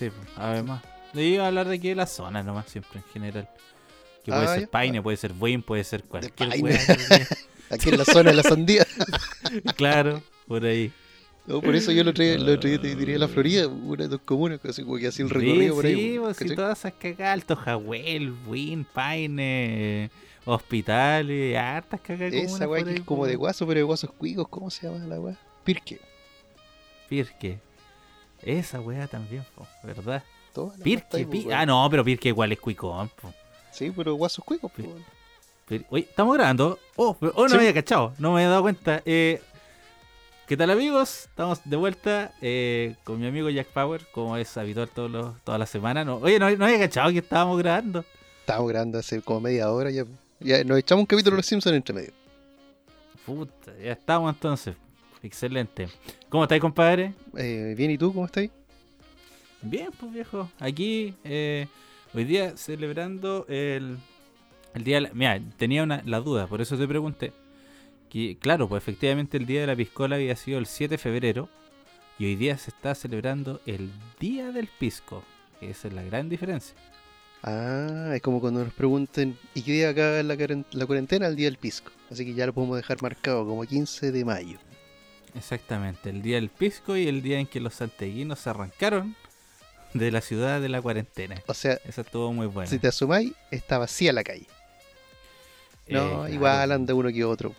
[0.00, 0.82] Sí, pues, además.
[1.12, 3.48] Le iba a hablar de aquí de la zona nomás, siempre en general.
[4.24, 4.68] Que puede Ah, ser.
[4.68, 6.78] Paine, puede ser Buin, puede ser cualquier weá.
[7.70, 8.86] Aquí en la zona de la sandía.
[9.76, 10.90] claro, por ahí.
[11.46, 14.20] No, por eso yo lo el otro día te diría la Florida, una de tus
[14.22, 15.94] comunas, así como que así el Sí, recorrido por ahí.
[15.96, 20.10] sí, pues, si todas esas cagadas, Alto Jahuel, Buin, Paine,
[20.44, 24.70] hospitales, hartas cagadas Esa weá que es como de guaso, pero de guasos cuicos, ¿cómo
[24.70, 25.36] se llama la weá?
[25.64, 26.00] Pirque.
[27.08, 27.58] Pirque.
[28.42, 30.22] Esa weá también, po, ¿verdad?
[30.82, 33.32] Pirque, ahí, pues, Ah, no, pero Pirque igual es cuicón, po.
[33.70, 34.88] Sí, pero guasos cuicos, pues.
[35.68, 36.78] Pir- Oye, estamos grabando.
[36.96, 37.54] Oh, pero- oh no Sí.
[37.56, 39.02] me había cachado, no me había dado cuenta.
[39.04, 39.40] Eh,
[40.48, 41.26] ¿Qué tal amigos?
[41.26, 45.60] Estamos de vuelta eh, con mi amigo Jack Power, como es habitual todos los, todas
[45.60, 46.04] las semanas.
[46.04, 48.04] No, oye, no, no había cachado que estábamos grabando.
[48.40, 50.04] Estábamos grabando hace como media hora ya.
[50.40, 52.12] Ya nos echamos un capítulo de los Simpsons entre medio.
[53.24, 54.74] Puta, ya estamos entonces.
[55.22, 55.88] Excelente.
[56.28, 57.14] ¿Cómo estáis, compadre?
[57.36, 58.48] Eh, bien, ¿y tú cómo estás?
[59.62, 60.50] Bien, pues viejo.
[60.58, 61.66] Aquí, eh,
[62.14, 63.98] hoy día celebrando el,
[64.74, 65.10] el día de la...
[65.12, 67.32] Mira, tenía una, la duda, por eso te pregunté.
[68.08, 71.48] Que, claro, pues efectivamente el día de la piscola había sido el 7 de febrero.
[72.18, 75.22] Y hoy día se está celebrando el Día del Pisco.
[75.58, 76.74] que Esa es la gran diferencia.
[77.42, 80.36] Ah, es como cuando nos pregunten, ¿y qué día en la,
[80.72, 81.26] la cuarentena?
[81.26, 81.90] El día del pisco.
[82.10, 84.58] Así que ya lo podemos dejar marcado como 15 de mayo.
[85.34, 89.14] Exactamente, el Día del Pisco y el día en que los santeguinos se arrancaron
[89.94, 91.40] de la ciudad de la cuarentena.
[91.46, 92.68] O sea, Eso estuvo muy bueno.
[92.70, 94.46] si te asumáis, está vacía la calle.
[95.86, 96.28] Eh, No, claro.
[96.28, 97.54] igual anda uno que otro.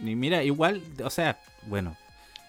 [0.00, 1.96] Y mira, igual, o sea, bueno,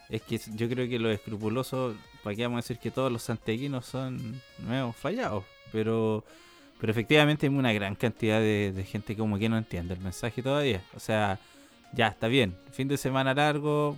[0.09, 3.23] es que yo creo que los escrupulosos, para qué vamos a decir que todos los
[3.23, 6.23] santeguinos son nuevos fallados, pero
[6.79, 10.43] pero efectivamente hay una gran cantidad de, de gente como que no entiende el mensaje
[10.43, 10.83] todavía.
[10.93, 11.39] O sea,
[11.95, 13.97] ya está bien, fin de semana largo,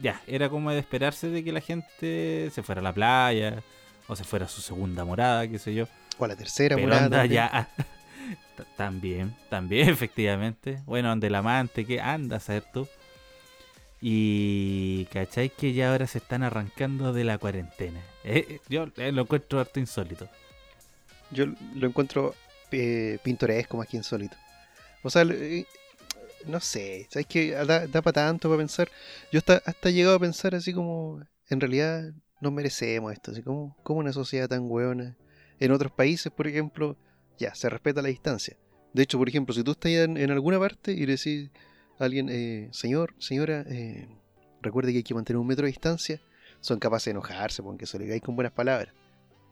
[0.00, 3.62] ya, era como de esperarse de que la gente se fuera a la playa
[4.06, 5.86] o se fuera a su segunda morada, qué sé yo.
[6.18, 7.34] O a la tercera Pero morada anda también.
[7.34, 7.68] ya.
[8.76, 10.82] También, también, efectivamente.
[10.84, 12.86] Bueno, donde el amante, que anda a tú?
[14.02, 18.00] Y cachai que ya ahora se están arrancando de la cuarentena.
[18.24, 20.28] Eh, eh, yo eh, lo encuentro harto insólito.
[21.30, 22.34] Yo lo encuentro
[22.70, 24.36] eh, pintoresco más que insólito.
[25.02, 25.24] O sea,
[26.46, 27.50] no sé, ¿sabes qué?
[27.52, 28.90] Da, para tanto para pensar.
[29.32, 33.42] Yo hasta, hasta he llegado a pensar así como, en realidad no merecemos esto, así
[33.42, 35.16] como, como una sociedad tan hueona.
[35.58, 36.96] En otros países, por ejemplo,
[37.38, 38.56] ya, se respeta la distancia.
[38.92, 41.50] De hecho, por ejemplo, si tú estás en, en alguna parte y decís
[41.98, 44.08] a alguien, eh, señor, señora, eh,
[44.62, 46.20] recuerde que hay que mantener un metro de distancia,
[46.60, 48.94] son capaces de enojarse porque se le digáis con buenas palabras.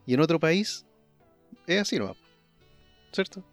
[0.07, 0.87] Y en otro país,
[1.67, 2.17] es así nomás.
[3.13, 3.45] ¿Cierto?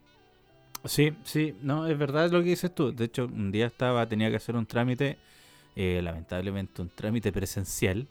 [0.86, 2.92] Sí, sí, no, es verdad lo que dices tú.
[2.94, 5.18] De hecho, un día estaba, tenía que hacer un trámite,
[5.76, 8.08] eh, lamentablemente un trámite presencial,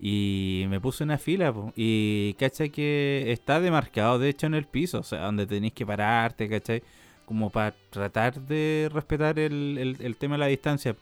[0.00, 4.66] y me puse una fila, po, y cachai que está demarcado, de hecho, en el
[4.66, 6.82] piso, o sea, donde tenéis que pararte, cachai,
[7.26, 10.96] como para tratar de respetar el, el- el tema de la distancia.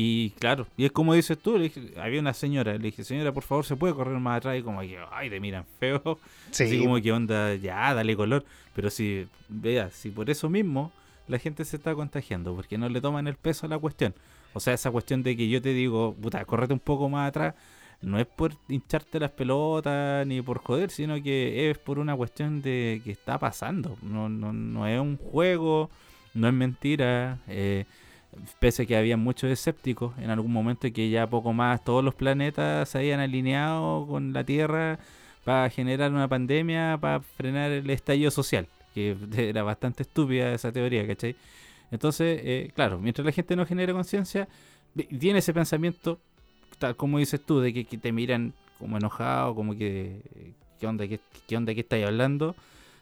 [0.00, 3.32] Y claro, y es como dices tú, le dije- había una señora, le dije, señora,
[3.32, 4.56] por favor, ¿se puede correr más atrás?
[4.56, 6.20] Y como que, ay, te miran feo.
[6.66, 8.44] Así como que onda, ya, dale color.
[8.76, 10.92] Pero si, vea, si por eso mismo
[11.26, 14.14] la gente se está contagiando, porque no le toman el peso a la cuestión.
[14.54, 17.54] O sea, esa cuestión de que yo te digo, puta, correte un poco más atrás,
[18.00, 22.62] no es por hincharte las pelotas ni por joder, sino que es por una cuestión
[22.62, 23.96] de que está pasando.
[24.02, 25.90] No, no, no es un juego,
[26.34, 27.38] no es mentira.
[27.48, 27.84] Eh,
[28.58, 32.14] pese a que había muchos escépticos en algún momento que ya poco más todos los
[32.14, 34.98] planetas se habían alineado con la Tierra
[35.44, 41.06] para generar una pandemia, para frenar el estallido social, que era bastante estúpida esa teoría,
[41.06, 41.36] ¿cachai?
[41.90, 44.46] Entonces, eh, claro, mientras la gente no genere conciencia,
[45.18, 46.20] tiene ese pensamiento,
[46.78, 50.20] tal como dices tú, de que, te miran como enojado, como que,
[50.78, 52.54] ¿qué onda, qué, qué onda, qué estáis hablando?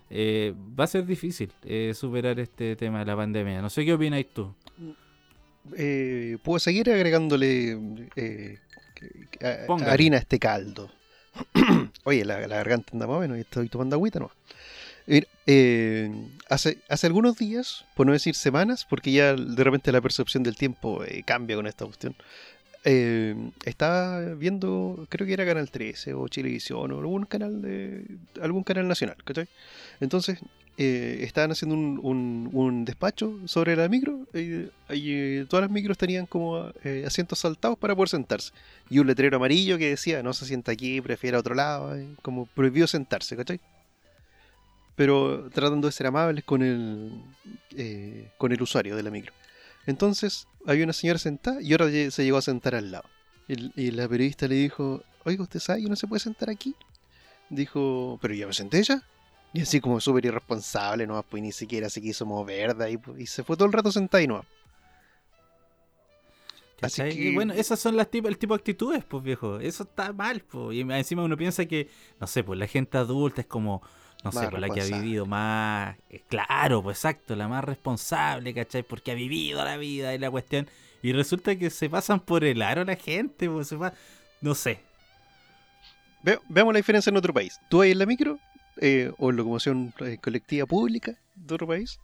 [0.08, 3.60] Eh, va a ser difícil eh, superar este tema de la pandemia.
[3.60, 4.54] No sé qué opináis tú.
[5.76, 7.78] Eh, puedo seguir agregándole
[8.16, 8.58] eh,
[9.42, 10.90] a- harina a este caldo.
[12.04, 14.30] Oye, la, la garganta anda más o menos y estoy tomando agüita no.
[16.48, 20.56] hace, hace algunos días, por no decir semanas, porque ya de repente la percepción del
[20.56, 22.14] tiempo eh, cambia con esta cuestión.
[22.84, 23.34] eh,
[23.64, 28.04] estaba viendo, creo que era Canal 13 o Chilevisión o algún canal de
[28.40, 29.48] algún canal nacional, ¿cachai?
[30.00, 30.38] Entonces
[30.78, 36.26] eh, estaban haciendo un, un- despacho sobre la micro y, eh, todas las micros tenían
[36.26, 38.52] como eh, asientos saltados para poder sentarse
[38.90, 42.46] y un letrero amarillo que decía no se sienta aquí, prefiere a otro lado, como
[42.46, 43.60] prohibido sentarse, ¿cachai?
[44.94, 47.12] Pero tratando de ser amables con el
[48.38, 49.32] con el usuario de la micro.
[49.86, 53.04] Entonces había una señora sentada y ahora se llegó a sentar al lado.
[53.48, 56.74] Y, y la periodista le dijo, oiga, ¿usted sabe que no se puede sentar aquí?
[57.48, 59.02] dijo, pero ya me senté ya.
[59.56, 63.18] Y así como súper irresponsable, no pues ni siquiera se quiso mover de ahí, pues,
[63.18, 64.44] y se fue todo el rato sentado y no.
[66.82, 67.32] Así que...
[67.32, 69.58] bueno, esas son las tipo, el tipo de actitudes, pues viejo.
[69.58, 70.76] Eso está mal, pues.
[70.76, 71.88] Y encima uno piensa que,
[72.20, 73.80] no sé, pues la gente adulta es como,
[74.22, 78.52] no sé, pues la que ha vivido más, eh, claro, pues exacto, la más responsable,
[78.52, 78.82] ¿cachai?
[78.82, 80.68] Porque ha vivido la vida y la cuestión.
[81.02, 83.94] Y resulta que se pasan por el aro la gente, pues se va,
[84.42, 84.80] no sé.
[86.46, 87.58] veamos la diferencia en otro país.
[87.70, 88.38] Tú ahí en la micro,
[88.80, 91.98] eh, o en locomoción eh, colectiva pública de otro país,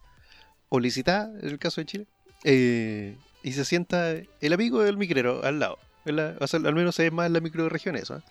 [0.69, 2.07] o licitada, en el caso de Chile.
[2.43, 5.77] Eh, y se sienta el amigo del micrero al lado.
[6.05, 8.21] al menos se ve más en la microregión eso.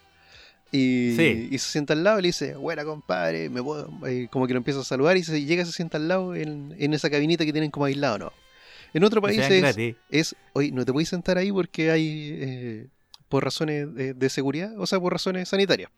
[0.73, 3.91] Y, y, se sienta al lado y le dice, buena compadre, me puedo...
[4.31, 7.11] como que lo empieza a saludar y se llega, se sienta al lado en, esa
[7.11, 8.33] cabinita que tienen como aislado, ¿no?
[8.95, 12.89] En otro país es, es, oye, no te puedes sentar ahí porque hay,
[13.29, 15.91] por razones de, de, seguridad, o sea, por razones sanitarias.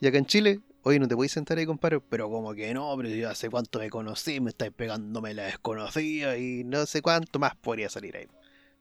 [0.00, 2.94] Y acá en Chile, oye, no te puedes sentar ahí, compadre, pero como que no,
[2.96, 7.38] pero yo hace cuánto me conocí, me estáis pegándome la desconocida y no sé cuánto
[7.38, 8.26] más podría salir ahí.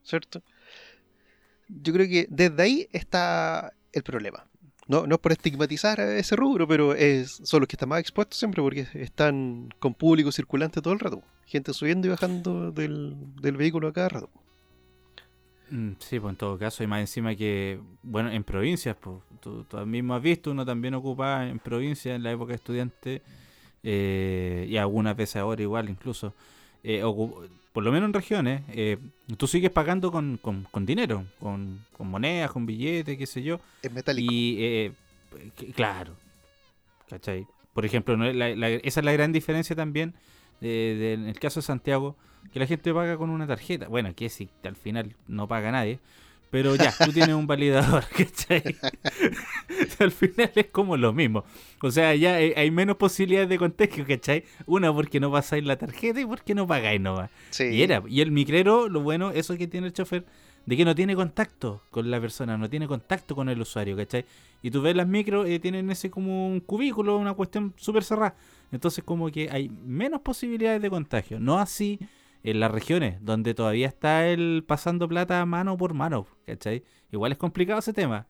[0.03, 0.41] ¿Cierto?
[1.67, 4.45] Yo creo que desde ahí está el problema.
[4.87, 7.99] No, no es por estigmatizar a ese rubro, pero es, son los que están más
[7.99, 11.21] expuestos siempre porque están con público circulante todo el rato.
[11.45, 14.29] Gente subiendo y bajando del vehículo a cada rato.
[15.71, 19.65] Mm, sí, pues en todo caso, y más encima que, bueno, en provincias, pues tú,
[19.85, 23.21] mismo has visto, uno también ocupa en provincias en la época de estudiante,
[23.81, 26.33] eh, y algunas veces ahora igual incluso,
[26.83, 27.01] eh,
[27.71, 28.97] por lo menos en regiones, eh,
[29.37, 33.61] tú sigues pagando con, con, con dinero, con, con, monedas, con billetes, qué sé yo.
[33.81, 34.29] Es metálico.
[34.33, 34.91] Y,
[35.73, 36.17] claro,
[37.09, 37.47] ¿cachai?
[37.73, 40.15] Por ejemplo, esa es la gran diferencia también
[40.61, 42.15] en el caso de Santiago
[42.53, 43.87] que la gente paga con una tarjeta.
[43.87, 45.99] Bueno, que si al final no paga nadie.
[46.49, 48.75] Pero ya, tú tienes un validador, ¿cachai?
[49.99, 51.45] al final es como lo mismo.
[51.81, 54.43] O sea, ya hay, menos posibilidades de contagio, ¿cachai?
[54.65, 57.31] Una porque no pasáis la tarjeta y porque no pagáis nomás.
[57.51, 57.63] Sí.
[57.63, 60.25] Y, era, y el micrero, lo bueno, eso que tiene el chofer,
[60.65, 64.25] de que no tiene contacto con la persona, no tiene contacto con el usuario, ¿cachai?
[64.61, 68.35] Y tú ves las micros, eh, tienen ese como un cubículo, una cuestión súper cerrada.
[68.71, 71.39] Entonces como que hay menos posibilidades de contagio.
[71.39, 71.99] No así
[72.43, 76.83] en las regiones donde todavía está el pasando plata mano por mano, ¿cachai?
[77.11, 78.27] Igual es complicado ese tema.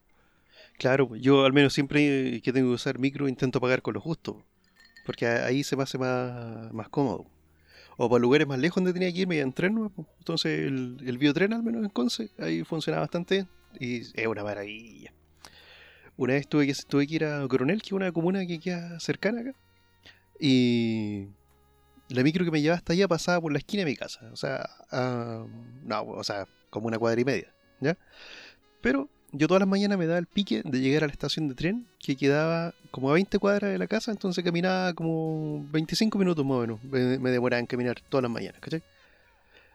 [0.78, 4.44] Claro, yo al menos siempre que tengo que usar micro intento pagar con lo justo,
[5.06, 7.26] porque ahí se me hace más, más cómodo.
[7.98, 11.54] O para lugares más lejos donde tenía que irme en tren, entonces el, el biotren
[11.54, 13.48] al menos en Conce, ahí funciona bastante
[13.80, 15.14] y es una maravilla.
[16.18, 19.00] Una vez tuve que, tuve que ir a Coronel, que es una comuna que queda
[19.00, 19.54] cercana acá,
[20.40, 21.28] y
[22.10, 24.30] la micro que me llevaba hasta allá pasaba por la esquina de mi casa.
[24.32, 24.70] O sea,
[25.84, 27.98] no, o sea, como una cuadra y media, ¿ya?
[28.82, 31.56] Pero yo todas las mañanas me daba el pique de llegar a la estación de
[31.56, 36.46] tren, que quedaba como a 20 cuadras de la casa, entonces caminaba como 25 minutos
[36.46, 36.84] más o menos.
[36.84, 38.82] Me, demoraba en caminar todas las mañanas, ¿cachai?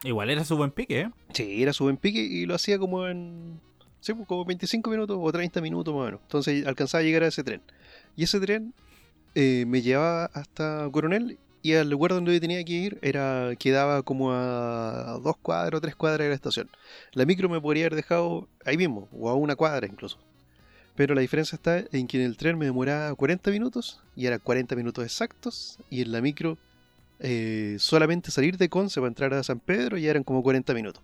[0.04, 1.10] Igual era su buen pique, ¿eh?
[1.32, 3.58] Sí, era su buen pique y lo hacía como en.
[4.00, 6.20] Sí, pues, como 25 minutos o 30 minutos más o menos.
[6.22, 7.62] Entonces alcanzaba a llegar a ese tren.
[8.14, 8.74] Y ese tren
[9.34, 14.30] eh, me llevaba hasta Coronel y al lugar donde tenía que ir era quedaba como
[14.30, 16.70] a dos cuadras o tres cuadras de la estación.
[17.12, 20.16] La micro me podría haber dejado ahí mismo, o a una cuadra incluso.
[20.94, 24.38] Pero la diferencia está en que en el tren me demoraba 40 minutos, y eran
[24.38, 26.56] 40 minutos exactos, y en la micro
[27.18, 31.02] eh, solamente salir de Conce para entrar a San Pedro ya eran como 40 minutos.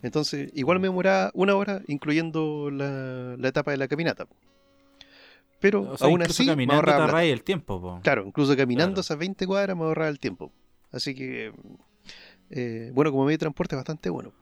[0.00, 4.26] Entonces, igual me demoraba una hora, incluyendo la, la etapa de la caminata.
[5.66, 8.00] Pero aún así, me ahorraba el tiempo.
[8.02, 10.52] Claro, incluso caminando esas 20 cuadras me ahorraba el tiempo.
[10.92, 11.52] Así que,
[12.50, 14.32] eh, bueno, como medio de transporte es bastante bueno.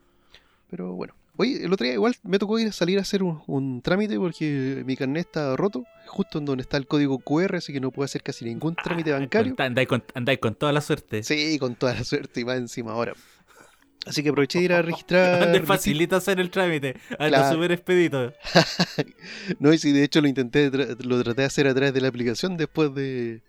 [0.68, 1.14] Pero bueno.
[1.36, 4.82] Oye, el otro día igual me tocó ir a salir a hacer un, trámite porque
[4.86, 8.04] mi carnet está roto, justo en donde está el código QR, así que no puedo
[8.04, 9.54] hacer casi ningún trámite ah, bancario.
[9.58, 10.04] Andáis con,
[10.40, 11.22] con toda la suerte.
[11.22, 13.14] Sí, con toda la suerte y más encima ahora.
[14.06, 15.52] Así que aproveché de ir a registrar.
[15.52, 16.96] Te facilita hacer el trámite.
[17.18, 18.32] Anda súper expedito.
[19.58, 22.08] no, y si de hecho lo intenté, lo traté de hacer a través de la
[22.08, 23.40] aplicación después de,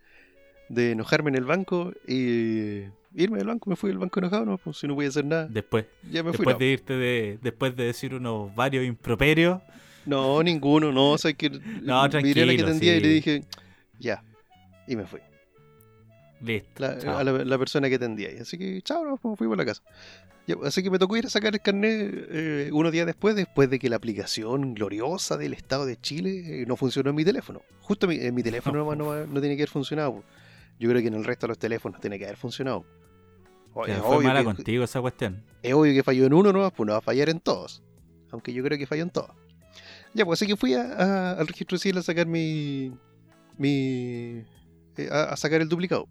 [0.70, 2.84] de enojarme en el banco y
[3.16, 3.70] irme del banco.
[3.70, 5.48] Me fui del banco enojado, no, pues si no voy a hacer nada.
[5.48, 5.86] Después.
[6.12, 9.62] Ya me después de irte de, después de decir unos varios improperios.
[10.06, 11.12] No, ninguno, no.
[11.12, 11.50] O sea, que
[11.82, 13.44] no, miré la que atendía y le dije,
[14.00, 14.24] ya.
[14.88, 15.20] Y me fui.
[16.46, 16.86] Listo.
[16.86, 18.30] a la, persona que atendía.
[18.40, 19.82] Así que, chao, no, fui por la casa
[20.64, 23.80] así que me tocó ir a sacar el carnet eh, unos días después, después de
[23.80, 27.62] que la aplicación gloriosa del Estado de Chile eh, no funcionó en mi teléfono.
[27.82, 30.24] Justo en mi, teléfono no, no, tiene que haber funcionado.
[30.80, 32.86] Yo creo que en el resto de los teléfonos tiene que haber funcionado.
[33.74, 35.44] fue mala contigo esa cuestión.
[35.64, 37.82] Es obvio que falló en uno, no, pues no va a fallar en todos.
[38.32, 39.32] Aunque yo creo que falló en todos.
[40.14, 42.94] Ya, pues así que fui al registro civil a sacar mi,
[43.58, 44.44] mi,
[44.98, 46.08] eh, a, a sacar el duplicado.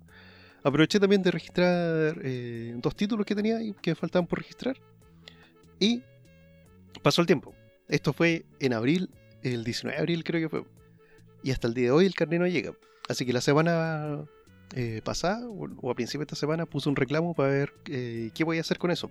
[0.64, 4.76] Aproveché también de registrar eh, dos títulos que tenía y que me faltaban por registrar.
[5.78, 6.02] Y
[7.02, 7.54] pasó el tiempo.
[7.86, 9.10] Esto fue en abril,
[9.42, 10.64] el 19 de abril creo que fue.
[11.42, 12.72] Y hasta el día de hoy el carnet no llega.
[13.10, 14.24] Así que la semana
[14.74, 18.42] eh, pasada, o a principio de esta semana, puse un reclamo para ver eh, qué
[18.42, 19.10] voy a hacer con eso.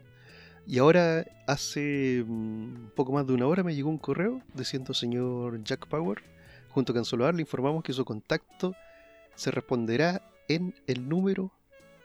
[0.65, 5.63] Y ahora, hace mm, poco más de una hora, me llegó un correo diciendo, señor
[5.63, 6.23] Jack Power,
[6.69, 8.73] junto con Soloar, le informamos que su contacto
[9.35, 11.51] se responderá en el número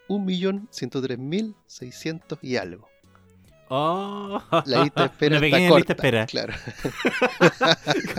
[0.09, 2.89] 1.103.600 y algo.
[3.71, 5.79] Oh, La lista de espera Una está pequeña corta.
[5.79, 6.27] lista espera.
[6.27, 6.55] Claro.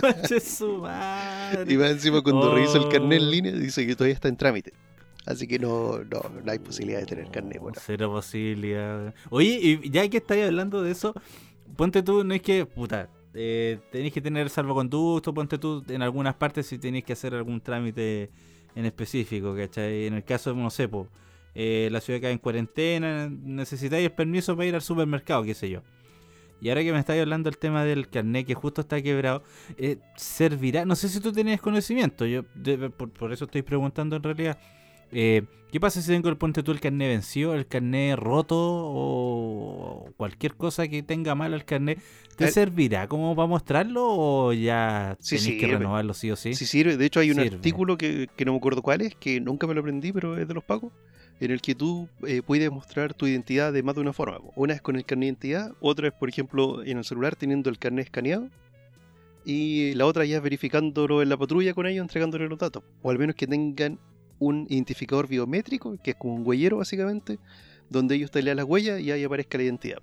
[0.00, 1.72] Conche su madre.
[1.72, 2.54] Y más encima cuando Oh.
[2.54, 4.72] reviso el carnet en línea dice que todavía está en trámite.
[5.26, 7.60] Así que no, no, no hay posibilidad de tener carnet.
[7.60, 9.12] Bueno, Cero posibilidad.
[9.30, 11.14] Oye, y ya que estáis hablando de eso,
[11.76, 16.34] ponte tú, no es que, puta, eh, tenéis que tener salvoconducto, ponte tú en algunas
[16.36, 18.30] partes si tenéis que hacer algún trámite
[18.74, 20.06] en específico, ¿cachai?
[20.06, 20.88] En el caso, no sé,
[21.54, 25.70] eh, la ciudad cae en cuarentena, necesitáis el permiso para ir al supermercado, qué sé
[25.70, 25.82] yo.
[26.60, 29.42] Y ahora que me estáis hablando del tema del carnet que justo está quebrado,
[29.78, 32.44] eh, servirá, no sé si tú tenías conocimiento, yo
[33.16, 34.58] por eso estoy preguntando en realidad.
[35.12, 40.10] Eh, ¿Qué pasa si tengo el ponte tú el carnet vencido, el carnet roto o
[40.16, 42.00] cualquier cosa que tenga mal el carnet?
[42.36, 46.54] ¿Te Eh, servirá como para mostrarlo o ya Sí que renovarlo sí o sí?
[46.54, 46.96] sí sirve.
[46.96, 47.56] De hecho, hay un Sirve.
[47.56, 50.48] artículo que, que no me acuerdo cuál es, que nunca me lo aprendí, pero es
[50.48, 50.92] de los pagos,
[51.38, 54.38] en el que tú eh, puedes mostrar tu identidad de más de una forma.
[54.56, 57.70] Una es con el carnet de identidad, otra es, por ejemplo, en el celular teniendo
[57.70, 58.48] el carnet escaneado.
[59.44, 62.82] Y la otra ya es verificándolo en la patrulla con ellos, entregándole los datos.
[63.02, 63.98] O al menos que tengan
[64.40, 67.38] un identificador biométrico, que es como un huellero básicamente,
[67.88, 69.98] donde ellos te lean las huellas y ahí aparezca la identidad.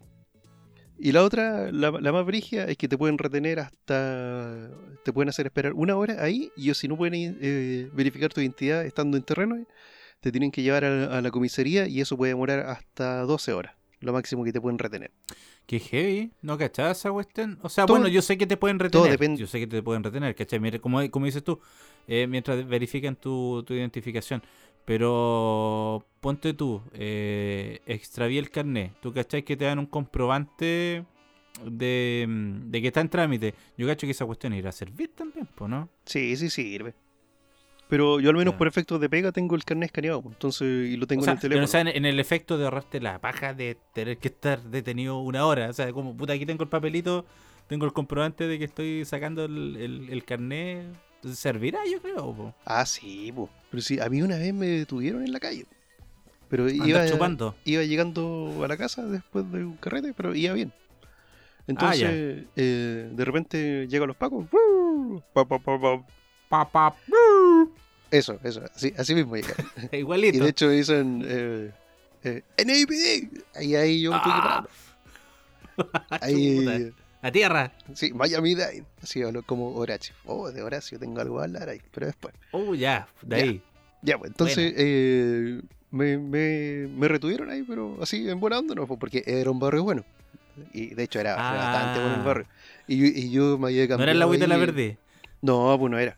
[1.00, 4.70] Y la otra, la, la más brigia, es que te pueden retener hasta.
[5.04, 8.84] Te pueden hacer esperar una hora ahí, y si no pueden eh, verificar tu identidad
[8.86, 9.64] estando en terreno,
[10.22, 13.54] te tienen que llevar a, la- a la comisaría y eso puede demorar hasta 12
[13.54, 15.12] horas, lo máximo que te pueden retener.
[15.68, 17.60] Qué heavy, ¿no cachás esa cuestión?
[17.62, 19.12] O sea, Todo- bueno, yo sé que te pueden todo retener.
[19.12, 20.60] depende- Yo sé que te pueden retener, ¿cachai?
[20.60, 21.60] Mira, como, como dices tú,
[22.08, 24.42] eh, mientras verifican tu, tu identificación.
[24.86, 28.94] Pero ponte tú, eh, extraví el carnet.
[29.02, 31.04] ¿Tú cachai que te dan un comprobante
[31.66, 33.54] de, mm, de que está en trámite?
[33.78, 35.90] Yo cacho que esa cuestión irá a servir también, ¿no?
[36.06, 36.94] Sí, sí sirve.
[37.90, 41.08] Pero yo al menos por efecto de pega tengo el carnet escaneado, entonces, y lo
[41.08, 41.66] tengo o sea, en el pero, teléfono.
[41.66, 45.20] o sea, en, en el efecto de ahorrarte la paja de tener que estar detenido
[45.20, 45.70] una hora.
[45.70, 47.26] O sea, como, puta, aquí tengo el papelito,
[47.68, 50.86] tengo el comprobante de que estoy sacando el, el, el carnet.
[51.34, 52.34] Servirá, yo creo.
[52.36, 52.56] po.
[52.66, 53.50] Ah, sí, po.
[53.70, 55.66] pero sí, a mí una vez me detuvieron en la calle.
[56.50, 57.56] Pero iba, chupando.
[57.66, 60.72] iba llegando a la casa después de un carrete, pero iba bien.
[61.68, 62.10] Entonces, ya.
[62.56, 64.46] eh, de repente llegan los pacos.
[68.10, 69.66] Eso, eso, así, así mismo llegaron.
[69.92, 70.42] Y Igualito.
[70.44, 71.72] de hecho dicen eh,
[72.24, 73.62] eh, NAPD.
[73.64, 74.66] Y ahí yo me Ah.
[76.22, 76.92] Ahí.
[77.22, 77.72] A tierra.
[77.94, 78.84] sí, Miami Dade.
[79.02, 80.14] Así hablo como Horacio.
[80.26, 82.34] Oh, de Horacio tengo algo a hablar ahí, pero después.
[82.52, 83.44] Oh, ya, de Ya.
[83.44, 83.62] ahí.
[84.04, 88.86] Ya, pues entonces eh, me, me, me retuvieron ahí, pero así en buena onda, ¿no?
[88.86, 90.06] Pues, Porque era un barrio bueno.
[90.74, 91.56] Y de hecho era Ah.
[91.56, 92.46] bastante bueno el barrio.
[92.88, 94.04] Y, yo- y yo me había No cambiado.
[94.04, 94.98] era el agüita de la ahí- verde.
[95.42, 96.18] No, pues no era.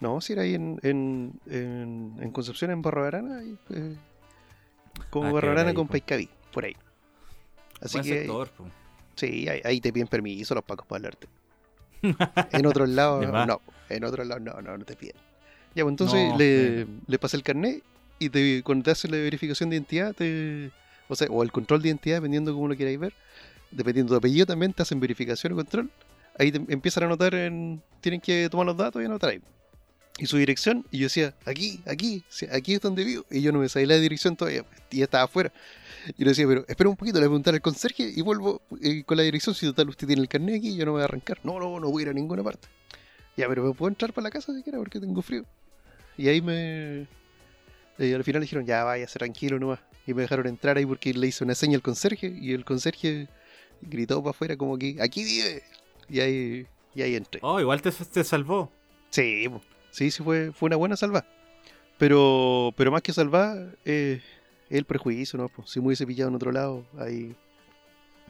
[0.00, 3.38] No, si era ahí en, en, en, en Concepción, en Barra Arana.
[3.38, 3.96] ahí, eh,
[5.10, 5.92] como Ah, Barra Arana ahí, con po.
[5.92, 6.76] Paicaví, por ahí.
[7.80, 8.64] Así Buen que sector, po.
[9.16, 11.26] Sí, ahí, ahí te piden permiso los pacos para hablarte.
[12.52, 13.60] En otros lados, no.
[13.88, 15.16] En otros lados, no, no, no te piden.
[15.74, 16.86] Ya, pues entonces No, le, eh.
[17.06, 17.82] le pasé el carnet
[18.18, 20.70] y te, cuando te hacen la verificación de identidad, te,
[21.08, 23.12] o sea, o el control de identidad, dependiendo cómo lo queráis ver,
[23.70, 25.90] dependiendo de tu apellido también, te hacen verificación o control.
[26.38, 29.40] Ahí te empiezan a anotar, en, tienen que tomar los datos y anotar ahí.
[30.18, 33.26] Y su dirección, y yo decía, aquí, aquí, aquí es donde vivo.
[33.30, 35.52] Y yo no me sabía la dirección todavía, y ya estaba afuera.
[36.16, 38.62] Y le decía, pero espera un poquito, le voy a preguntar al conserje y vuelvo
[38.80, 39.54] eh, con la dirección.
[39.54, 41.38] Si total usted tiene el carnet aquí, yo no me voy a arrancar.
[41.42, 42.68] No, no, no voy a ir a ninguna parte.
[43.36, 45.44] Ya, pero me puedo entrar para la casa si quiera porque tengo frío.
[46.16, 47.06] Y ahí me.
[47.98, 49.80] eh, al final dijeron, ya váyase tranquilo nomás.
[50.06, 52.28] Y me dejaron entrar ahí porque le hice una seña al conserje.
[52.40, 53.28] Y el conserje
[53.82, 55.62] gritó para afuera como que, aquí vive.
[56.08, 57.40] Y ahí, y ahí entré.
[57.42, 58.72] Oh, igual te, te salvó.
[59.10, 59.48] Sí.
[59.96, 61.24] Sí, sí, fue, fue una buena salva.
[61.98, 64.20] Pero, pero más que salvar, eh,
[64.68, 65.48] el prejuicio, ¿no?
[65.48, 67.34] Pues, si me hubiese pillado en otro lado, ahí.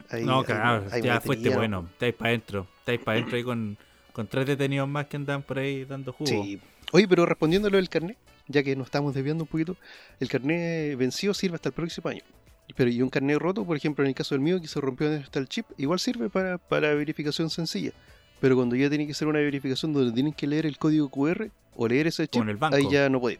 [0.09, 1.57] ahí no, claro, ahí ya fuiste ¿no?
[1.57, 1.89] bueno.
[1.91, 2.67] Estáis para adentro.
[2.79, 3.77] Estáis para adentro ahí con,
[4.13, 6.29] con tres detenidos más que andan por ahí dando jugo.
[6.29, 6.61] Sí.
[6.93, 9.75] Oye, pero respondiendo a lo del carnet, ya que nos estamos desviando un poquito,
[10.21, 12.21] el carnet vencido sirve hasta el próximo año.
[12.77, 15.11] Pero y un carnet roto, por ejemplo, en el caso del mío, que se rompió
[15.11, 17.91] está el chip, igual sirve para, para verificación sencilla.
[18.39, 21.49] Pero cuando ya tiene que hacer una verificación donde tienen que leer el código QR
[21.75, 22.75] o leer ese chip, el banco.
[22.75, 23.39] ahí ya no podía.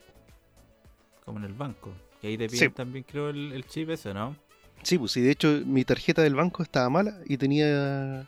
[1.25, 1.91] Como en el banco.
[2.21, 2.57] Y ahí te Sí.
[2.57, 4.35] piden también, creo, el, el chip ese, ¿no?
[4.83, 8.27] Sí, pues sí, de hecho mi tarjeta del banco estaba mala y tenía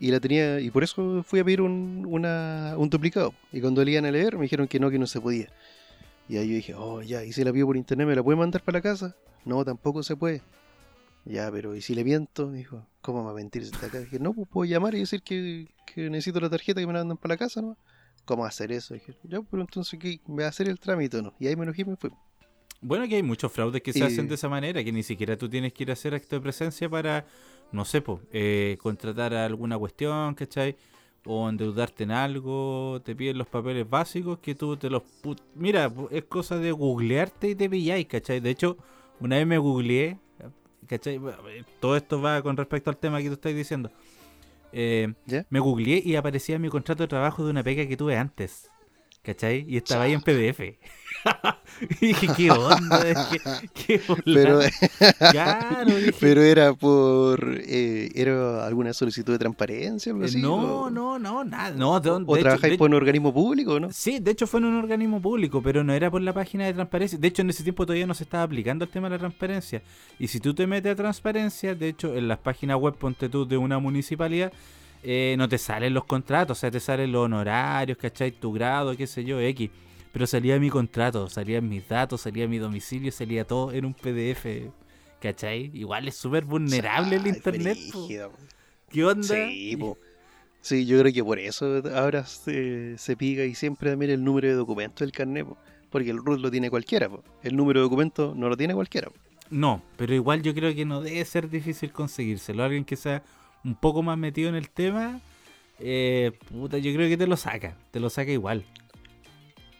[0.00, 3.82] y la tenía y por eso fui a pedir un, una- un duplicado y cuando
[3.84, 5.48] le iban a leer me dijeron que no, que no se podía.
[6.28, 8.36] Y ahí yo dije, oh ya, y si la pido por internet, ¿me la puede
[8.36, 9.14] mandar para la casa?
[9.44, 10.42] No, tampoco se puede.
[11.24, 12.48] Ya, pero ¿y si le miento?
[12.48, 14.00] Me dijo, ¿cómo me va a mentir si está acá?
[14.00, 17.00] Dije, no, pues puedo llamar y decir que, que necesito la tarjeta que me la
[17.00, 17.78] mandan para la casa, ¿no?
[18.24, 18.94] ¿Cómo hacer eso?
[18.94, 20.20] Dije, ya, pero entonces, ¿qué?
[20.26, 21.34] ¿Me va a hacer el trámite o no?
[21.38, 22.10] Y ahí me enojé y me fui.
[22.80, 25.48] Bueno, que hay muchos fraudes que se hacen de esa manera, que ni siquiera tú
[25.48, 27.24] tienes que ir a hacer acto de presencia para,
[27.72, 30.76] no sé, po, eh, contratar a alguna cuestión, ¿cachai?
[31.24, 35.02] O endeudarte en algo, te piden los papeles básicos que tú te los...
[35.54, 38.40] Mira, es cosa de googlearte y te pilláis, ¿cachai?
[38.40, 38.76] De hecho,
[39.18, 40.18] una vez me googleé,
[40.86, 41.16] ¿cachai?
[41.16, 43.90] Eh, Todo esto va con respecto al tema que tú estás diciendo.
[44.72, 45.14] Eh,
[45.50, 48.70] me googleé y aparecía mi contrato de trabajo de una pega que tuve antes.
[49.24, 49.64] ¿Cachai?
[49.66, 50.60] Y estaba ahí en PDF.
[52.02, 53.02] y dije, ¿qué onda?
[53.30, 53.40] ¿Qué,
[53.72, 54.60] qué Pero?
[55.32, 57.58] Claro, dije, pero era por.
[57.66, 60.42] eh, ¿Era alguna solicitud de transparencia algo así?
[60.42, 61.70] no, ¿O- no, no, nada.
[61.70, 63.90] No, de, ¿O de hecho- trabajáis de- por un organismo público no?
[63.92, 66.74] Sí, de hecho fue en un organismo público, pero no era por la página de
[66.74, 67.18] transparencia.
[67.18, 69.82] De hecho, en ese tiempo todavía no se estaba aplicando el tema de la transparencia.
[70.18, 73.46] Y si tú te metes a transparencia, de hecho, en las páginas web, ponte tú,
[73.46, 74.52] de una municipalidad,
[75.04, 78.32] eh, no te salen los contratos, o sea, te salen los honorarios, ¿cachai?
[78.32, 79.70] Tu grado, qué sé yo, X.
[80.12, 84.46] Pero salía mi contrato, salían mis datos, salía mi domicilio, salía todo en un PDF,
[85.20, 85.70] ¿cachai?
[85.74, 87.76] Igual es súper vulnerable el internet.
[87.76, 88.32] brígido.
[88.88, 89.26] ¿Qué onda?
[89.26, 89.98] Sí, po.
[90.60, 94.48] Sí, yo creo que por eso ahora se, se pica y siempre también el número
[94.48, 95.58] de documento del carnet, po.
[95.90, 97.22] porque el RUT lo tiene cualquiera, po.
[97.42, 99.10] el número de documento no lo tiene cualquiera.
[99.50, 102.64] No, pero igual yo creo que no debe ser difícil conseguírselo.
[102.64, 103.22] Alguien que sea
[103.64, 105.20] un poco más metido en el tema,
[105.80, 107.76] eh, puta, yo creo que te lo saca.
[107.90, 108.64] Te lo saca igual.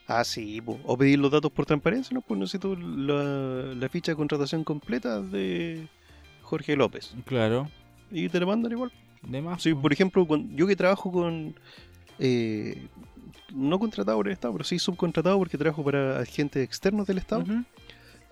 [0.07, 0.79] Ah, sí, po.
[0.85, 2.21] o pedir los datos por transparencia, ¿no?
[2.21, 5.89] Pues necesito la, la ficha de contratación completa de
[6.43, 7.15] Jorge López.
[7.25, 7.71] Claro.
[8.11, 8.93] Y te la mandan igual.
[9.23, 9.63] De más.
[9.63, 9.81] Sí, po.
[9.83, 11.55] por ejemplo, cuando- yo que trabajo con.
[12.19, 12.87] eh,
[13.55, 17.43] no contratado por el Estado, pero sí subcontratado porque trabajo para agentes externos del Estado.
[17.43, 17.65] Ujú.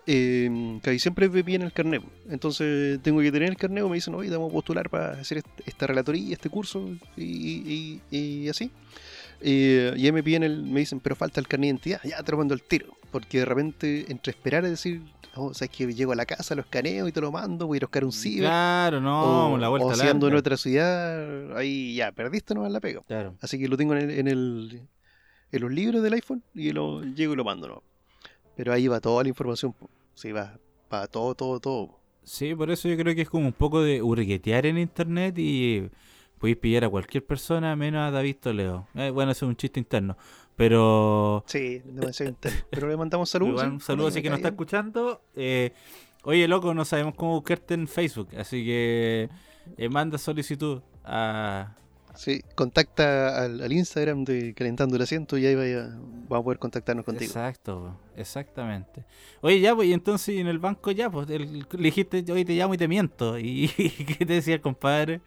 [0.07, 2.03] Eh, que ahí siempre me piden el carnet.
[2.29, 5.39] Entonces tengo que tener el carnet, me dicen, oye, te vamos a postular para hacer
[5.39, 8.71] est- esta relatoría, este curso y, y- y así.
[9.41, 12.23] Eh, y ahí me piden el, me dicen, pero falta el carnet de identidad, ya
[12.23, 12.93] te lo mando al tiro.
[13.11, 15.03] Porque de repente, entre esperar y decir,
[15.35, 17.79] oh, sabes que llego a la casa, lo escaneo y te lo mando, voy a
[17.79, 18.49] ir a buscar un ciber.
[18.49, 22.73] Claro, no, o, la vuelta o si ando en otra ciudad, ahí ya, perdiste nomás
[22.73, 23.03] la pega.
[23.07, 23.35] Claro.
[23.41, 24.83] Así que lo tengo en, el, en, el-
[25.53, 27.69] en los libros del iPhone y lo llego y lo mando.
[27.69, 27.83] ¿no?
[28.57, 29.75] Pero ahí va toda la información.
[30.15, 30.59] Sí, va,
[30.93, 31.99] va todo, todo, todo.
[32.23, 35.89] Sí, por eso yo creo que es como un poco de hurguetear en internet y
[36.39, 38.87] podéis pillar a cualquier persona menos a David Toledo.
[38.95, 40.17] Eh, bueno, eso es un chiste interno.
[40.55, 42.61] Pero Sí, demasiado interno.
[42.71, 43.55] Pero le mandamos saludos.
[43.55, 45.23] Igual un saludo si que nos está escuchando.
[45.35, 45.73] Eh,
[46.25, 49.29] oye, loco, no sabemos cómo buscarte en Facebook, así que
[49.77, 51.75] eh, manda solicitud a...
[52.15, 55.89] Sí, contacta al, al Instagram de Calentando el Asiento y ahí vaya,
[56.29, 57.31] vamos a poder contactarnos contigo.
[57.31, 59.05] Exacto, exactamente.
[59.41, 62.53] Oye, ya, pues, y entonces en el banco ya, pues, el- le dijiste, oye, te
[62.55, 63.39] llamo y te miento.
[63.39, 65.21] ¿Y qué te decía el compadre?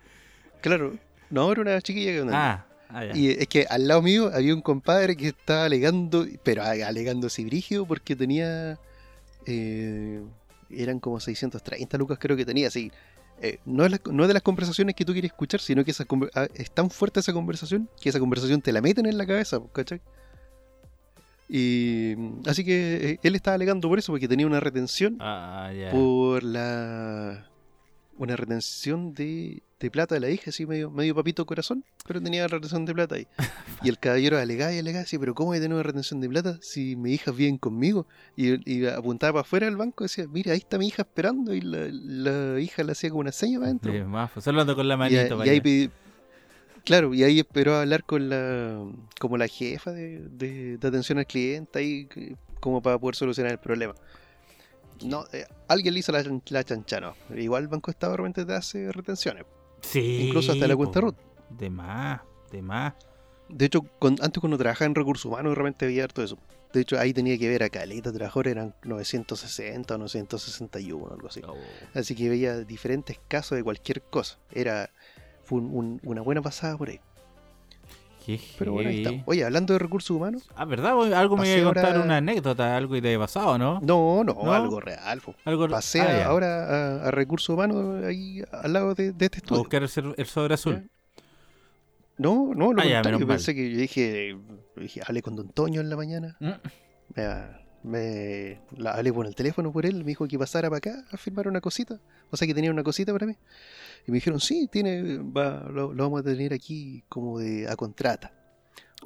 [0.62, 0.94] Claro,
[1.30, 2.30] no, era una chiquilla que.
[2.32, 3.16] Ah, ah, ya.
[3.16, 7.46] Y es que al lado mío había un compadre que estaba alegando, pero alegando así
[7.46, 8.78] brígido porque tenía.
[9.46, 10.22] eh,
[10.72, 12.92] eran como 630 lucas, creo que tenía, así.
[13.42, 15.92] Eh, no, es la- no es de las conversaciones que tú quieres escuchar, sino que
[15.92, 19.26] esa ah, es tan fuerte esa conversación que esa conversación te la meten en la
[19.26, 20.02] cabeza, ¿cachai?
[21.48, 22.16] Y
[22.48, 27.48] así que eh, él estaba alegando por eso, porque tenía una retención Ah, por la
[28.18, 32.48] una retención de, de plata de la hija, así medio, medio papito corazón, pero tenía
[32.48, 33.28] retención de plata ahí.
[33.84, 36.58] Y el caballero alegaba y alegaba, así, pero ¿cómo hay de nuevo retención de plata
[36.62, 38.08] si mi hija viene conmigo?
[38.38, 41.54] Y, y apuntaba para afuera del banco y decía, mira, ahí está mi hija esperando,
[41.54, 43.92] y la, la hija le hacía como una seña para adentro.
[44.34, 45.20] Pues, solo con la Y, manito.
[45.20, 45.92] a- y para ahí pidi-
[46.86, 48.82] claro, y ahí esperó a hablar con la
[49.20, 52.08] como la jefa de, de- de atención al cliente ahí
[52.60, 53.94] como para poder solucionar el problema.
[55.04, 57.16] No, eh, alguien le hizo la, la chancha, no.
[57.36, 59.46] Igual el Banco Estado realmente te hace retenciones.
[59.82, 61.16] Sí, incluso hasta la cuenta root.
[61.50, 62.94] De más, de más.
[63.50, 66.38] De hecho, con- antes cuando trabajaba en recursos humanos realmente había harto eso.
[66.74, 71.28] De hecho, ahí tenía que ver a caleta de trabajadores, eran 960 o 961, algo
[71.28, 71.42] así.
[71.48, 71.56] Oh.
[71.94, 74.38] Así que veía diferentes casos de cualquier cosa.
[74.52, 74.90] Era
[75.44, 77.00] fue un- un- una buena pasada por ahí.
[78.26, 79.24] Qué Pero bueno, ahí está.
[79.26, 80.94] Oye, hablando de recursos humanos, Ah, ¿verdad?
[81.14, 83.80] Algo me iba a contar ahora- una anécdota, algo que te haya pasado, ¿no?
[83.82, 84.54] no, no, ¿No?
[84.54, 85.22] algo real.
[85.22, 85.36] po.
[85.46, 85.68] Algo...
[85.70, 86.66] Pasé ah, a- ahora
[87.04, 89.60] a, a recursos humanos ahí al lado de, de este A estudio.
[89.62, 90.90] buscar el, sobre azul.
[92.18, 94.38] No, no, lo Ah, ya, Yo pensé que yo dije,
[94.78, 96.38] dije, hablé con Don Toño en la mañana.
[96.40, 96.50] Mm.
[97.16, 101.06] Me, me- la, hablé por el teléfono por él, me dijo que pasara para acá
[101.12, 102.00] a firmar una cosita.
[102.32, 103.36] O sea, que tenía una cosita para mí.
[104.08, 107.76] Y me dijeron, sí, tiene, va, lo, lo vamos a tener aquí como de a
[107.76, 108.32] contrata.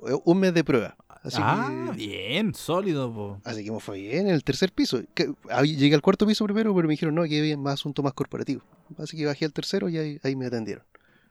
[0.07, 0.95] Eh, Un mes de prueba.
[1.21, 3.41] Así ah, que, bien, sólido, po.
[3.43, 5.01] así que me fue bien en el tercer piso.
[5.13, 5.33] Que-
[5.65, 8.61] llegué al cuarto piso primero, pero me dijeron, no, que había más asunto más corporativo.
[8.97, 10.85] Así que bajé al tercero y ahí, ahí me atendieron.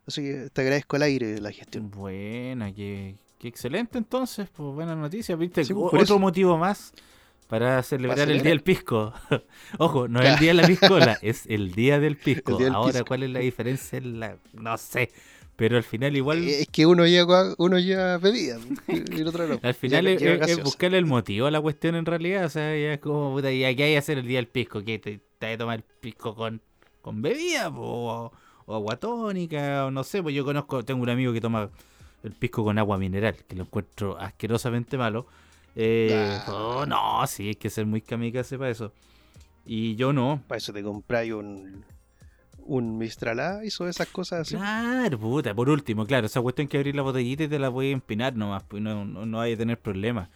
[0.07, 1.91] Así que te agradezco al aire la gestión.
[1.91, 6.19] Buena, qué, qué excelente entonces, pues buena noticia, viste, Sí, otro eso.
[6.19, 6.93] motivo más
[7.49, 9.13] para celebrar el día del pisco.
[9.79, 12.53] Ojo, no es el día de la piscola, es el día del pisco.
[12.53, 13.07] El día del Ahora, pisco.
[13.07, 14.01] ¿cuál es la diferencia?
[14.03, 15.11] La- No sé,
[15.57, 19.59] pero al final igual, Es que uno lleva, uno lleva bebida y el otro no.
[19.63, 23.01] al final es, buscarle el motivo a la cuestión en realidad, o sea, ya es
[23.01, 24.85] como, puta, ¿y aquí hay que hacer el día del pisco?
[24.85, 26.61] ¿Qué te, te hay que tomar el pisco con,
[27.03, 27.75] con bebida?
[27.75, 28.31] po?
[28.67, 31.71] O agua tónica, o no sé, pues yo conozco, tengo un amigo que toma
[32.23, 35.27] el pisco con agua mineral, que lo encuentro asquerosamente malo.
[35.75, 36.45] Eh, Ah.
[36.53, 38.93] oh, no, sí, hay que ser muy kamikaze para eso.
[39.65, 40.43] Y yo no.
[40.49, 41.85] Para eso te compráis un,
[42.59, 44.55] un Mistral Ice o esas cosas así.
[44.57, 47.89] Claro, puta, por último, claro, esa cuestión que abrir la botellita y te la voy
[47.89, 50.29] a empinar nomás, pues no, no, no hay a tener problemas.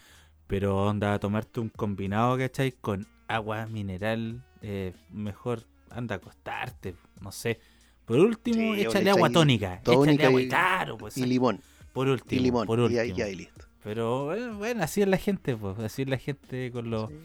[0.46, 2.72] Pero anda a tomarte un combinado, ¿cachai?
[2.72, 7.58] Con agua mineral, eh, mejor anda a acostarte, no sé.
[8.04, 9.80] Por último, Sí, échale agua tónica.
[9.82, 11.16] tónica échale agua, y- claro, pues.
[11.16, 11.60] Y limón.
[11.94, 12.66] por último, Y limón.
[12.66, 13.66] por Y ahí, y ahí listo.
[13.84, 17.16] Pero eh, bueno, así es la gente, pues, así es la gente con los Sí.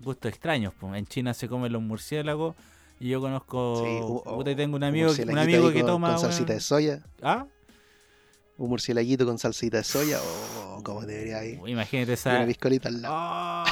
[0.00, 0.72] gustos extraños.
[0.78, 0.94] Pues.
[0.94, 2.54] En China se comen los murciélagos
[3.00, 5.16] y yo conozco, Sí, o- y tengo un amigo, un
[5.72, 6.10] que con, toma...
[6.10, 7.02] Con salsita de soya.
[7.22, 7.46] ¿Ah?
[8.56, 10.20] Un murcielaguito con salsita de soya.
[10.22, 11.58] O como debería ir.
[11.66, 12.36] Imagínate esa...
[12.36, 13.64] una piscolita al lado.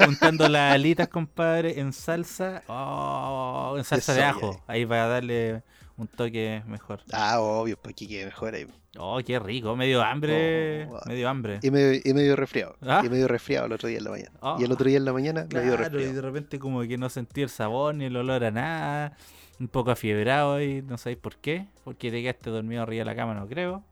[0.00, 2.62] Oh, untando las alitas, compadre, en salsa.
[2.68, 4.52] Oh, en salsa de, soya, ajo.
[4.52, 4.62] eh.
[4.68, 5.62] Ahí va a darle
[5.96, 7.00] un toque mejor.
[7.12, 8.66] Ah, obvio, pues aquí quede mejor ahí.
[8.98, 9.74] Oh, qué rico.
[9.74, 10.86] Medio hambre.
[10.86, 11.60] Oh, medio hambre.
[11.62, 12.76] Y medio, y medio resfriado.
[12.82, 13.02] ¿Ah?
[13.04, 14.30] Y medio resfriado el otro día en la mañana.
[14.42, 14.56] Ah.
[14.60, 16.14] Y el otro día en la mañana medio Claro, y resfriado.
[16.14, 19.16] de repente como que no sentí el sabor ni el olor a nada.
[19.60, 21.66] Un poco afiebrado y no sabéis por qué.
[21.84, 23.82] Porque te quedaste dormido arriba de la cama, no creo.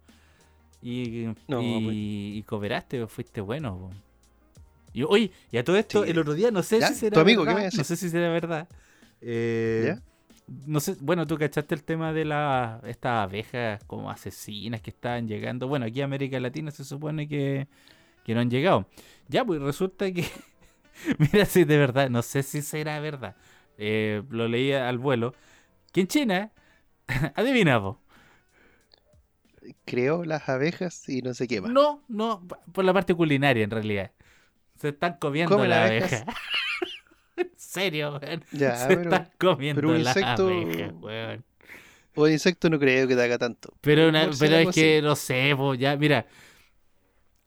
[0.83, 1.95] Y, No, y, pues.
[1.97, 3.77] y cooperaste, fuiste bueno.
[3.79, 3.91] po.
[4.93, 6.11] Y, oye, y a todo esto, Sí.
[6.11, 6.89] el otro día no sé ¿Ya?
[6.89, 7.59] si será ¿Tu amigo qué verdad.
[7.61, 7.79] me decía?
[7.79, 8.69] no sé si será verdad.
[9.21, 10.03] Eh, ¿Ya?
[10.67, 15.29] No sé, bueno, tú cachaste el tema de la, estas abejas como asesinas que estaban
[15.29, 15.69] llegando.
[15.69, 17.69] Bueno, aquí a América Latina se supone que,
[18.25, 18.89] que no han llegado.
[19.29, 20.25] Ya, pues resulta que,
[21.19, 23.37] mira, si de verdad, no sé si será verdad.
[23.79, 25.35] Eh, lo leí al vuelo.
[25.93, 26.53] Que en China,
[27.37, 28.01] adivina, po.
[29.85, 31.71] Creó las abejas y no sé qué más.
[31.71, 34.11] No, no, por la parte culinaria en realidad.
[34.77, 36.23] Se están comiendo Comen la abejas.
[36.23, 36.35] abeja.
[37.41, 38.45] en serio, weón.
[38.53, 41.45] Ya, Se pero, están comiendo pero un las insecto- abejas, weón.
[42.15, 43.73] o el insecto no creo que te haga tanto.
[43.81, 46.27] Pero, Un una- pero es que no sé, po, ya, mira.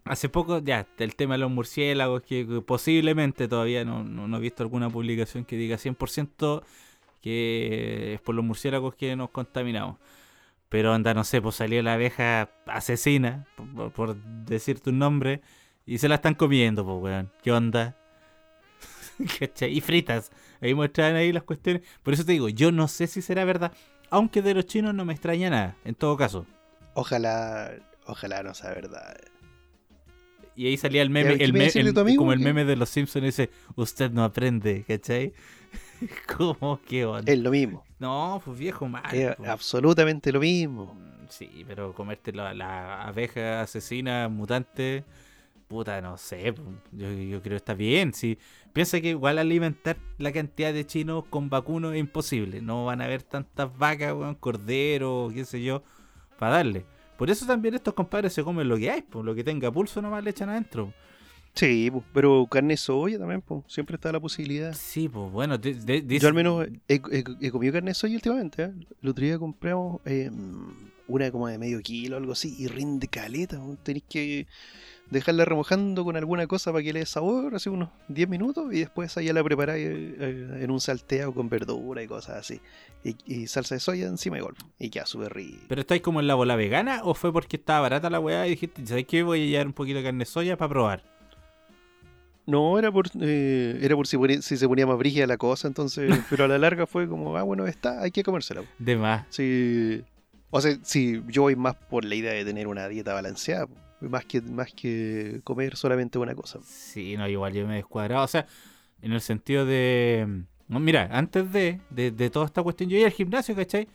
[0.06, 4.38] Hace poco, ya, el tema de los murciélagos, que, que posiblemente todavía no, no, no
[4.38, 6.62] he visto alguna publicación que diga 100%
[7.22, 9.98] que es por los murciélagos que nos contaminamos.
[10.68, 15.40] Pero anda, no sé, pues salió la abeja asesina, por, por decir tu nombre,
[15.86, 17.32] y se la están comiendo, pues, weón.
[17.42, 17.96] ¿Qué onda?
[19.40, 19.76] ¿Cachai?
[19.78, 20.32] Y fritas.
[20.62, 21.84] Ahí muestran ahí las cuestiones.
[22.02, 23.72] Por eso te digo, yo no sé si será verdad.
[24.10, 26.46] Aunque de los chinos no me extraña nada, en todo caso.
[26.94, 27.72] Ojalá,
[28.06, 29.16] ojalá no sea verdad.
[30.56, 31.38] Y ahí salía el meme,
[32.16, 32.46] como el ¿Qué?
[32.46, 35.34] meme de los Simpsons dice, usted no aprende, ¿cachai?
[36.38, 37.32] ¿Cómo que onda?
[37.32, 37.84] Es lo mismo.
[37.98, 39.04] No, pues viejo mal.
[39.14, 39.50] Es pues.
[39.50, 40.94] absolutamente lo mismo.
[40.94, 45.04] Mm, Sí, pero comerte la, la abeja asesina mutante,
[45.74, 48.14] puta, no sé, pues, yo, yo creo que está bien.
[48.14, 48.38] Si
[48.72, 53.06] piensa que igual alimentar la cantidad de chinos con vacunos es imposible, no van a
[53.06, 55.84] haber tantas vacas, weón, corderos, qué sé yo,
[56.40, 56.86] para darle.
[57.18, 60.02] Por eso también estos compadres se comen lo que hay, pues lo que tenga pulso
[60.02, 60.94] nomás le echan adentro.
[61.56, 64.74] Sí, pero carne de soya también, pu, siempre está la posibilidad.
[64.74, 67.96] Sí, pues bueno, de- de- dice- Yo al menos he, he- he comido carne de
[67.96, 68.64] soya últimamente.
[68.64, 68.72] ¿eh?
[69.04, 70.32] El otro día compramos eh,
[71.08, 73.62] una como de medio kilo, algo así, y rinde caleta.
[73.84, 74.48] Tenéis que
[75.14, 78.80] dejarla remojando con alguna cosa para que le dé sabor, hace unos 10 minutos, y
[78.80, 82.60] después ahí ya la preparáis eh, en un salteado con verdura y cosas así.
[83.04, 84.62] Y, y salsa de soya encima de golpe.
[84.80, 85.64] Y queda súper rico.
[85.70, 88.52] ¿Pero estáis como en la bola vegana o fue porque estaba barata la weá y
[88.52, 89.24] dijiste, ¿sabes qué?
[89.24, 91.14] Voy a llevar un poquito de carne de soya para probar.
[92.46, 96.12] No, era por, eh, era por si, si se ponía más brígida la cosa, entonces,
[96.30, 98.64] pero a la larga fue como, ah, bueno, está, hay que comérsela.
[98.80, 99.26] De más.
[99.30, 100.04] Sí.
[100.50, 103.68] O sea, sí, yo voy más por la idea de tener una dieta balanceada,
[104.10, 106.60] más que, más que comer solamente una cosa.
[106.64, 108.24] Sí, no, igual yo me he descuadrado.
[108.24, 108.46] O sea,
[109.02, 110.44] en el sentido de.
[110.68, 113.88] no, mira, antes de, de, de toda esta cuestión, yo iba al gimnasio, ¿cachai?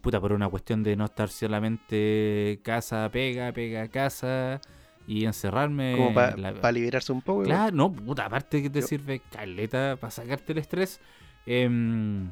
[0.00, 4.58] puta, por una cuestión de no estar solamente casa, pega, pega, casa
[5.06, 5.94] y encerrarme.
[5.96, 7.42] Como para la- liberarse un poco.
[7.42, 11.00] Claro, no, puta, aparte que te Yo- sirve caleta para sacarte el estrés.
[11.44, 12.30] em,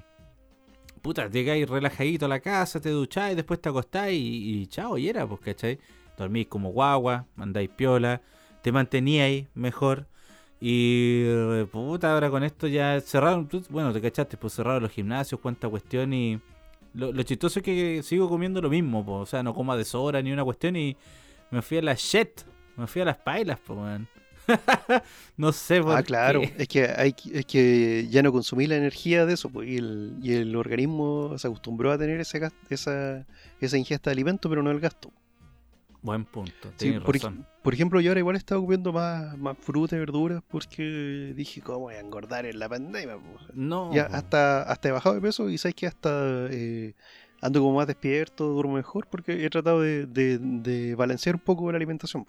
[1.02, 5.08] puta, llegáis relajadito a la casa, te ducháis, después te acostáis y, y chao, y
[5.08, 5.78] era, pues, ¿cachai?
[6.18, 8.20] Dormís como guagua, mandáis piola,
[8.62, 10.06] te manteníais mejor.
[10.60, 15.40] Y eh, puta, ahora con esto ya cerraron, bueno, te cachaste, pues cerraron los gimnasios,
[15.40, 16.40] cuánta cuestión y...
[16.94, 20.20] Lo, lo chistoso es que sigo comiendo lo mismo, o sea, no como a deshora
[20.22, 20.96] ni una cuestión y
[21.50, 22.40] me fui a la shit,
[22.76, 24.08] me fui a las pailas, pues, weón.
[25.36, 26.40] no sé por Ah, claro.
[26.40, 26.54] qué.
[26.58, 30.16] Es que hay es que ya no consumí la energía de eso, pues, y el,
[30.22, 33.26] y el organismo se acostumbró a tener ese esa,
[33.60, 35.12] esa ingesta de alimento, pero no el gasto.
[36.02, 37.46] Buen punto, Sí, tienes por, razón.
[37.62, 41.60] por ejemplo, yo ahora igual he estado comiendo más, más fruta y verduras porque dije,
[41.60, 43.16] ¿cómo voy a engordar en la pandemia?
[43.16, 43.38] po?".
[43.54, 46.94] No, Ya hasta, hasta he bajado de peso y sabes que hasta eh,
[47.40, 51.70] ando como más despierto, duermo mejor porque he tratado de, de- de balancear un poco
[51.72, 52.26] la alimentación.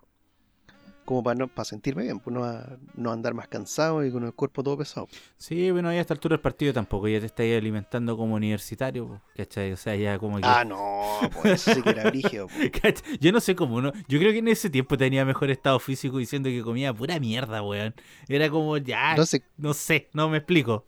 [1.10, 4.24] Como para, no, para sentirme bien, pues no, a- no andar más cansado y con
[4.26, 5.08] el cuerpo todo pesado.
[5.40, 9.20] Sí, bueno, ahí a esta altura del partido tampoco, ya te estáis alimentando como universitario,
[9.36, 9.72] ¿cachai?
[9.72, 10.44] O sea, ya como que...
[10.46, 12.48] Ah, no, pues eso sí que era brígido.
[13.20, 13.92] Yo no sé cómo, ¿no?
[14.08, 17.64] Yo creo que en ese tiempo tenía mejor estado físico diciendo que comía pura mierda,
[17.64, 17.96] weón.
[18.28, 20.86] Era como, ya, No sé, no sé, no me explico.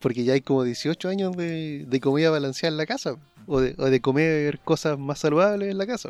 [0.00, 3.16] porque ya hay como 18 años de, de comida balanceada en la casa.
[3.46, 6.08] O de, o de comer cosas más saludables en la casa.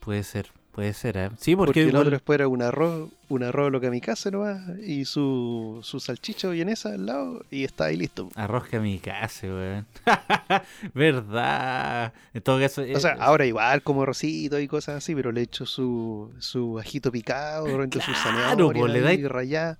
[0.00, 1.30] Puede ser, puede ser, ¿eh?
[1.38, 3.90] Sí, porque, Porque, el igual- otro después era un arroz, un arroz lo que a
[3.90, 8.28] mi casa nomás, y su, su salchicha vienesa al lado, y está ahí listo.
[8.34, 9.86] Arroz kamikaze, weón.
[10.94, 12.12] ¿Verdad?
[12.34, 12.82] En todo caso...
[12.94, 16.78] O sea, eh, ahora igual como arrocito y cosas así, pero le echo su, su
[16.78, 19.78] ajito picado, de repente su Claro, zanahoria pues, le dais- rayada.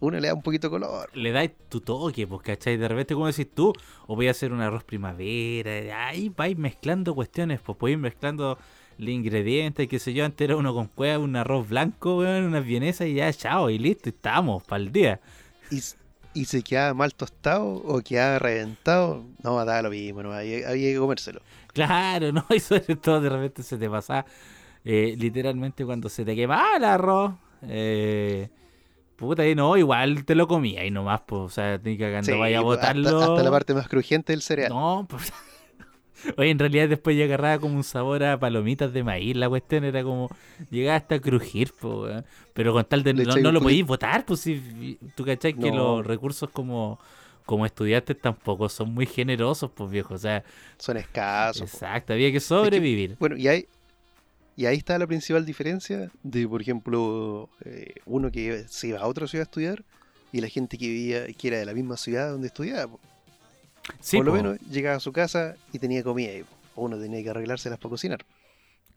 [0.00, 1.10] Uno le da un poquito de color.
[1.14, 2.76] le dais tu toque, pues, ¿cachai?
[2.76, 3.72] De repente, como decís tú,
[4.08, 8.58] o voy a hacer un arroz primavera, ahí vais mezclando cuestiones, pues podéis mezclando
[9.02, 12.64] los ingredientes, qué sé yo, antes era uno con cueva, un arroz blanco, weón, unas
[12.64, 15.20] vienesas y ya, chao, y listo, y estamos, para el día.
[15.70, 15.80] Y,
[16.34, 20.92] y se quedaba mal tostado o quedaba reventado, no, daba lo mismo, no, había, había
[20.92, 21.40] que comérselo.
[21.72, 22.44] Claro, ¿no?
[22.54, 24.24] Y sobre todo de repente se te pasa,
[24.84, 28.48] eh, literalmente cuando se te quema el arroz, eh,
[29.16, 32.38] puta, y no, igual te lo comía y nomás, pues, o sea, ni cagando Sí,
[32.38, 33.20] vaya a pues, hasta- botarlo.
[33.22, 34.70] hasta la parte más crujiente del cereal.
[34.70, 35.32] No, pues.
[36.36, 39.36] Oye, en realidad después ya agarraba como un sabor a palomitas de maíz.
[39.36, 40.30] La cuestión era como.
[40.70, 42.06] Llegaba hasta a crujir, po.
[42.54, 43.14] Pero con tal de.
[43.14, 44.98] Le No, lo podéis votar, pues si.
[45.14, 46.98] Tú cachai que los recursos como.
[47.44, 50.14] Como estudiantes tampoco son muy generosos, pues viejo.
[50.14, 50.44] O sea,
[50.78, 51.68] Son escasos.
[51.68, 51.76] po.
[51.76, 53.16] exacto, había que sobrevivir.
[53.18, 53.66] Bueno, y ahí,
[54.56, 59.08] y ahí está la principal diferencia de, por ejemplo, eh, uno que se iba a
[59.08, 59.82] otra ciudad a estudiar
[60.32, 62.92] y la gente que vivía, que era de la misma ciudad donde estudiaba.
[62.92, 63.00] po.
[64.00, 64.36] Sí, por lo po.
[64.36, 66.44] menos llegaba a su casa y tenía comida ahí.
[66.76, 68.24] Uno tenía que arreglárselas para cocinar.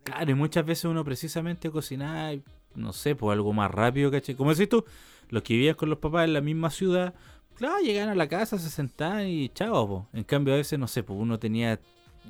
[0.04, 2.32] Claro, y muchas veces uno precisamente cocinaba,
[2.76, 4.36] no sé, pues algo más rápido, ¿cachai?
[4.36, 4.86] Como decís tú,
[5.30, 7.16] los que vivían con los papás en la misma ciudad,
[7.56, 10.08] claro, llegaban a la casa, se sentaban y chao, po.
[10.14, 11.80] En cambio, a veces, no sé, pues uno tenía,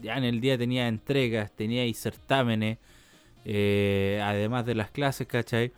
[0.02, 2.78] ya en el día tenía entregas, tenía y certámenes,
[3.44, 5.74] eh, además de las clases, ¿cachai?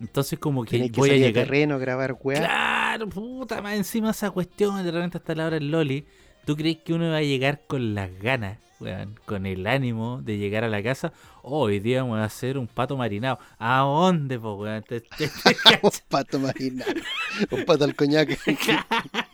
[0.00, 1.44] Entonces, como que que voy a salir a llegar.
[1.44, 2.38] terreno grabar weá.
[2.40, 6.06] Claro, puta, más encima esa cuestión, de repente hasta la hora del Loli.
[6.44, 10.38] ¿Tú crees que uno va a llegar con las ganas, weón, con el ánimo de
[10.38, 11.12] llegar a la casa?
[11.42, 13.38] Oh, hoy día vamos a hacer un pato marinado.
[13.58, 14.84] ¿A dónde, po, weón?
[15.82, 16.92] Un pato marinado.
[17.50, 18.38] un pato al coñac.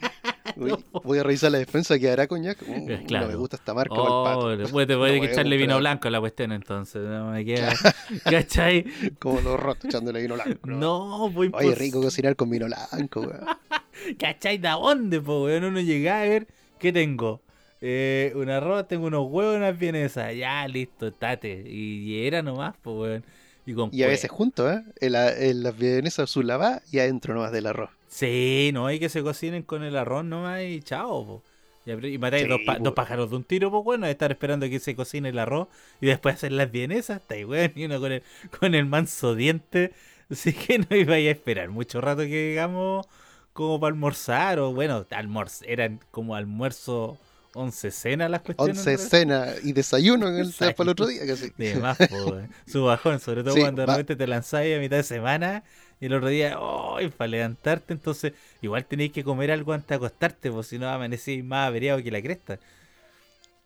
[0.57, 2.61] Voy a revisar la despensa que hará coñac.
[2.67, 3.27] Mm, Eh, claro.
[3.27, 4.38] No me gusta esta marca para el pato.
[4.38, 7.03] Oh, pues te No voy a echarle vino blanco a la cuestión entonces.
[7.03, 7.73] No me queda.
[8.25, 8.85] ¿Cachai?
[9.19, 10.61] Como los rotos echándole vino blanco.
[10.65, 10.77] ¿no?
[10.79, 13.45] No, pues Oye, rico cocinar con vino blanco, weón.
[14.19, 14.59] ¿Cachai?
[14.59, 15.65] ¿De dónde, po, weón?
[15.65, 16.47] Uno llega a ver,
[16.79, 17.41] ¿qué tengo?
[17.81, 20.35] Eh, un arroz, tengo unos huevos, unas vienesas.
[20.37, 21.65] Ya, listo, estate.
[21.69, 23.25] Y, era nomás, pues, weón.
[23.67, 24.83] Y, con Y a veces juntos, ¿eh?
[25.01, 27.91] En, la, en las vienesas su lavá y adentro nomás del arroz.
[28.12, 31.42] Sí, no hay que se cocinen con el arroz nomás y chao, po.
[31.87, 34.79] Y, matáis Sí, dos, pa- dos pájaros de un tiro, pues bueno, estar esperando que
[34.79, 35.68] se cocine el arroz
[36.01, 38.22] y después hacer las vienesas, está ahí, weón, y uno con el,
[38.61, 39.92] con el manso diente.
[40.31, 43.07] Así que no iba a esperar mucho rato que digamos
[43.53, 47.18] como para almorzar, o bueno, almorz, eran como almuerzo
[47.55, 48.79] once cena las cuestiones.
[48.79, 51.51] Once cena y desayuno en el, para el otro día casi.
[51.57, 52.38] De más, po.
[52.67, 55.65] Su bajón, sobre todo Sí, cuando de repente te lanzáis a mitad de semana
[56.01, 56.59] y el otro día,
[56.97, 57.11] ¡ay!
[57.11, 61.45] para levantarte, entonces igual tenéis que comer algo antes de acostarte, pues si no amanecéis
[61.45, 62.59] más averiado que la cresta.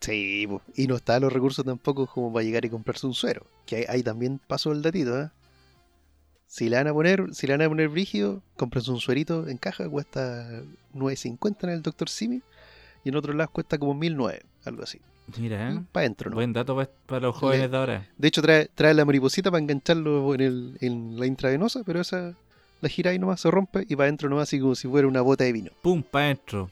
[0.01, 0.61] Sí, po.
[0.75, 3.47] y no está los recursos tampoco como para llegar y comprarse un suero.
[3.65, 5.31] Que ahí, también pasó el datito, ¿eh?
[6.47, 9.57] Si le van a poner, si le van a poner brígido, cómprense un suerito en
[9.57, 10.63] caja, cuesta
[10.95, 12.09] 9.50 en el Dr.
[12.09, 12.43] Simi.
[13.07, 14.99] Y en otros lados cuesta como 1009, algo así.
[15.39, 15.81] Mira, ¿eh?
[15.93, 16.35] Para adentro, ¿no?
[16.35, 18.09] buen dato pa- para los jóvenes de ahora.
[18.19, 22.35] De hecho, trae, trae la mariposita para engancharlo en, el, en la intravenosa, pero esa
[22.81, 25.21] la gira y nomás se rompe y para adentro nomás así como si fuera una
[25.21, 25.71] bota de vino.
[25.83, 26.71] Pum, para adentro.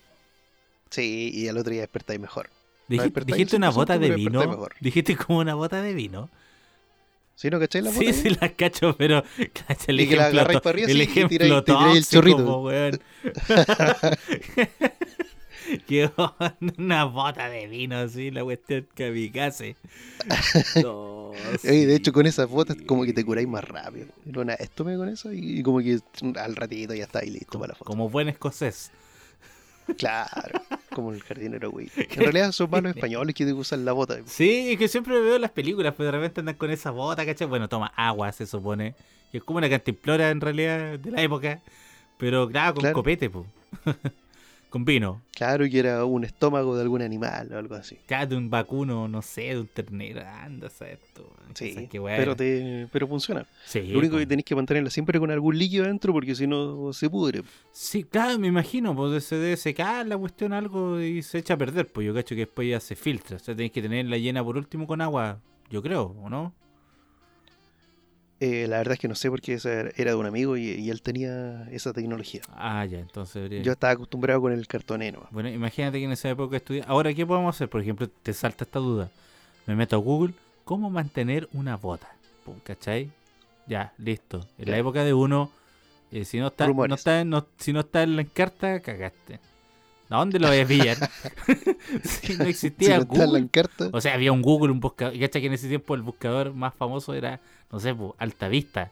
[0.91, 2.51] Sí, y al otro día despertáis mejor.
[2.89, 4.67] Dijiste, despertáis dijiste una 100%, bota de vino.
[4.81, 6.29] Dijiste como una bota de vino.
[7.37, 8.05] ¿Sí no cacháis la bota?
[8.05, 8.37] Sí, sí, vino?
[8.41, 11.97] la cacho, pero cacha el Y que la agarráis para arriba, el y ejemplo tiráis-
[11.97, 12.71] el chorrito.
[16.17, 19.77] onda, una bota de vino así, la cuestión kamikaze.
[20.83, 21.33] No,
[21.65, 21.95] Ey, de sí.
[21.97, 24.07] hecho, con esas botas como que te curáis más rápido.
[24.27, 25.99] Era una estómago con eso y, como que
[26.37, 27.91] al ratito ya está ahí listo para la foto.
[27.91, 28.91] Como buen escocés.
[29.99, 30.63] Claro,
[30.95, 31.91] como el jardinero, güey.
[31.97, 34.17] En realidad son más los españoles que usan la bota.
[34.27, 37.47] Sí, es que siempre veo las películas, pero de repente andan con esa bota, ¿cachai?
[37.47, 38.95] Bueno, toma agua, se supone.
[39.31, 41.61] Que es como una cantimplora en realidad de la época.
[42.17, 42.95] Pero claro, con Claro.
[42.95, 43.45] copete, po.
[44.75, 45.23] Con vino.
[45.37, 47.97] Claro que era un estómago de algún animal o algo así.
[48.09, 50.21] Cada de un vacuno, no sé, de un ternero.
[50.27, 50.99] Anda, ¿sabes?
[51.15, 51.23] tú?
[51.55, 53.47] Sí, pero, te, pero funciona.
[53.65, 56.93] Sí, Lo único que tenéis que mantenerla siempre con algún líquido adentro porque si no
[56.93, 57.45] se pudre.
[57.71, 61.57] Sí, claro, me imagino, pues se debe secar la cuestión algo y se echa a
[61.57, 63.37] perder, pues yo cacho que después ya se filtra.
[63.37, 65.39] O sea, tenéis que tenerla llena por último con agua,
[65.71, 66.53] yo creo, ¿o no?
[68.47, 69.59] Eh, la verdad es que no sé porque
[69.97, 72.43] era de un amigo y, y él tenía esa tecnología.
[72.55, 75.27] Ah, ya, entonces habría- Yo estaba acostumbrado con el cartonero.
[75.31, 76.89] Bueno, imagínate que en esa época estudiaba.
[76.91, 77.69] Ahora, ¿qué podemos hacer?
[77.71, 79.11] Por ejemplo, te salta esta duda.
[79.67, 82.09] Me meto a Google, ¿cómo mantener una bota?
[82.45, 83.11] Pum, ¿Cachai?
[83.67, 84.47] Ya, listo.
[84.59, 85.51] En la época de uno,
[86.13, 89.41] eh, si no está, no está, no- si no está en la encarta, cagaste.
[90.11, 90.97] ¿A dónde lo voy a pillar?
[92.05, 93.49] si no existía Google.
[93.93, 95.15] O sea, había un Google, un buscador.
[95.15, 97.41] Y cacha que en ese tiempo el buscador más famoso era,
[97.73, 98.91] no sé, po, Alta Vista.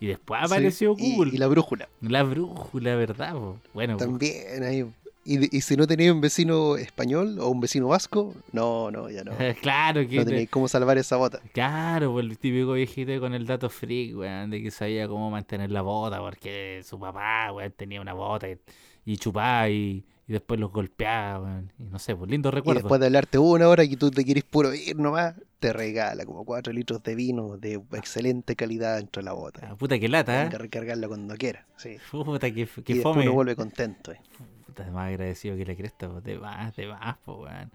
[0.00, 1.32] Y después apareció Google.
[1.34, 1.88] Y, la brújula.
[2.00, 3.34] La brújula, ¿verdad?
[3.34, 3.58] po?
[3.72, 4.86] Bueno, po, También ahí.
[5.24, 9.30] Y, si no tenía un vecino español o un vecino vasco, no, no, ya no.
[9.62, 11.40] claro que No tenéis cómo salvar esa bota.
[11.52, 15.70] Claro, pues el típico viejito con el dato freak, weón, de que sabía cómo mantener
[15.70, 18.58] la bota, porque su papá, weón, tenía una bota y,
[19.04, 21.72] y chupaba y, y después los golpeaba, weón.
[21.78, 22.80] Y no sé, pues lindo Y recuerdo.
[22.80, 26.44] después de hablarte una hora que tú te quieres puro ir nomás, te regala como
[26.44, 29.68] 4 litros de vino de excelente calidad dentro de la bota.
[29.70, 30.48] Ah, puta que lata, ¿eh?
[30.50, 31.66] recargarla cuando quiera.
[31.76, 31.98] Sí.
[32.10, 33.22] Puta que, y que después fome.
[33.24, 34.10] uno vuelve contento.
[34.12, 34.20] eh.
[34.66, 37.70] Puta, más agradecido que la cresta, pues, de más, de más, pues, weón.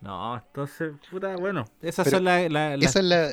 [0.00, 2.50] No, entonces, puta, bueno, esas Pero son las...
[2.50, 3.32] La, Esa es la,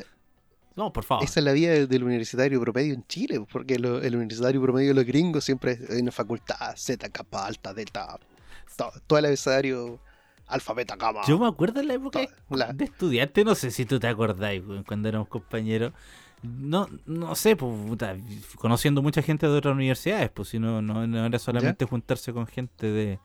[0.76, 1.24] No, por favor.
[1.24, 4.94] esa es la vida del, universitario promedio en Chile, porque lo- el universitario promedio de
[4.94, 8.18] los gringos siempre es en una facultad, Z, kappa, alta, delta,
[8.76, 9.98] todo, todo el abecedario,
[10.46, 11.22] alfa, beta, gamma.
[11.26, 14.06] Yo me acuerdo en la época de, La- de estudiante, no sé si tú te
[14.08, 15.92] acordáis, cuando éramos compañeros.
[16.42, 18.16] No, no sé, pues, puta,
[18.56, 22.46] conociendo mucha gente de otras universidades, pues si no, no, no era solamente juntarse con
[22.46, 23.18] gente de,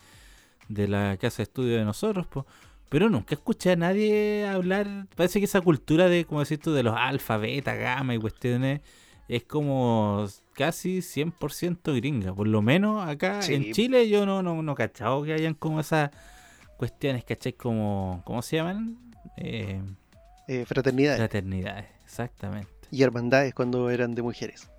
[0.67, 2.45] de la casa de estudio de nosotros, pues.
[2.89, 6.83] Pero nunca escuché a nadie hablar, parece que esa cultura de, como decís tú, de
[6.83, 8.81] los alfa, beta, gamma y cuestiones,
[9.27, 12.33] es como casi 100% gringa.
[12.33, 13.53] Por lo menos acá Sí.
[13.55, 16.11] en Chile yo no, no, no cachado que hayan como esas
[16.77, 17.53] cuestiones, ¿cachai?
[17.53, 18.97] Como, ¿cómo se llaman?
[19.37, 19.81] Eh,
[20.47, 22.69] eh, fraternidades fraternidades, exactamente.
[22.91, 24.69] y hermandades cuando eran de mujeres.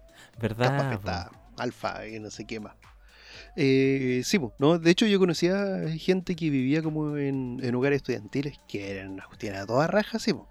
[0.40, 1.30] ¿Verdad?
[1.56, 2.74] Alfa y no sé qué más.
[3.56, 4.78] Eh, sí, ¿no?
[4.78, 5.56] de hecho yo conocía
[5.96, 10.48] gente que vivía como en, en hogares estudiantiles que eran una toda raja, sí, po,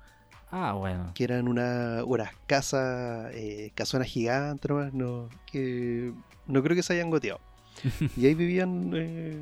[0.55, 1.11] Ah, bueno.
[1.15, 6.13] que eran una, unas casas, eh, casonas gigantes nomás, no, que
[6.45, 7.39] no creo que se hayan goteado.
[8.15, 9.41] Y ahí vivían eh,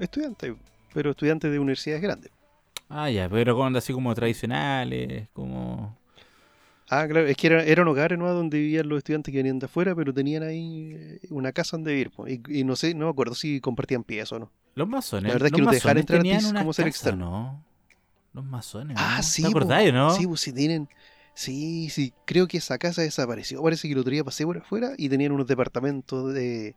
[0.00, 0.52] estudiantes,
[0.92, 2.30] pero estudiantes de universidades grandes.
[2.90, 5.96] Ah, ya, pero con así como tradicionales, como...
[6.90, 8.30] Ah, claro, es que era, era un hogar ¿no?
[8.34, 11.94] donde vivían los estudiantes que venían de afuera, pero tenían ahí eh, una casa donde
[11.94, 12.10] vivir.
[12.26, 14.50] Y, y no sé, no me acuerdo si compartían pies o no.
[14.74, 15.28] Los masones.
[15.28, 17.30] La verdad es que los no te dejaron entrar a ti como ser casa, externo.
[17.30, 17.71] ¿no?
[18.32, 19.22] Los masones, Ah, ¿no?
[19.22, 19.42] sí.
[19.42, 20.10] ¿Te acordáis, no?
[20.14, 20.88] Sí, pues sí tienen.
[21.34, 23.62] Sí, sí, creo que esa casa desapareció.
[23.62, 26.74] Parece que el otro día pasé por afuera y tenían unos departamentos de,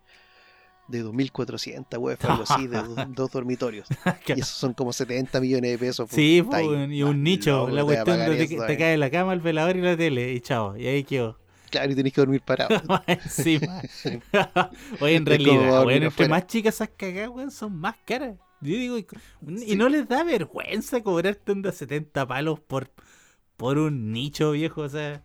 [0.88, 3.88] de 2.400 web, algo así, de dos, dos dormitorios.
[4.28, 6.08] Y esos son como 70 millones de pesos.
[6.10, 8.78] pues, Sí, weón, y un nicho, la te cuestión de eso, te eh.
[8.78, 11.38] cae la cama, el velador y la tele, y chao, y ahí quedó.
[11.70, 12.70] Claro, y tenés que dormir parado.
[13.08, 13.82] Encima.
[15.02, 16.30] Oye, en realidad, weón, entre afuera.
[16.30, 18.36] más chicas esas cagadas, weón, son más caras.
[18.62, 19.06] Yo digo, y,
[19.74, 22.90] y no les da vergüenza cobrarte onda 70 palos por,
[23.58, 25.24] por un nicho viejo, o sea,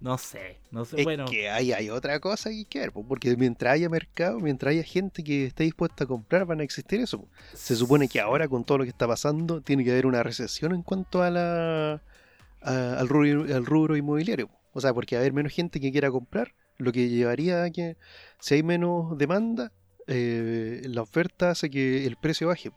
[0.00, 1.24] no sé, no sé, Es bueno.
[1.24, 4.72] que hay, hay otra cosa que hay que ver, po, porque mientras haya mercado, mientras
[4.72, 7.28] haya gente que esté dispuesta a comprar, van a existir eso.
[7.52, 10.74] Se supone que ahora, con todo lo que está pasando, tiene que haber una recesión
[10.74, 12.02] en cuanto a la
[12.62, 14.50] a- al, rubro, al rubro inmobiliario.
[14.72, 17.96] O sea, porque a haber menos gente que quiera comprar, lo que llevaría a que
[18.38, 19.72] si hay menos demanda,
[20.10, 22.72] eh, la oferta hace que el precio baje.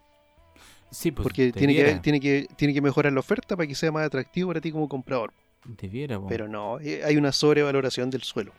[0.91, 1.23] Sí, pues.
[1.23, 4.49] porque tiene que, tiene, que, tiene que mejorar la oferta para que sea más atractivo
[4.49, 5.33] para ti como comprador.
[5.65, 6.27] debiera, po.
[6.27, 8.53] Pero no, eh, hay una sobrevaloración del suelo.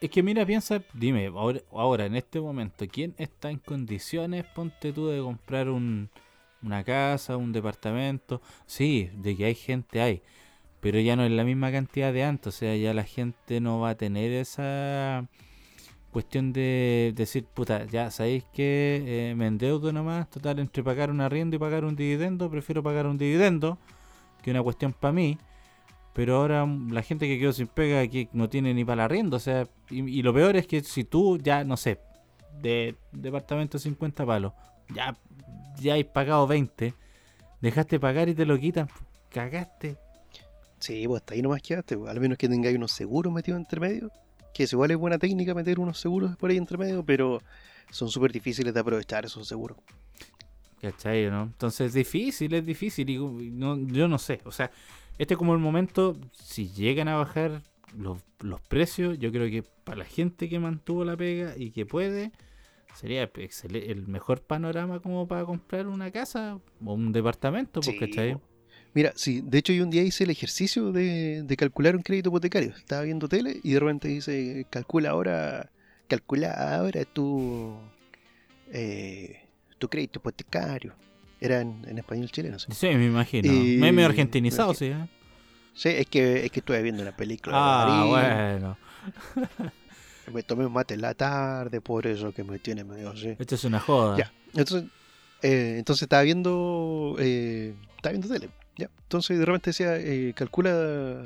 [0.00, 4.94] Es que mira, piensa, dime, ahora, ahora, en este momento, ¿quién está en condiciones, ponte
[4.94, 6.08] tú, de comprar un,
[6.62, 8.40] una casa, un departamento?
[8.64, 10.22] Sí, de que hay gente, hay,
[10.80, 13.80] pero ya no es la misma cantidad de antes, o sea, ya la gente no
[13.80, 15.28] va a tener esa
[16.10, 21.20] cuestión de decir, puta, ya sabéis que eh, me endeudo nomás, total, entre pagar un
[21.20, 23.78] arriendo y pagar un dividendo, prefiero pagar un dividendo
[24.42, 25.38] que una cuestión para mí.
[26.12, 29.04] Pero ahora mm, la gente que quedó sin pega que no tiene ni para el
[29.06, 32.00] arriendo, o sea, y, lo peor es que si tú ya, no sé,
[32.60, 34.52] de departamento de 50 palos,
[34.94, 35.16] ya,
[35.80, 36.94] ya has pagado 20,
[37.60, 38.88] dejaste pagar y te lo quitan,
[39.30, 39.96] cagaste.
[40.80, 41.96] Sí, pues hasta ahí nomás quedaste.
[41.96, 42.10] pues.
[42.10, 44.10] Al menos que tengáis unos seguros metidos entre medio.
[44.54, 47.40] Que es igual es buena técnica meter unos seguros por ahí entre medio, pero
[47.90, 49.78] son súper difíciles de aprovechar esos seguros.
[50.80, 51.30] ¿Cachai?
[51.30, 51.42] ¿no?
[51.42, 53.10] Entonces es difícil, es difícil.
[53.10, 53.18] Y
[53.50, 54.40] no, yo no sé.
[54.44, 54.70] O sea,
[55.18, 57.62] este es como el momento, si llegan a bajar
[57.96, 61.84] los, los precios, yo creo que para la gente que mantuvo la pega y que
[61.84, 62.32] puede,
[62.94, 63.30] sería
[63.72, 67.80] el mejor panorama como para comprar una casa o un departamento.
[67.80, 68.38] Pues, Sí, ¿cachai?
[68.92, 72.30] Mira, sí, de hecho yo un día hice el ejercicio de, de calcular un crédito
[72.30, 72.70] hipotecario.
[72.76, 75.70] Estaba viendo tele y de repente dice, calcula ahora,
[76.08, 77.76] calcula ahora tu,
[78.72, 79.40] eh,
[79.78, 80.94] tu crédito hipotecario.
[81.40, 82.72] Era en, en español chileno, sí.
[82.72, 83.48] Sí, me imagino.
[83.52, 84.86] Y- Me medio argentinizado, me sí.
[84.86, 85.06] ¿eh?
[85.72, 87.56] Sí, es que, es que estuve viendo una película.
[87.56, 88.76] Ah, bueno.
[90.32, 93.34] Me tomé un mate en la tarde, por eso que me tiene medio así.
[93.36, 94.16] Esto es una joda.
[94.16, 94.88] Ya, entonces,
[95.42, 98.88] eh, entonces estaba viendo, eh, estaba viendo tele, ya.
[99.02, 101.22] Entonces de repente decía, eh, calcula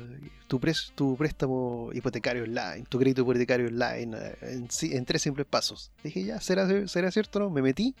[0.47, 5.47] tu, pres- tu préstamo hipotecario online, tu crédito hipotecario online, eh, en, en tres simples
[5.47, 5.91] pasos.
[6.03, 7.49] Dije, ya, ¿será, será cierto no?
[7.49, 7.95] Me metí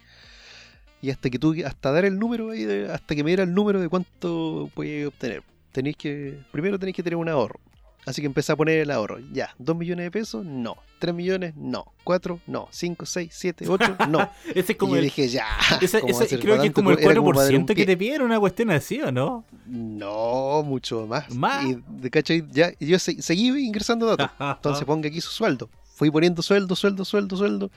[1.01, 2.51] y hasta que tuve, hasta dar el número
[2.91, 5.43] hasta que me diera el número de cuánto podía obtener.
[5.71, 7.59] Tenéis que, primero tenéis que tener un ahorro.
[8.05, 9.17] Así que empecé a poner el ahorro.
[9.33, 10.77] Ya, 2 millones de pesos, no.
[10.99, 11.91] 3 millones, no.
[12.03, 12.67] 4, no.
[12.71, 14.29] 5, 6, 7, 8, no.
[14.49, 15.47] Ese es Y como yo el, dije, ya.
[15.81, 17.55] ese- ¿cómo va a ese ser creo que es como el Era como para dar
[17.55, 19.43] un 4% que te piden una cuestión así, ¿o no?
[19.65, 21.33] No, mucho más.
[21.33, 21.65] ¿Más?
[21.65, 24.29] Y de cachai, ya, y yo se- seguí ingresando datos.
[24.39, 25.69] Entonces ponga aquí su sueldo.
[25.95, 27.71] Fui poniendo sueldo, sueldo, sueldo, sueldo,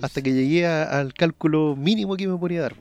[0.00, 2.76] hasta que llegué a- al cálculo mínimo que me podía dar.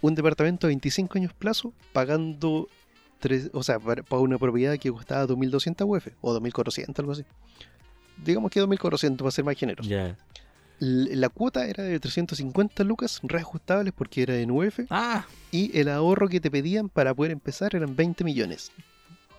[0.00, 2.68] Un departamento de 25 años plazo, pagando,
[3.22, 7.24] tres, o sea, para, para una propiedad que costaba 2.200 UF o 2.400, algo así.
[8.22, 9.88] Digamos que 2.400 para ser más generoso.
[9.88, 10.16] Ya.
[10.80, 15.88] L- La cuota era de 350 lucas reajustables porque era en UF Ah, y el
[15.88, 18.70] ahorro que te pedían para poder empezar eran 20 millones.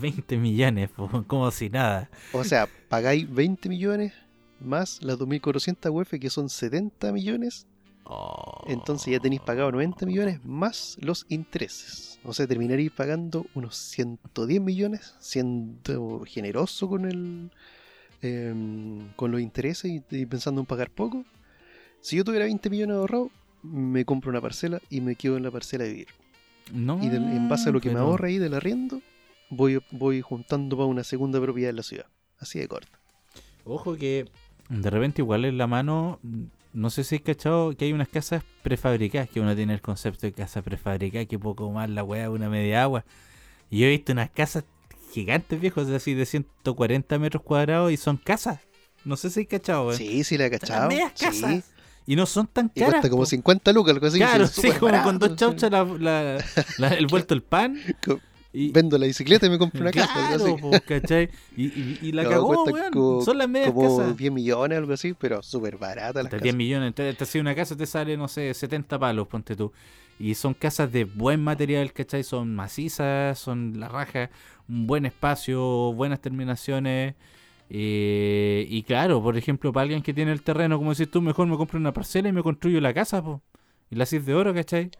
[0.00, 0.90] 20 millones,
[1.26, 2.08] como si nada.
[2.32, 4.12] O sea, pagáis 20 millones
[4.60, 7.66] más las 2.400 UF que son 70 millones.
[8.08, 8.62] Oh.
[8.68, 12.20] Entonces ya tenéis pagado 90 millones más los intereses.
[12.24, 17.50] O sea, terminaréis pagando unos 110 millones, siendo generoso con el
[18.22, 21.24] em, con los intereses y, y pensando en pagar poco.
[22.00, 23.28] Si yo tuviera 20 millones ahorrados,
[23.62, 26.06] me compro una parcela y me quedo en la parcela a vivir.
[26.72, 29.00] No, Y de- en base a lo que me ahorra ahí del arriendo,
[29.50, 32.06] voy, voy juntando para una segunda propiedad en la ciudad.
[32.38, 32.98] Así de corto.
[33.64, 34.26] Ojo que
[34.68, 36.18] de repente igual en la mano,
[36.76, 40.26] no sé si has cachado que hay unas casas prefabricadas, que uno tiene el concepto
[40.26, 43.04] de casa prefabricada, que poco más la weá una media agua.
[43.70, 44.64] Y yo he visto unas casas
[45.12, 48.60] gigantes viejos, así de 140 metros cuadrados y son casas.
[49.04, 49.96] No sé si has cachado, weón.
[49.96, 50.88] Sí, sí, la he cachado.
[50.88, 51.24] medias Sí.
[51.24, 51.64] casas.
[52.08, 52.94] Y no son tan Y caras.
[52.96, 53.26] cuesta como po.
[53.26, 54.18] 50 lucas, algo así.
[54.18, 56.44] Claro, sí, como barato, con dos chauchas la, la-
[56.78, 57.80] la- el vuelto el pan.
[58.58, 60.12] Y, Vendo la bicicleta y me compro una casa.
[60.14, 60.54] claro, así.
[60.62, 61.28] po, ¿cachai?
[61.56, 62.90] Y, y- y la No, cagó, weón.
[62.90, 64.16] como- Son las medias Como casas.
[64.16, 66.42] 10 millones, algo así, pero súper barata las casas.
[66.42, 66.86] 10 millones.
[66.88, 69.72] Entonces, te hace una casa, te sale, no sé, 70 palos, ponte tú.
[70.18, 72.24] Y son casas de buen material, ¿cachai?
[72.24, 74.30] Son macizas, son la raja,
[74.70, 77.14] un buen espacio, buenas terminaciones.
[77.68, 81.46] eh, y claro, por ejemplo, para alguien que tiene el terreno, como decís tú, mejor
[81.46, 83.42] me compro una parcela y me construyo la casa, po.
[83.90, 84.90] Y la hacís de oro, ¿cachai?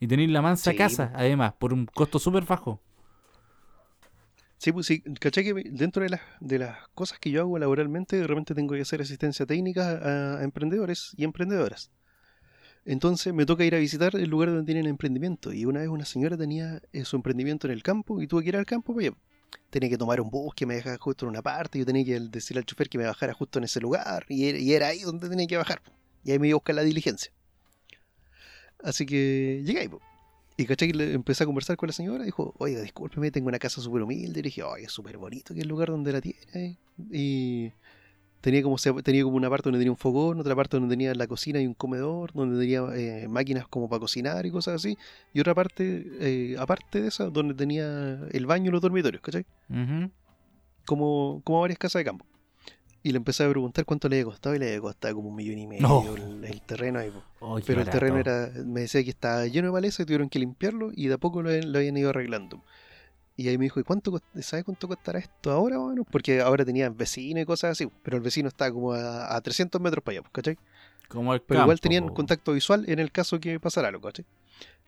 [0.00, 2.80] Y tenéis la mansa Sí, casa, además, por un costo súper bajo.
[4.58, 5.44] Sí, pues sí, ¿cachai?
[5.44, 8.80] Que dentro de las, de las cosas que yo hago laboralmente, de repente tengo que
[8.80, 11.90] hacer asistencia técnica a, emprendedores y emprendedoras.
[12.84, 15.52] Entonces me toca ir a visitar el lugar donde tienen emprendimiento.
[15.52, 18.48] Y una vez una señora tenía eh, su emprendimiento en el campo y tuve que
[18.50, 19.12] ir al campo para.
[19.70, 21.78] Tenía que tomar un bus que me dejara justo en una parte.
[21.78, 24.24] Yo tenía que decirle al chofer que me bajara justo en ese lugar.
[24.28, 25.82] Y era, y era ahí donde tenía que bajar.
[26.24, 27.32] Y ahí me iba a buscar la diligencia.
[28.82, 29.90] Así que llegué ahí.
[30.56, 32.24] Y caché que le empecé a conversar con la señora.
[32.24, 34.40] Dijo, oiga, discúlpeme, tengo una casa súper humilde.
[34.40, 36.78] Y le dije, oye, es súper bonito que es el lugar donde la tiene.
[37.12, 37.72] Y,
[38.42, 41.12] Tenía como, se- tenía como una parte donde tenía un fogón, otra parte donde tenía
[41.16, 44.96] la cocina y un comedor, donde tenía eh, máquinas como para cocinar y cosas así,
[45.34, 49.46] y otra parte, eh, aparte de esa, donde tenía el baño y los dormitorios, ¿cachai?
[50.84, 52.24] Como, como varias casas de campo.
[53.06, 55.36] Y le empecé a preguntar cuánto le había costado y le había costado como un
[55.36, 56.16] millón y medio No.
[56.16, 57.12] el, el terreno ahí.
[57.38, 60.40] Oh, Pero el terreno era, me decía que estaba lleno de maleza y tuvieron que
[60.40, 62.64] limpiarlo y de a poco lo, habían- lo habían ido arreglando.
[63.36, 65.78] Y ahí me dijo, ¿y cuánto, ¿sabes cuánto costará esto ahora?
[65.78, 69.40] Bueno, porque ahora tenía vecinos y cosas así, pero el vecino estaba como a, a
[69.40, 70.58] 300 metros para allá, ¿cachai?
[71.08, 74.24] Como el Pero igual tenían contacto visual en el caso que pasara algo, ¿cachai?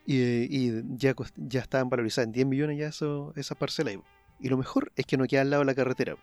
[0.05, 0.17] Y,
[0.49, 3.93] y ya, ya estaban valorizadas en 10 millones ya eso, esas parcelas.
[3.93, 4.01] ahí.
[4.41, 6.17] Y lo mejor es que no queda al lado de la carretera.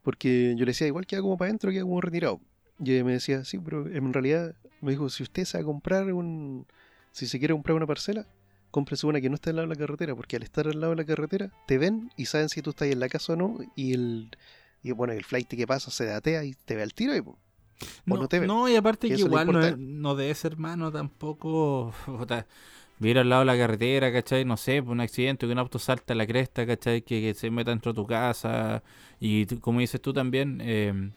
[0.00, 0.10] Po.
[0.10, 2.40] Porque yo le decía, igual queda como para adentro, queda como retirado.
[2.82, 5.64] Y ella me decía, sí, pero en realidad me dijo, si usted se va a
[5.64, 6.66] comprar un...
[7.12, 8.26] Si se quiere comprar una parcela,
[8.70, 10.90] cómprese una que no esté al lado de la carretera, porque al estar al lado
[10.90, 13.58] de la carretera, te ven y saben si tú estás en la casa o no,
[13.74, 14.30] y el...
[14.82, 17.38] Y bueno, el flight que pasa se datea y te ve al tiro y po.
[18.08, 18.46] o no te ve.
[18.46, 21.92] No, y aparte Que que igual no, no debe ser mano tampoco.
[22.06, 22.46] puta,
[23.00, 24.44] Vivir al lado de la carretera, ¿cachai?
[24.44, 27.02] No sé, por un accidente, que un auto salta a la cresta, ¿cachai?
[27.02, 28.82] Que, se meta dentro de tu casa.
[29.18, 31.10] Y como dices tú también, eh,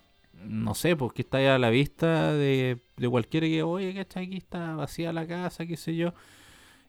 [0.45, 4.25] no sé, porque está ya a la vista de, de cualquiera que, oye, ¿cachai?
[4.27, 6.13] Aquí está vacía la casa, qué sé yo.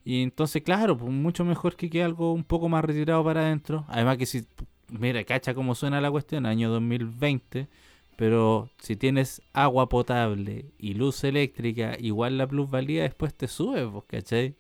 [0.05, 3.85] Y entonces, claro, pues mucho mejor que quede algo un poco más retirado para adentro.
[3.89, 4.47] Además que si,
[4.91, 7.69] mira, cacha cómo suena la cuestión, año 2020.
[8.17, 14.05] Pero si tienes agua potable y luz eléctrica, igual la plusvalía después te sube, pues,
[14.07, 14.55] ¿cachai?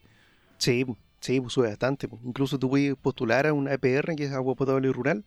[0.64, 0.86] Sí,
[1.20, 2.08] sí, pues sube bastante.
[2.08, 2.22] pues.
[2.24, 5.24] Incluso tú puedes postular a una EPR, que es agua potable rural,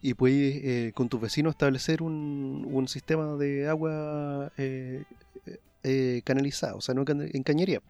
[0.00, 5.04] y puedes eh, con tus vecinos establecer un, un sistema de agua eh,
[5.46, 7.82] eh, eh, canalizada, o sea, no en cañería.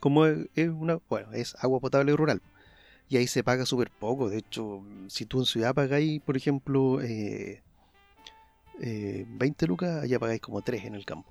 [0.00, 2.40] Como es, una, bueno, es agua potable rural.
[3.08, 4.30] Y ahí se paga súper poco.
[4.30, 7.62] De hecho, si tú en ciudad pagáis, por ejemplo, eh,
[8.80, 11.30] eh, 20 lucas, allá pagáis como 3 en el campo.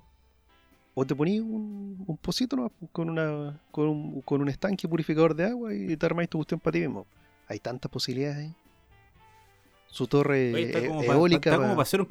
[0.94, 4.88] O te ponías un, un pocito nomás, pues, con, una, con, un, con un estanque
[4.88, 7.06] purificador de agua y te armáis tu cuestión para ti mismo.
[7.46, 8.54] Hay tantas posibilidades ahí.
[9.88, 11.50] Su torre Oye, está e- como, pa- eólica.
[11.50, 12.08] está como pa- para hacer un.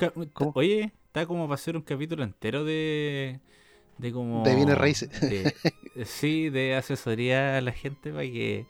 [0.55, 3.39] Oye, está como para hacer un capítulo entero de
[3.97, 5.09] de como De bienes raíces.
[5.29, 5.53] de-
[6.05, 8.65] sí, de asesoría a la gente para que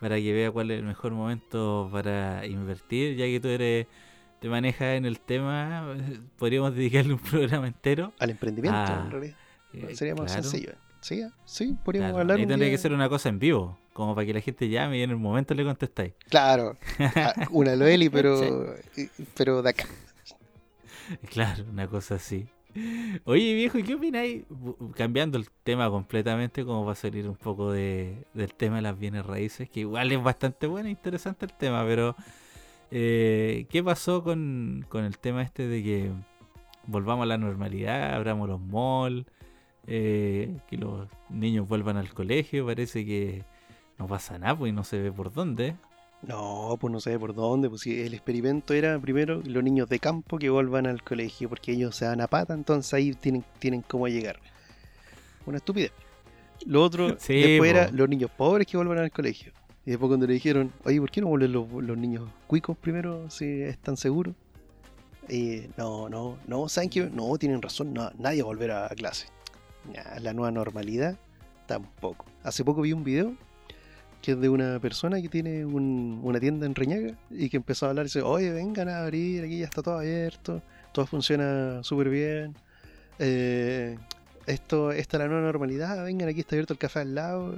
[0.00, 3.86] para que vea cuál es el mejor momento para invertir, ya que tú eres
[4.40, 8.12] te manejas en el tema, eh, podríamos dedicarle un programa entero.
[8.18, 9.36] al emprendimiento, en realidad.
[9.72, 10.72] Eh, Sería más claro, sencillo.
[11.00, 12.20] Sí, sí, podríamos claro.
[12.22, 14.68] hablar Ahí tendría día- que ser una cosa en vivo, como para que la gente
[14.68, 16.12] llame y en el momento le contestáis.
[16.28, 18.74] Claro, ah, una Loeli, pero,
[19.34, 19.86] pero de acá.
[21.30, 22.46] Claro, una cosa así.
[23.24, 24.44] Oye, viejo, ¿y qué opináis?
[24.94, 28.96] Cambiando el tema completamente, como va a salir un poco de, del tema de las
[28.98, 32.14] bienes raíces, que igual es bastante bueno e interesante el tema, pero
[32.92, 36.10] eh, ¿qué pasó con, con el tema este de que
[36.86, 39.26] volvamos a la normalidad, abramos los malls,
[39.86, 42.66] eh, que los niños vuelvan al colegio?
[42.66, 43.44] Parece que
[43.98, 45.76] no pasa nada, pues no se ve por dónde.
[46.22, 47.68] No, pues no sé por dónde.
[47.68, 51.72] Pues si el experimento era primero los niños de campo que vuelvan al colegio porque
[51.72, 54.38] ellos se dan a pata, entonces ahí tienen, tienen cómo llegar.
[55.46, 55.92] Una estupidez.
[56.66, 57.78] Lo otro, Sí, después po.
[57.78, 59.52] era los niños pobres que vuelvan al colegio.
[59.86, 63.30] Y después cuando le dijeron, oye, ¿por qué no vuelven los, los niños cuicos primero
[63.30, 64.34] si están seguros?
[65.28, 67.08] Y no, no, no, ¿saben qué?
[67.08, 69.26] No, tienen razón, no, nadie va a volver a clase.
[70.20, 71.18] La nueva normalidad,
[71.66, 72.26] tampoco.
[72.42, 73.34] Hace poco vi un video
[74.22, 77.86] que es de una persona que tiene un- una tienda en Reñaga y que empezó
[77.86, 80.62] a hablar y dice, oye, vengan a abrir, aquí ya está todo abierto,
[80.92, 82.54] todo funciona súper bien.
[83.18, 83.98] eh,
[84.46, 87.54] esto, esta es la nueva normalidad, vengan, aquí está abierto el café al lado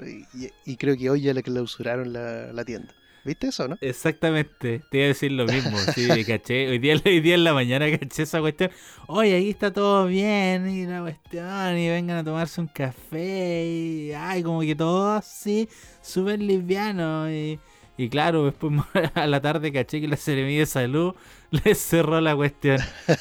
[0.66, 2.92] y, creo que hoy ya le clausuraron la, la tienda.
[3.24, 3.78] ¿Viste eso, no?
[3.80, 7.54] Exactamente, te iba a decir lo mismo, sí, caché, hoy día, hoy día en la
[7.54, 8.70] mañana caché esa cuestión,
[9.06, 14.12] oye, aquí está todo bien, y la cuestión, y vengan a tomarse un café, y
[14.12, 15.68] ay, como que todo así,
[16.00, 17.60] súper liviano, y,
[17.96, 18.72] y claro, después
[19.14, 21.14] a la tarde caché que la Seremía de Salud
[21.64, 22.78] les cerró la cuestión,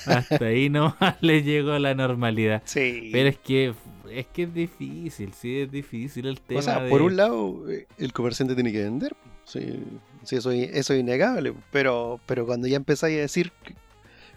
[0.08, 3.10] hasta ahí no les llegó la normalidad, Sí.
[3.14, 3.74] pero es que,
[4.10, 7.70] es que es difícil, sí, es difícil el tema o sea, de- por un lado,
[7.70, 9.16] eh, el comerciante tiene que vender.
[9.52, 9.84] Sí,
[10.24, 11.54] sí, eso, es- eso es innegable.
[11.72, 13.52] Pero, pero cuando ya empezáis a decir,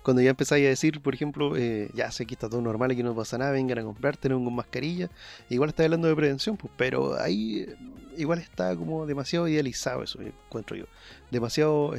[0.02, 3.02] cuando ya empezáis a decir, por ejemplo, eh, ya sé que está todo normal, aquí
[3.02, 5.08] no pasa nada, vengan a comprar, tenemos con mascarilla,
[5.48, 7.76] igual está hablando de prevención, pues, pero ahí eh,
[8.16, 10.86] igual está como demasiado idealizado eso, eh, encuentro yo.
[11.30, 11.94] Demasiado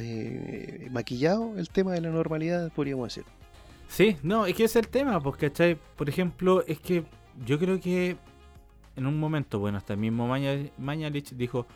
[0.90, 3.24] maquillado el tema de la normalidad, podríamos decir.
[3.88, 5.78] Sí, no, es que es el tema, ¿cachai?
[5.96, 7.04] Por ejemplo, es que
[7.46, 8.16] yo creo que
[8.96, 11.66] en un momento, bueno, hasta el mismo Maña- Mañalich dijo,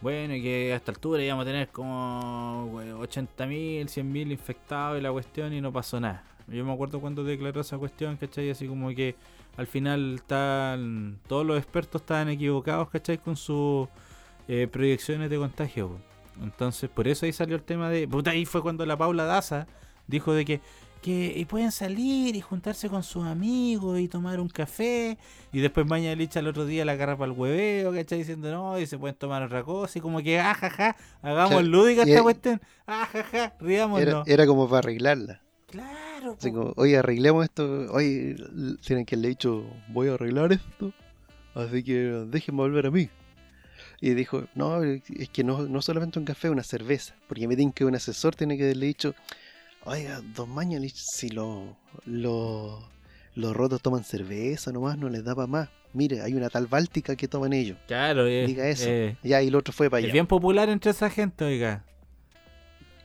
[0.00, 5.12] bueno, y que a esta altura íbamos a tener como 80.000, 100.000 infectados y la
[5.12, 6.24] cuestión y no pasó nada.
[6.48, 8.50] Yo me acuerdo cuando declaró esa cuestión, ¿cachai?
[8.50, 9.14] Así como que
[9.56, 13.18] al final están, todos los expertos estaban equivocados, ¿cachai?
[13.18, 13.88] Con sus
[14.48, 15.98] eh, proyecciones de contagio.
[16.42, 18.08] Entonces, por eso ahí salió el tema de...
[18.08, 19.66] Puta, ahí fue cuando la Paula Daza
[20.06, 20.60] dijo de que,
[21.00, 25.18] que y pueden salir y juntarse con sus amigos y tomar un café.
[25.52, 28.18] Y después Maña Licha el otro día la agarra para el hueveo, ¿cachai?
[28.18, 29.98] Diciendo, no, y se pueden tomar otra cosa.
[29.98, 32.60] Y como que, ah, jaja, hagamos Claro, lúdica esta cuestión.
[32.86, 34.02] Ah, jaja, riámonos.
[34.02, 35.42] Era, era como para arreglarla.
[35.66, 37.86] Claro, Así como, oye, arreglemos esto.
[37.92, 38.36] Oye,
[38.84, 40.92] tienen que le he dicho, voy a arreglar esto.
[41.54, 43.08] Así que déjenme volver a mí.
[44.00, 47.14] Y dijo, no, es que no, no solamente un café, una cerveza.
[47.28, 49.14] Porque me dicen que un asesor tiene que haberle dicho,
[49.84, 51.68] oiga, don Mañalich, si los
[52.04, 52.88] lo,
[53.34, 55.68] los rotos toman cerveza nomás, no les da para más.
[55.92, 57.76] Mire, hay una tal báltica que toman ellos.
[57.88, 58.84] Claro, eh, Diga eso.
[58.88, 60.12] eh, Ya, y el otro fue para es allá.
[60.12, 61.84] bien popular entre esa gente, oiga.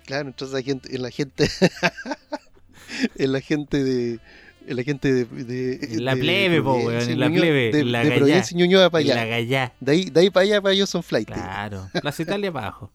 [0.05, 1.49] Claro, entonces la gente, en la gente,
[3.15, 4.19] en la gente de,
[4.67, 7.83] en la gente de, de- En la de plebe, po, weón, en la plebe, de,
[7.85, 8.11] la de.
[8.11, 9.15] Providencia Ñuñoa para En allá.
[9.21, 9.73] La gallá.
[9.79, 11.27] De ahí, de ahí para allá para ellos son flight.
[11.27, 11.89] Claro.
[12.01, 12.91] Plaza Italia abajo.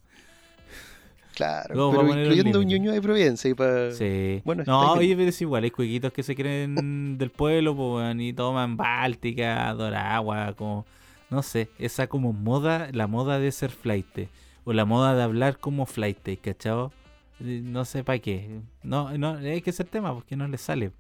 [1.41, 2.67] Claro, Luego pero incluyendo un.
[2.67, 4.43] Ñuñoa de Providencia y para Sí.
[4.45, 8.35] Bueno, no, oye, pero es igual, hay cuequitos que se creen del pueblo, weón, y
[8.35, 10.85] toman Báltica, Doragua, como,
[11.31, 14.29] no sé, esa como moda, la moda de ser flight,
[14.65, 16.93] o la moda de hablar como flight, ¿cachao?
[17.41, 18.61] Eh, No sé para qué.
[18.83, 20.93] No, no, hay que ser tema porque no les sale.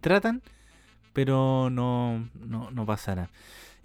[0.00, 0.42] Tratan,
[1.12, 3.30] pero no, no, no pasa nada.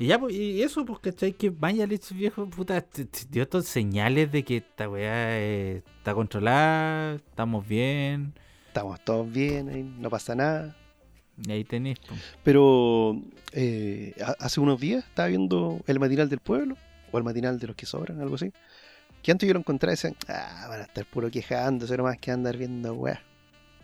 [0.02, 1.34] Y ya, pues, y eso, pues, ¿cachai?
[1.34, 2.84] Que Mañalich, viejo, puta,
[3.30, 8.34] dio estos señales de que esta weá eh, está controlada, estamos bien.
[8.68, 10.76] estamos todos bien, no pasa nada.
[11.46, 12.00] Y ahí tenéis.
[12.00, 12.16] po.
[12.44, 13.22] Pero
[13.52, 16.76] eh, ha- hace unos días estaba viendo el matinal del pueblo,
[17.12, 18.54] o el matinal de los que sobran, algo así.
[19.22, 22.32] Que antes yo lo encontraba y decían, ah, van a estar puro quejándose nomás que
[22.32, 23.22] andar viendo weá.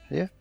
[0.10, 0.32] ¿Ya?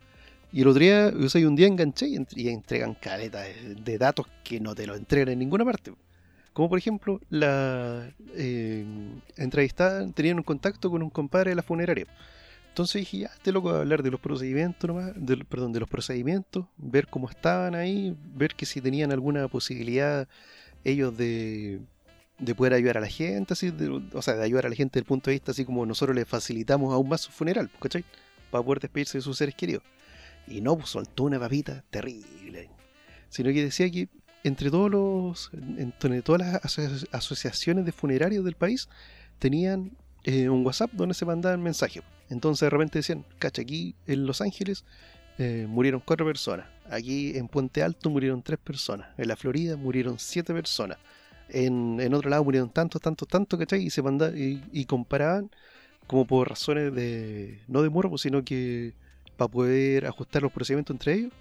[0.55, 3.41] Y el otro día, o sea, y un día enganché y, ent- y entregan caleta
[3.41, 5.93] de, de datos que no te lo entregan en ninguna parte.
[6.53, 8.85] Como por ejemplo, la eh,
[9.37, 12.07] entrevistada tenían un contacto con un compadre de la funeraria.
[12.69, 15.89] Entonces dije, ya, este loco a hablar de los procedimientos nomás, del- perdón, de los
[15.89, 20.29] procedimientos, ver cómo estaban ahí, ver que si tenían alguna posibilidad
[20.85, 21.81] ellos de,
[22.39, 24.93] de poder ayudar a la gente, así, de- o sea, de ayudar a la gente
[25.01, 28.05] desde el punto de vista así como nosotros les facilitamos aún más su funeral, ¿cachai?
[28.53, 29.83] Para poder despedirse de sus seres queridos.
[30.47, 32.71] Y no, pues soltó una papita terrible.
[33.29, 34.09] Sino que decía que
[34.45, 38.89] entre todos los, entre todas las aso- asociaciones de funerarios del país
[39.39, 39.93] tenían
[40.25, 42.03] eh, un WhatsApp donde se mandaban mensajes.
[42.29, 44.85] Entonces de repente decían, cacha, aquí en Los Ángeles
[45.39, 46.67] eh, murieron cuatro personas.
[46.91, 49.09] Aquí en Puente Alto murieron tres personas.
[49.17, 50.99] En la Florida murieron siete personas.
[51.49, 53.83] En, en otro lado murieron tantos, tantos, tantos, ¿cachai?
[53.83, 55.51] Y se mandaban y, y comparaban
[56.07, 58.95] como por razones de, no de morbo, sino que
[59.37, 61.33] para poder ajustar los procedimientos entre ellos,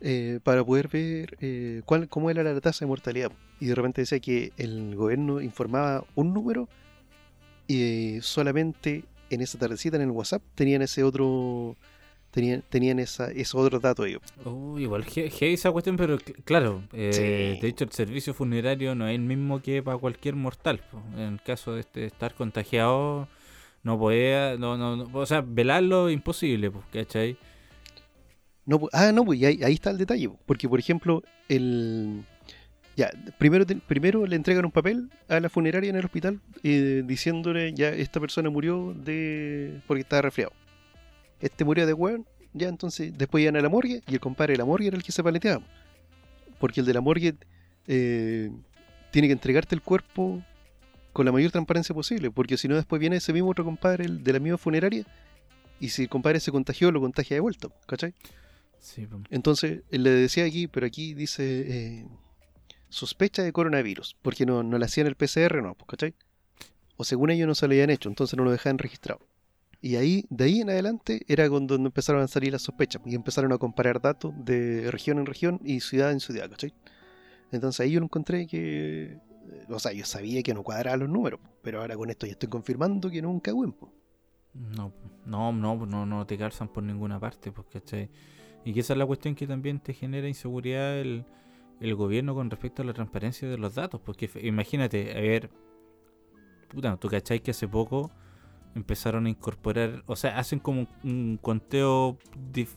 [0.00, 3.30] eh, para poder ver eh, cuál, cómo era la tasa de mortalidad.
[3.60, 6.68] Y de repente decía que el gobierno informaba un número
[7.66, 11.76] y solamente en esa tardecita en el WhatsApp tenían ese otro
[12.32, 14.22] tenían, tenían esa, esos otros datos ellos.
[14.44, 17.60] Uh, igual he- heavy esa cuestión, pero cl- claro, eh, Sí.
[17.60, 20.80] de hecho el servicio funerario no es el mismo que para cualquier mortal.
[21.16, 23.28] En caso de este- estar contagiado,
[23.82, 27.36] no puede, no, no, no- o sea, velarlo imposible, pues, ¿cachai?
[28.66, 30.28] No, ah, no, pues ahí, ahí está el detalle.
[30.28, 30.38] po.
[30.46, 32.22] Porque, por ejemplo, el.
[32.96, 37.72] Ya, primero, primero le entregan un papel a la funeraria en el hospital eh, diciéndole
[37.72, 39.80] ya esta persona murió de.
[39.86, 40.52] porque estaba resfriado.
[41.40, 44.58] Este murió de hueón, ya entonces después iban a la morgue y el compadre de
[44.58, 45.62] la morgue era el que se paleteaba.
[46.58, 47.34] Porque el de la morgue
[47.86, 48.50] eh,
[49.10, 50.42] tiene que entregarte el cuerpo
[51.12, 54.22] con la mayor transparencia posible, porque si no después viene ese mismo otro compadre el
[54.22, 55.04] de la misma funeraria
[55.80, 58.14] y si el compadre se contagió, lo contagia de vuelta, ¿cachai?
[58.78, 59.20] Sí, po.
[59.30, 62.06] Entonces, él le decía aquí, pero aquí dice eh,
[62.88, 66.14] sospecha de coronavirus, porque no, no le hacían el PCR, no, pues, ¿cachai?
[66.96, 69.20] O según ellos no se lo habían hecho, entonces no lo dejaban registrado.
[69.82, 73.52] Y ahí, de ahí en adelante, era cuando empezaron a salir las sospechas y empezaron
[73.52, 76.74] a comparar datos de región en región y ciudad en ciudad, ¿cachai?
[77.50, 79.18] Entonces ahí yo lo encontré que.
[79.68, 82.48] O sea, yo sabía que no cuadraban los números, pero ahora con esto ya estoy
[82.48, 83.92] confirmando que no es un cagüen, po.
[84.52, 84.92] No,
[85.26, 88.10] no, no, no, no te calzan por ninguna parte, pues, ¿cachai?
[88.64, 91.24] Y que esa es la cuestión que también te genera inseguridad el,
[91.80, 94.00] el gobierno con respecto a la transparencia de los datos.
[94.00, 95.50] Porque imagínate, a ver,
[96.68, 98.10] puta, tú cachai que hace poco
[98.74, 102.18] empezaron a incorporar, o sea, hacen como un, conteo
[102.52, 102.68] di-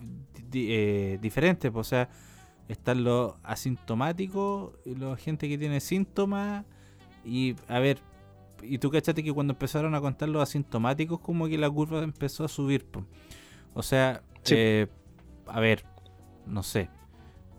[0.53, 2.09] eh, diferente, pues, o sea,
[2.67, 6.65] están los asintomáticos, y la gente que tiene síntomas,
[7.25, 7.99] y a ver,
[8.61, 12.45] y tú cachate que cuando empezaron a contar los asintomáticos, como que la curva empezó
[12.45, 12.85] a subir.
[12.85, 13.05] po.
[13.73, 14.55] O sea, Sí.
[14.57, 14.87] eh,
[15.47, 15.83] a ver,
[16.45, 16.89] no sé.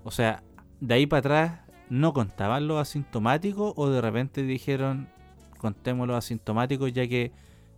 [0.05, 0.43] O sea,
[0.81, 5.09] de ahí para atrás, ¿no contaban los asintomáticos o de repente dijeron,
[5.59, 7.33] contemos los asintomáticos ya que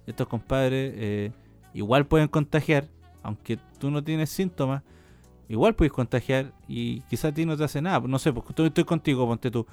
[0.07, 1.33] estos compadres eh,
[1.75, 2.89] igual pueden contagiar,
[3.23, 4.83] aunque tú no tienes síntomas,
[5.49, 8.01] igual puedes contagiar y quizás a ti no te hace nada.
[8.01, 9.67] No sé, porque estoy, estoy contigo, ponte tú.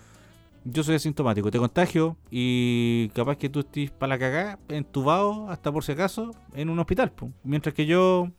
[0.65, 5.71] Yo soy asintomático, te contagio y capaz que tú estés para la cagada, entubado, hasta
[5.71, 7.11] por si acaso, en un hospital.
[7.11, 7.31] po.
[7.43, 8.29] Mientras que yo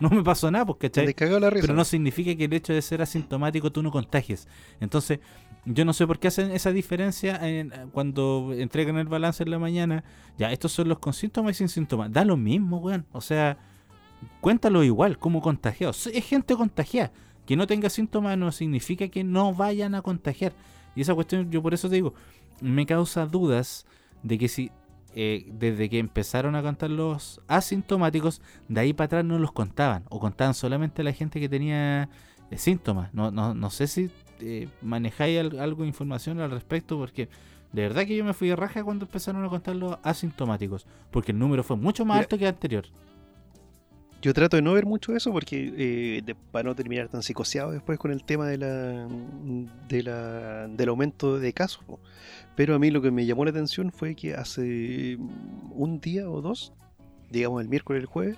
[0.00, 0.90] no me pasó nada, porque
[1.60, 4.48] pero no significa que el hecho de ser asintomático tú no contagies.
[4.80, 5.20] Entonces,
[5.64, 9.58] yo no sé por qué hacen esa diferencia en- cuando entregan el balance en la
[9.60, 10.02] mañana.
[10.38, 12.10] Ya, estos son los con síntomas y sin síntomas.
[12.10, 13.06] Da lo mismo, weón.
[13.12, 13.58] O sea,
[14.40, 15.92] cuéntalo igual, como contagiado.
[15.92, 17.12] Sí, Es gente contagiada.
[17.46, 20.52] Que no tenga síntomas no significa que no vayan a contagiar.
[20.94, 22.14] Y esa cuestión, yo por eso te digo,
[22.60, 23.86] me causa dudas
[24.22, 24.70] de que si
[25.16, 30.04] eh, desde que empezaron a contar los asintomáticos, de ahí para atrás no los contaban.
[30.10, 32.08] O contaban solamente a la gente que tenía
[32.50, 33.12] eh, síntomas.
[33.12, 34.10] No, no, no sé si
[34.40, 37.28] eh, manejáis al- algo de información al respecto, porque
[37.72, 40.86] de verdad que yo me fui de raja cuando empezaron a contar los asintomáticos.
[41.10, 42.84] Porque el número fue mucho más alto que el anterior.
[44.22, 47.98] Yo trato de no ver mucho eso porque eh, para no terminar tan psicoseado después
[47.98, 49.08] con el tema de la,
[49.88, 51.82] de la del aumento de casos.
[52.54, 55.16] Pero a mí lo que me llamó la atención fue que hace
[55.70, 56.74] un día o dos,
[57.30, 58.36] digamos el miércoles el jueves,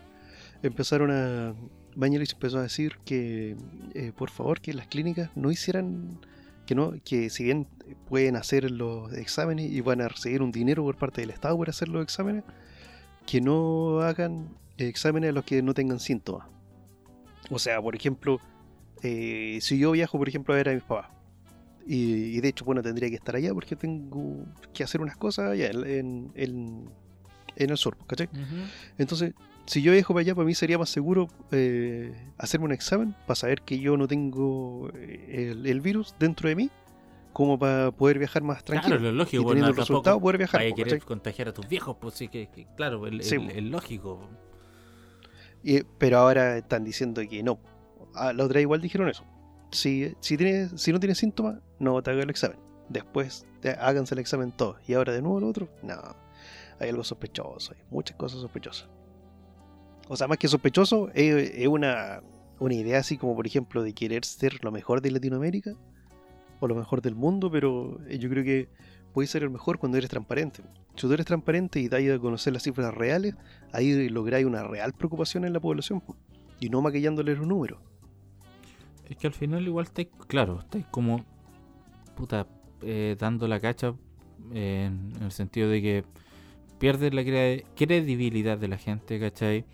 [0.62, 1.54] empezaron a
[1.96, 3.56] Bañelis empezó a decir que
[3.94, 6.18] eh, por favor que las clínicas no hicieran
[6.64, 7.66] que no que si bien
[8.08, 11.68] pueden hacer los exámenes y van a recibir un dinero por parte del Estado por
[11.68, 12.44] hacer los exámenes,
[13.26, 14.48] que no hagan
[14.88, 16.46] exámenes a los que no tengan síntomas.
[17.50, 18.38] O sea, por ejemplo,
[19.02, 21.10] eh, si yo viajo, por ejemplo, a ver a mis papás,
[21.86, 25.50] y, y de hecho, bueno, tendría que estar allá porque tengo que hacer unas cosas
[25.50, 26.88] allá en, en,
[27.56, 28.28] el sur, ¿cachai?
[28.98, 29.34] Entonces,
[29.66, 33.34] si yo viajo para allá, para mí sería más seguro eh, hacerme un examen para
[33.34, 36.70] saber que yo no tengo eh, el, el virus dentro de mí,
[37.32, 38.96] como para poder viajar más tranquilo.
[38.98, 39.42] Claro, lo lógico.
[39.42, 40.60] y bueno, teniendo el tampoco resultado poder viajar.
[40.60, 41.00] querer ¿cachai?
[41.00, 44.28] contagiar a tus viejos, pues sí que, que- claro, el, Sí, el- el lógico.
[45.62, 47.58] Y- pero ahora están diciendo que no.
[48.14, 49.24] Ah, la otra igual dijeron eso.
[49.70, 52.58] Si, si, tienes, si no tienes síntomas, no te haga el examen.
[52.88, 54.76] Después te- háganse el examen todos.
[54.86, 55.68] Y ahora de nuevo lo otro.
[55.82, 55.94] No.
[56.78, 57.72] Hay algo sospechoso.
[57.74, 58.88] Hay muchas cosas sospechosas.
[60.08, 62.22] O sea, más que sospechoso, es, es una,
[62.58, 65.72] una idea así como, por ejemplo, de querer ser lo mejor de Latinoamérica
[66.60, 68.68] o lo mejor del mundo, pero eh, yo creo que
[69.12, 70.62] puedes ser el mejor cuando eres transparente.
[70.94, 73.34] Si tú eres transparente y das a conocer las cifras reales,
[73.72, 76.16] ahí lográis una real preocupación en la población po,
[76.60, 77.80] y no maquillándoles los números.
[79.08, 81.24] Es que al final igual estáis, claro, estáis como,
[82.16, 82.46] puta,
[82.82, 83.94] eh, dando la cacha
[84.52, 86.04] en, el sentido de que
[86.78, 89.64] pierdes la cre- credibilidad de la gente, ¿cachai?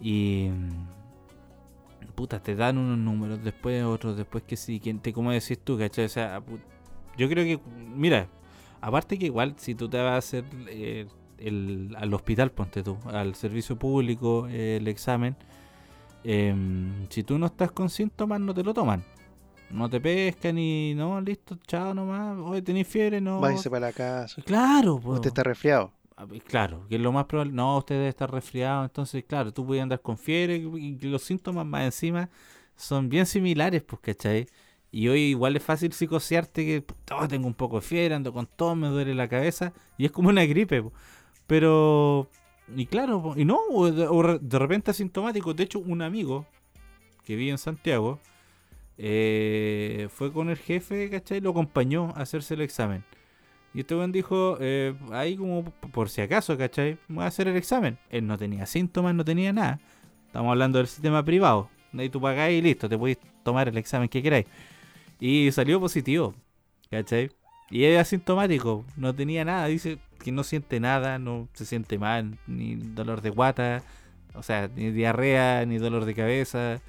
[0.00, 0.50] Y,
[2.14, 5.78] puta, te dan unos números, después otros, después que sí, que te, como decís tú,
[5.78, 6.04] ¿cachai?
[6.04, 6.42] O sea,
[7.16, 7.60] yo creo que,
[7.94, 8.28] mira,
[8.86, 11.06] aparte que igual si tú te vas a hacer eh,
[11.38, 15.36] el, al hospital, ponte tú, al servicio público, eh, el examen,
[16.24, 19.04] Em, si tú no estás con síntomas, no te lo toman.
[19.70, 22.38] No te pescan y no, listo, chao nomás.
[22.38, 23.40] Hoy tenés fiebre, no.
[23.40, 24.42] Váyase para la casa.
[24.42, 25.16] Claro, pues.
[25.16, 25.92] Usted está resfriado.
[26.46, 27.52] Claro, que es lo más probable.
[27.52, 28.84] No, usted debe estar resfriado.
[28.84, 32.30] Entonces, claro, tú puedes andar con fiebre y los síntomas más encima
[32.76, 34.46] son bien similares, pues, ¿cachai?
[34.94, 38.46] Y hoy igual es fácil psicosearte que oh, tengo un poco de fiebre, ando con
[38.46, 39.72] todo, me duele la cabeza.
[39.98, 40.84] Y es como una gripe,
[41.48, 42.30] pero
[42.76, 43.58] y claro, y no,
[43.90, 45.52] de, repente asintomático.
[45.52, 46.46] De hecho, un amigo
[47.24, 48.20] que vive en Santiago
[48.96, 51.40] eh, fue con el jefe, ¿cachai?
[51.40, 53.02] Lo acompañó a hacerse el examen.
[53.74, 56.98] Y este weón dijo, eh, ahí como por si acaso, ¿cachai?
[57.08, 57.98] Voy a hacer el examen.
[58.10, 59.80] Él no tenía síntomas, no tenía nada.
[60.28, 61.68] Estamos hablando del sistema privado.
[61.98, 64.46] Ahí tú pagás y listo, te podéis tomar el examen que queráis.
[65.26, 66.34] Y salió positivo,
[66.90, 67.30] ¿cachai?
[67.70, 69.64] Y es asintomático, no tenía nada.
[69.68, 73.82] Dice que no siente nada, no se siente mal, ni dolor de guata,
[74.34, 76.82] o sea, ni diarrea, ni dolor de cabeza,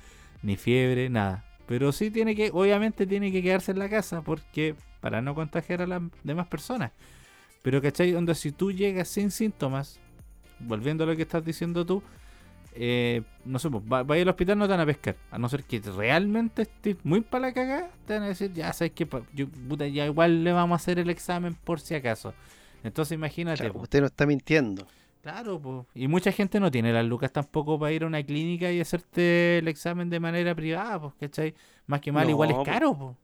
[0.43, 1.45] ni fiebre, nada.
[1.65, 5.81] Pero sí tiene que, obviamente tiene que quedarse en la casa porque para no contagiar
[5.83, 6.91] a las demás personas.
[7.61, 8.15] Pero, ¿cachai?
[8.15, 9.97] Onda, si tú llegas sin síntomas,
[10.59, 12.03] volviendo a lo que estás diciendo tú,
[12.75, 15.15] eh, no sé, pues, va, va a ir al hospital no te van a pescar.
[15.31, 18.71] A no ser que realmente estés muy para la cagada, te van a decir, ya
[18.73, 22.33] sabes que yo, puta, ya igual le vamos a hacer el examen por si acaso.
[22.83, 24.85] Entonces imagínate, Claro, usted no está mintiendo.
[25.21, 25.87] Claro, pues.
[25.95, 29.57] Y mucha gente no tiene las lucas tampoco para ir a una clínica y hacerte
[29.57, 31.55] el examen de manera privada, pues, ¿cachai?
[31.87, 32.63] Más que mal, No, igual es po.
[32.63, 33.15] caro, pues.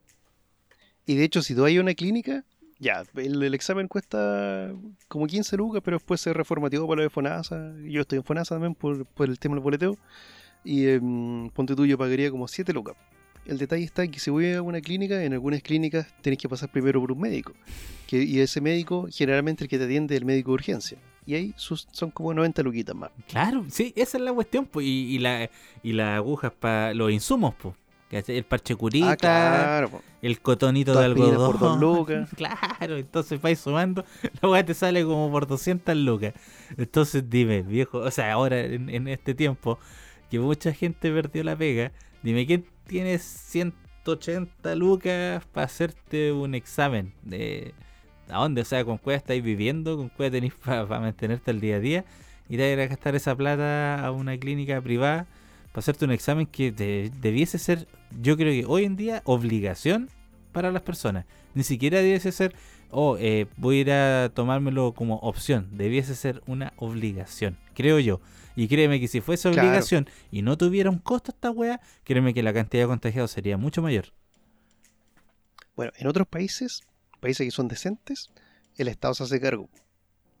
[1.06, 2.44] Y de hecho, si tú hay una clínica,
[2.82, 4.74] ya, el, examen cuesta
[5.06, 7.74] como 15 lucas, pero después se reformateó para lo de FONASA.
[7.84, 9.96] Yo estoy en FONASA también por, por el tema del boleteo.
[10.64, 12.96] Y em, ponte tú, yo pagaría como 7 lucas.
[13.46, 16.72] el detalle está que si voy a una clínica, en algunas clínicas tenés que pasar
[16.72, 17.52] primero por un médico.
[18.08, 20.98] Que, y ese médico, generalmente el que te atiende es el médico de urgencia.
[21.24, 23.12] Y ahí son como 90 luquitas más.
[23.28, 24.84] Claro, sí, esa es la cuestión, pues.
[24.84, 25.48] Y, y, la,
[25.84, 27.76] y las agujas para los insumos, pues.
[28.12, 29.88] El parche curita, Ah, claro.
[29.90, 30.02] po.
[30.20, 31.46] el cotonito de algodón.
[31.52, 32.28] por dos lucas.
[32.36, 34.04] Claro, entonces vais sumando,
[34.42, 36.34] la weá te sale como por 200 lucas.
[36.76, 39.78] Entonces dime, viejo, o sea, ahora en, en este tiempo
[40.30, 41.90] que mucha gente perdió la pega,
[42.22, 47.12] dime, ¿quién tiene 180 lucas para hacerte un examen?
[47.22, 47.74] De,
[48.28, 48.62] ¿A dónde?
[48.62, 49.96] O sea, ¿con cuál estáis viviendo?
[49.96, 52.04] ¿Con cuál tenéis para mantenerte al día a día?
[52.48, 55.26] Ir a ir a gastar esa plata a una clínica privada
[55.72, 57.86] para hacerte un examen que de- debiese ser,
[58.20, 60.10] yo creo que hoy en día, obligación
[60.52, 61.24] para las personas.
[61.54, 62.54] Ni siquiera debiese ser,
[62.90, 65.68] oh, eh, voy a ir a tomármelo como opción.
[65.72, 68.20] Debiese ser una obligación, creo yo.
[68.54, 69.68] Y créeme que si fuese Claro.
[69.68, 73.56] obligación y no tuviera un costo esta weá, créeme que la cantidad de contagiados sería
[73.56, 74.12] mucho mayor.
[75.74, 76.82] Bueno, en otros países,
[77.20, 78.30] países que son decentes,
[78.76, 79.68] el Estado se hace cargo.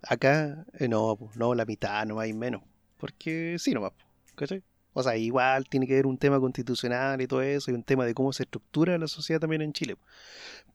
[0.02, 2.62] Acá, eh, no, no, la mitad, no hay menos.
[2.98, 3.92] Porque sí, nomás,
[4.34, 4.62] ¿cachai?
[4.94, 8.04] O sea, igual tiene que haber un tema constitucional y todo eso, y un tema
[8.04, 9.96] de cómo se estructura la sociedad también en Chile.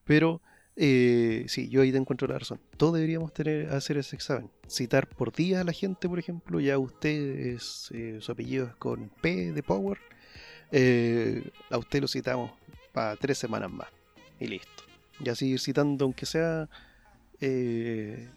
[0.05, 0.41] Pero,
[0.75, 2.59] eh, sí, yo ahí te encuentro la razón.
[2.77, 4.49] Todos deberíamos tener, hacer ese examen.
[4.67, 7.09] Citar por día a la gente, por ejemplo, ya usted
[7.47, 9.99] es, eh, su apellido es con P de Power.
[10.71, 12.51] eh, a usted lo citamos
[12.91, 13.87] para tres semanas más
[14.39, 14.83] y listo.
[15.23, 16.69] Y así ir citando, aunque sea
[17.39, 18.29] eh,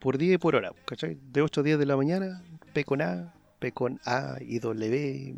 [0.00, 1.18] por día y por hora, ¿cachai?
[1.32, 2.42] De 8 a 10 de la mañana,
[2.72, 3.34] P con A,
[3.70, 5.34] Con A y W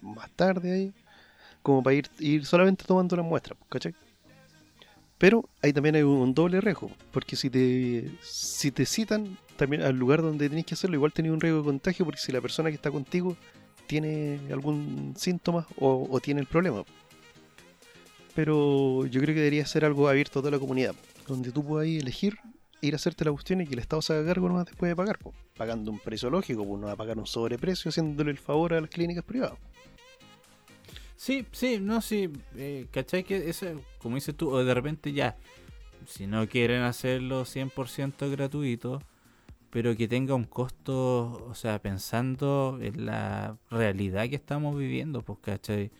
[0.00, 0.92] más tarde ahí,
[1.62, 3.94] como para ir, ir solamente tomando las muestras, ¿cachai?
[5.18, 9.96] Pero ahí también hay un doble riesgo, porque si te, si te citan también al
[9.96, 12.70] lugar donde tenés que hacerlo, igual tenés un riesgo de contagio, porque si la persona
[12.70, 13.36] que está contigo
[13.86, 16.82] tiene algún síntoma o, o tiene el problema.
[18.34, 20.96] Pero yo creo que debería ser algo abierto a toda la comunidad,
[21.28, 22.36] donde tú puedas elegir
[22.82, 24.96] ir a hacerte la cuestión y que el Estado se haga cargo nomás después de
[24.96, 25.18] pagar,
[25.56, 28.80] pagando un precio lógico, pues no va a pagar un sobreprecio haciéndole el favor a
[28.80, 29.58] las clínicas privadas.
[31.16, 32.28] Sí, sí, no, sí.
[32.56, 33.22] Eh, ¿Cachai?
[33.22, 33.66] Que eso,
[33.98, 35.36] como dices tú, de repente ya,
[36.04, 39.00] si no quieren hacerlo 100% gratuito,
[39.70, 45.38] pero que tenga un costo, o sea, pensando en la realidad que estamos viviendo, pues,
[45.40, 45.92] ¿cachai?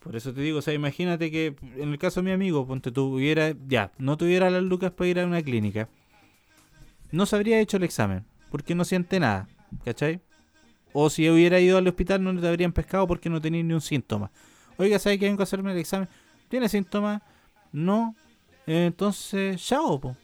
[0.00, 2.90] Por eso te digo, o sea, imagínate que en el caso de mi amigo, ponte
[2.90, 5.88] tuviera, ya, no tuviera las lucas para ir a una clínica,
[7.12, 9.48] no se habría hecho el examen, porque no siente nada,
[9.84, 10.20] ¿cachai?
[10.92, 13.80] O si hubiera ido al hospital no te habrían pescado porque no tenía ni un
[13.80, 14.30] síntoma.
[14.76, 16.08] Oiga, ¿sabe que vengo a hacerme el examen?
[16.48, 17.22] ¿Tiene síntomas?
[17.72, 18.16] No.
[18.66, 20.16] Eh, entonces, chao, po.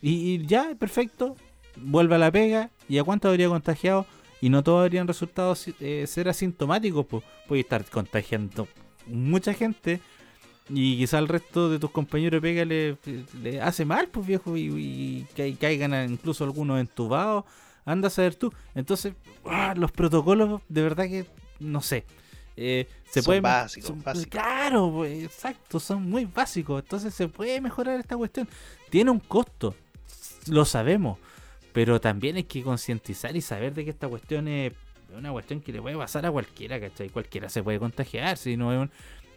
[0.00, 1.36] Y, ya, perfecto.
[1.76, 2.70] Vuelve a la pega.
[2.88, 4.06] ¿Y a cuánto habría contagiado?
[4.40, 7.24] Y no todos habrían resultado eh, ser asintomáticos, pues.
[7.48, 8.68] Puede estar contagiando
[9.06, 10.00] mucha gente.
[10.70, 12.96] Y quizá al resto de tus compañeros pega le,
[13.42, 14.56] le hace mal, pues viejo.
[14.56, 17.44] Y, y caigan incluso algunos entubados.
[17.84, 18.52] Anda a saber tú.
[18.74, 19.14] Entonces,
[19.46, 21.24] ah, los protocolos, de verdad que
[21.58, 22.04] no sé.
[22.60, 24.30] Eh, se Son puede básicos, son- básicos.
[24.30, 26.82] Claro, pues, exacto, son muy básicos.
[26.82, 28.48] Entonces se puede mejorar esta cuestión.
[28.90, 29.74] Tiene un costo,
[30.48, 31.18] lo sabemos.
[31.72, 34.72] Pero también hay que concientizar y saber de que esta cuestión es
[35.16, 37.08] una cuestión que le puede pasar a cualquiera, ¿cachai?
[37.08, 38.90] Cualquiera se puede contagiar, si no es un-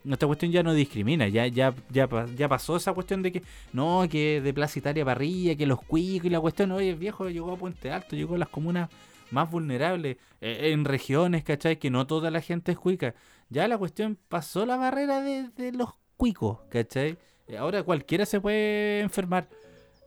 [0.10, 4.04] Esta cuestión ya no discrimina, ya, ya, ya, ya pasó esa cuestión de que no,
[4.10, 7.52] que de Plaza Italia para arriba, que los cuicos y la cuestión, oye, viejo, llegó
[7.54, 8.90] a Puente Alto, llegó a las comunas
[9.30, 11.78] más vulnerables, eh, en regiones, ¿cachai?
[11.78, 13.14] Que no toda la gente es cuica.
[13.50, 17.18] Ya la cuestión pasó la barrera de, de los cuicos, ¿cachai?
[17.48, 19.48] Eh, Ahora cualquiera se puede enfermar.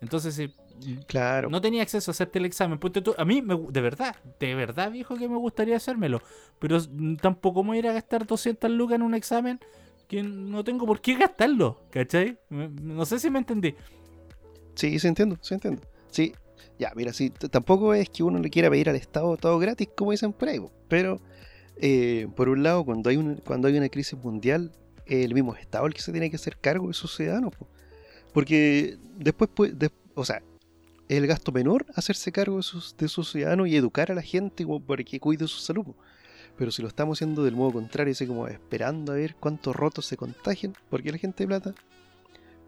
[0.01, 0.53] Entonces, si
[1.07, 1.49] Claro.
[1.51, 4.55] no tenía acceso a hacerte el examen, ponte tú- a mí, me de verdad, de
[4.57, 6.21] verdad, viejo, que me gustaría hacérmelo.
[6.59, 6.79] Pero
[7.23, 9.61] tampoco me voy a ir a gastar 200 lucas en un examen
[10.09, 12.39] que no tengo por qué gastarlo, ¿cachai?
[12.51, 13.75] No sé si me entendí.
[14.75, 15.83] Sí, sí entiendo, sí entiendo.
[16.11, 16.33] Sí,
[16.79, 20.11] ya, mira, sí, tampoco es que uno le quiera pedir al Estado todo gratis, como
[20.11, 21.21] dicen por ahí, po, pero
[21.77, 24.73] eh, por un lado, cuando hay, un, cuando hay una crisis mundial,
[25.07, 27.69] el mismo Estado el que se tiene que hacer cargo de sus ciudadanos, po.
[28.33, 29.73] porque después, pues,
[30.15, 30.43] o sea,
[31.09, 32.63] el gasto menor hacerse cargo de
[33.09, 35.85] sus, ciudadanos y educar a la gente como para que cuide su salud.
[35.85, 35.97] po.
[36.57, 40.07] Pero si lo estamos haciendo del modo contrario, así como esperando a ver cuántos rotos
[40.07, 41.75] se contagian, porque la gente de plata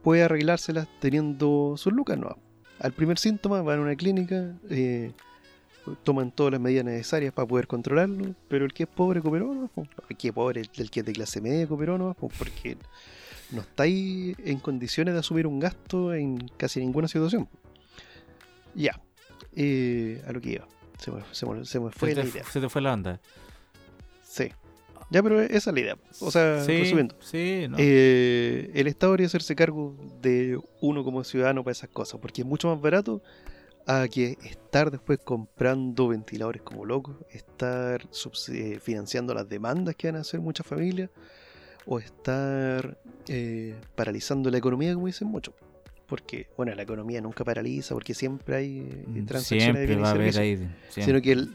[0.03, 2.37] puede arreglárselas teniendo sus lucas, no.
[2.81, 5.13] Al primer síntoma van a una clínica, eh,
[6.03, 9.71] toman todas las medidas necesarias para poder controlarlo, pero el que es pobre cooperó, ¿no?
[10.09, 12.13] El que es pobre, el, que es de clase media cooperó, ¿no?
[12.15, 12.77] Po, Porque
[13.53, 17.49] no estáis en condiciones de asumir un gasto en casi ninguna situación.
[18.75, 19.01] Ya,
[19.55, 20.67] eh, a lo que iba.
[20.99, 22.45] Se me, se me- se me fue se, la te, idea.
[22.45, 23.21] se te fue la onda.
[24.37, 24.49] Sí.
[25.11, 25.97] Ya, pero esa es la idea.
[26.21, 27.15] O sea, Sí, resumiendo.
[27.21, 27.77] sí, no.
[27.79, 32.47] Eh, el Estado debería hacerse cargo de uno como ciudadano para esas cosas, porque es
[32.47, 33.23] mucho más barato
[33.87, 38.03] a que estar después comprando ventiladores como locos, estar
[38.53, 41.09] eh, financiando las demandas que van a hacer muchas familias,
[41.87, 45.55] o estar eh, paralizando la economía, como dicen muchos.
[46.09, 49.97] Porque, bueno, la economía nunca paraliza, porque siempre hay eh, Mm, transacciones de siempre y
[50.03, 51.05] va a haber servicios ahí.
[51.05, 51.55] sino que el,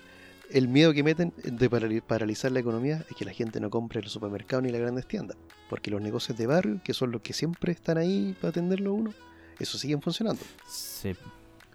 [0.53, 4.01] el miedo que meten de parali- paralizar la economía es que la gente no compre
[4.01, 5.37] los supermercados ni las grandes tiendas,
[5.69, 9.13] porque los negocios de barrio, que son los que siempre están ahí para atenderlo uno,
[9.59, 10.41] eso siguen funcionando.
[10.67, 11.13] Sí.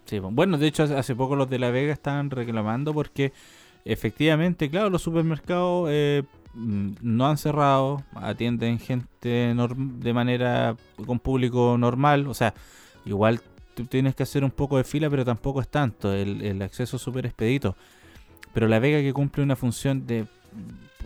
[0.05, 3.33] Sí, Bueno, de hecho, hace- poco los de La Vega estaban reclamando porque
[3.85, 6.23] efectivamente, claro, los supermercados eh,
[6.55, 12.55] mm, no han cerrado, atienden gente de manera con público normal, o sea,
[13.05, 13.41] igual
[13.75, 16.97] tú tienes que hacer un poco de fila, pero tampoco es tanto, el, el acceso
[16.97, 17.77] es súper expedito.
[18.57, 20.25] Pero La Vega que cumple una función de...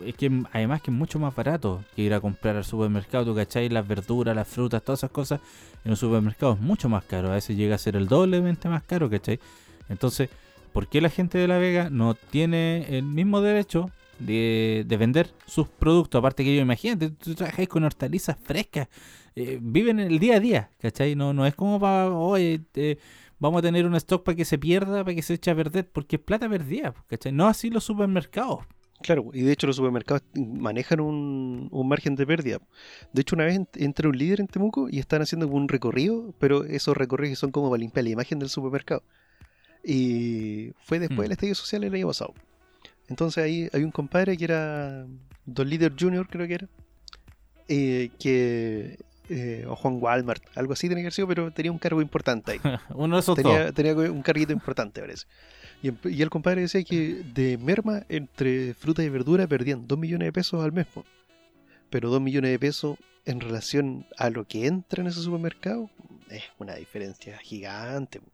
[0.07, 3.35] Es que además que es mucho más barato que ir a comprar al supermercado, tú
[3.35, 5.41] cachai, las verduras, las frutas, todas esas cosas
[5.85, 7.29] en un supermercado es mucho más caro.
[7.33, 9.41] A veces llega a ser el doblemente más caro, ¿cachai?
[9.89, 10.31] Entonces,
[10.73, 13.91] ¿por qué la gente de La Vega no tiene el mismo derecho
[14.21, 16.21] de, de vender sus productos?
[16.21, 18.87] Aparte que yo, imagínate, tú trabajas con hortalizas frescas,
[19.35, 21.17] eh, viven el día a día, ¿cachai?
[21.17, 22.97] No, no es como para, oye, eh,
[23.41, 25.89] vamos a tener un stock para que se pierda, para que se eche a perder,
[25.91, 27.33] porque es plata perdida, ¿cachai?
[27.33, 28.61] No así los supermercados.
[29.03, 32.59] Claro, y de hecho los supermercados manejan un, un margen de pérdida.
[33.15, 36.35] De hecho, una vez ent- entró un líder en Temuco y están haciendo un recorrido,
[36.39, 39.03] pero esos recorridos son como para limpiar la imagen del supermercado.
[39.83, 41.23] Y fue después Hmm.
[41.23, 42.35] del estallido social el año pasado.
[43.09, 45.07] Entonces ahí hay un compadre que era
[45.47, 46.69] Don Líder Junior, creo que era,
[47.69, 48.99] eh, que...
[49.33, 52.53] eh, o Juan Walmart, algo así tenía que haber sido, pero tenía un cargo importante
[52.53, 52.61] ahí.
[52.95, 53.75] Uno de esos tenía, dos.
[53.75, 55.27] tenía un carguito importante, parece.
[55.83, 60.27] Y, y el compadre decía que de merma entre fruta y verdura perdían 2 millones
[60.27, 60.89] de pesos al mes.
[61.91, 65.89] Pero 2 millones de pesos en relación a lo que entra en ese supermercado
[66.29, 68.21] es una diferencia gigante.
[68.21, 68.27] po.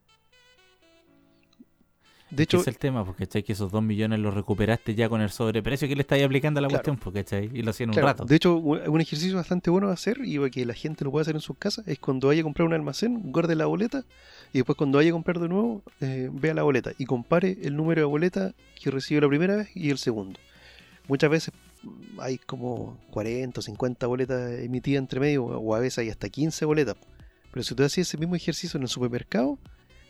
[2.31, 3.27] De hecho, es el tema, porque.
[3.27, 6.63] Que esos dos millones los recuperaste ya con el sobreprecio que le estáis aplicando a
[6.63, 6.83] la Claro.
[6.83, 7.51] cuestión, porque ¿cachai?
[7.55, 8.25] Y lo hacían un rato.
[8.25, 11.23] de hecho, un un ejercicio bastante bueno de hacer y que la gente lo puede
[11.23, 14.05] hacer en sus casas es cuando vaya a comprar un almacén, guarde la boleta
[14.53, 17.77] y después cuando vaya a comprar de nuevo, eh, vea la boleta y compare el
[17.77, 20.41] número de boleta que recibió la primera vez y el segundo.
[21.09, 21.53] Muchas veces
[22.19, 26.65] hay como 40 o 50 boletas emitidas entre medio o a veces hay hasta 15
[26.65, 26.97] boletas.
[27.53, 29.59] Pero si tú haces ese mismo ejercicio en el supermercado,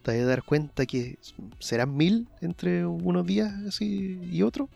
[0.07, 1.19] te vas a dar cuenta que
[1.59, 4.69] serán mil entre unos días así y otros.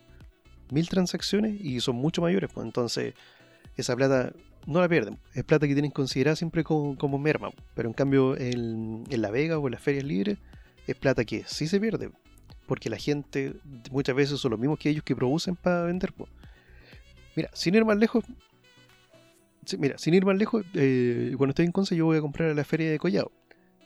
[0.73, 2.51] Mil transacciones y son mucho mayores.
[2.53, 3.15] Pues entonces,
[3.77, 4.33] esa plata
[4.67, 5.19] no la pierden.
[5.35, 7.51] Es plata que tienen considerada siempre como, como merma.
[7.75, 10.39] Pero en cambio, en, en La Vega o en las ferias libres,
[10.89, 12.11] es plata que sí se pierde.
[12.67, 13.55] Porque la gente
[13.93, 16.13] muchas veces son los mismos que ellos que producen para vender.
[16.13, 16.31] pues.
[17.37, 18.25] Mira, sin ir más lejos.
[19.79, 22.55] Mira, sin ir más lejos, eh, cuando estoy en Conce yo voy a comprar a
[22.55, 23.31] la feria de Collado.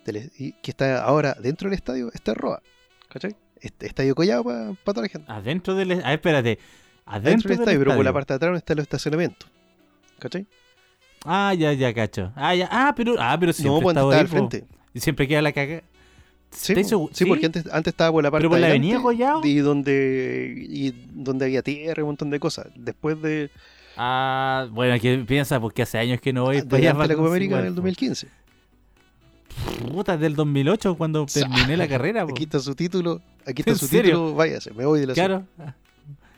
[0.05, 2.63] Del- y que está ahora dentro del estadio, está Roa.
[3.09, 3.35] ¿Cachai?
[3.61, 5.31] Este estadio Collado para toda la gente.
[5.31, 6.03] Adentro del...
[6.05, 6.59] Ah, espérate.
[6.59, 6.67] Dentro
[7.07, 8.13] Adentro del del estadio, pero por la estadio.
[8.15, 9.47] parte de atrás está el estacionamiento.
[10.19, 10.47] ¿Cachai?
[11.25, 12.33] Ah, ya, ya, cacho.
[12.37, 12.69] Ah, ya.
[12.71, 14.65] Ah, pero, ah, pero siempre no, pues estaba al frente.
[14.93, 15.83] Y siempre queda la caga.
[16.51, 17.09] Sí, ¿Estáis po.
[17.09, 19.41] segu- sí, porque antes, antes estaba por la parte ¿Pero por la adelante avenida?
[19.43, 22.67] Y donde, y donde había tierra y un montón de cosas.
[22.77, 23.51] Después de,
[23.97, 26.77] Ah, bueno, que piensa, porque hace años que no voy para.
[26.77, 27.77] Ah, de la Copa para América del po.
[27.77, 28.29] 2015.
[29.93, 32.27] Puta, del 2008 cuando terminé la carrera.
[32.27, 32.33] po.
[32.33, 33.21] Aquí está su título.
[33.47, 34.13] Aquí está ¿En su serio?
[34.13, 34.35] título.
[34.35, 35.15] Váyase, me voy de la.
[35.15, 35.45] Claro.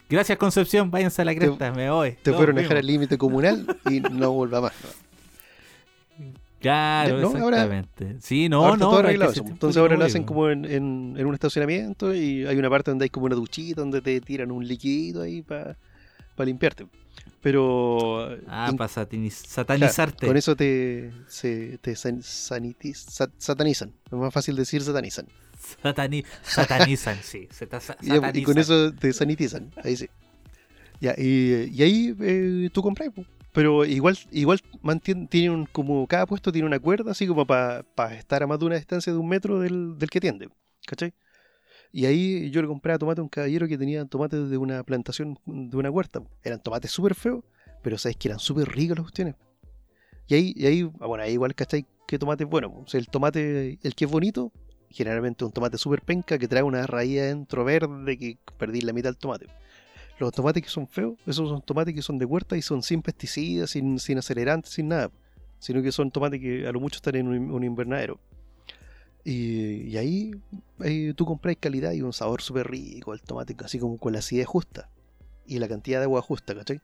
[0.08, 2.12] Gracias Concepción, váyanse a la cresta, me voy.
[2.22, 4.72] Te fueron a dejar al límite comunal y no vuelva más.
[6.60, 8.16] Claro, No, ahora- exactamente.
[8.20, 8.88] sí, no, ahora no.
[8.90, 9.32] todo arreglado.
[9.32, 9.44] eso.
[9.46, 13.04] Entonces ahora lo hacen como en, en- en un estacionamiento y hay una parte donde
[13.04, 15.76] hay como una duchita donde te tiran un liquidito ahí para
[16.38, 16.86] limpiarte.
[17.46, 20.26] Pero Ah, para claro, satanizarte.
[20.26, 23.92] con eso te, se, te san- sanitiz- satanizan.
[24.06, 25.28] Es más fácil decir satanizan.
[25.80, 27.46] Satani- satanizan, sí.
[27.52, 28.58] se ta- sa- Y, y con satanizan.
[28.58, 29.70] eso te sanitizan.
[29.84, 30.08] Ahí sí.
[31.00, 33.10] Ya, y, y ahí eh, tú compras.
[33.52, 37.84] Pero igual, igual mantien- tiene un, como cada puesto tiene una cuerda, así como para
[38.18, 40.48] estar a más de una distancia de un metro del, del que tiende.
[40.84, 41.14] ¿Cachai?
[41.96, 45.38] Y ahí yo le compré tomate a un caballero que tenía tomates de una plantación,
[45.46, 46.22] de una huerta.
[46.44, 47.42] Eran tomates súper feos,
[47.82, 49.34] pero sabes que eran súper ricos las cuestiones.
[50.26, 51.86] Y ahí, y ahí, ah, bueno, ahí igual, ¿cachai?
[52.06, 52.82] ¿Qué tomate bueno?
[52.84, 54.52] O sea, el tomate, el que es bonito,
[54.90, 59.08] generalmente un tomate súper penca que trae una raíz adentro verde que perdí la mitad
[59.08, 59.46] del tomate.
[60.18, 63.00] Los tomates que son feos, esos son tomates que son de huerta y son sin
[63.00, 65.10] pesticidas, sin, sin acelerantes, sin nada.
[65.58, 68.20] Sino que son tomates que a lo mucho están en un invernadero.
[69.28, 70.30] Y, ahí,
[70.78, 74.20] ahí tú compras calidad y un sabor súper rico el tomate, así como con la
[74.20, 74.88] acidez justa
[75.48, 76.80] y la cantidad de agua justa, ¿cachai?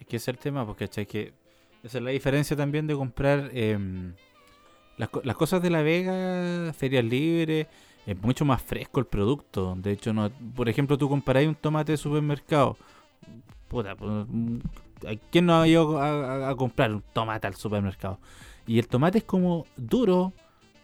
[0.00, 1.04] Es que ese es el tema, porque ¿cachai?
[1.04, 1.34] Que
[1.82, 4.14] esa es la diferencia también de comprar em,
[4.96, 7.66] las, co- las cosas de La Vega, ferias libres,
[8.06, 9.74] es mucho más fresco el producto.
[9.76, 12.78] De hecho, no, por ejemplo, tú comparáis un tomate de supermercado.
[13.68, 14.58] Puta, pues, mm,
[15.08, 18.18] ¿a ¿quién no ha ido a comprar un tomate al supermercado?
[18.66, 20.32] Y el tomate es como duro,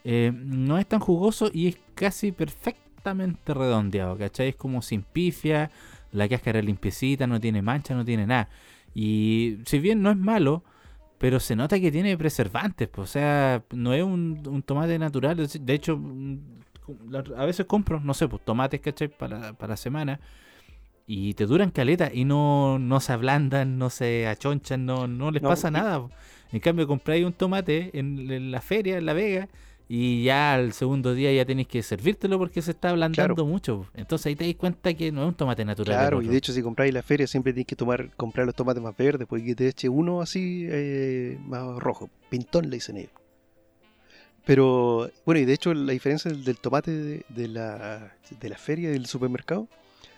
[0.05, 4.49] eh, no es tan jugoso y es casi perfectamente redondeado, ¿cachai?
[4.49, 5.71] Es como sin pifia,
[6.13, 8.49] la cáscara es limpiecita, no tiene mancha, no tiene nada.
[8.95, 10.65] Y si bien no es malo,
[11.19, 15.37] pero se nota que tiene preservantes, pues, o sea, no es un, un tomate natural.
[15.37, 16.39] De hecho, mm,
[17.37, 19.09] a veces compro, no sé, pues tomates, ¿cachai?
[19.09, 20.21] Para, para semana.
[21.07, 25.43] Y te duran caleta y no, no se ablandan, no se achonchan, no, no les
[25.43, 26.07] No, pasa nada.
[26.53, 29.49] En cambio, compráis un tomate en, en la feria, en La Vega,
[29.89, 33.47] y ya al segundo día ya tenéis que servírtelo porque se está ablandando Claro.
[33.47, 33.87] mucho.
[33.95, 35.97] Entonces ahí te das cuenta que no es un tomate natural.
[35.97, 38.81] Claro, y de hecho si compráis la feria siempre tienes que tomar, comprar los tomates
[38.83, 42.09] más verdes, porque que te eche uno así eh, más rojo.
[42.29, 43.11] Pintón le dicen ellos.
[44.45, 48.57] Pero, bueno, y de hecho la diferencia del, del tomate de, de la, de la
[48.59, 49.69] feria del supermercado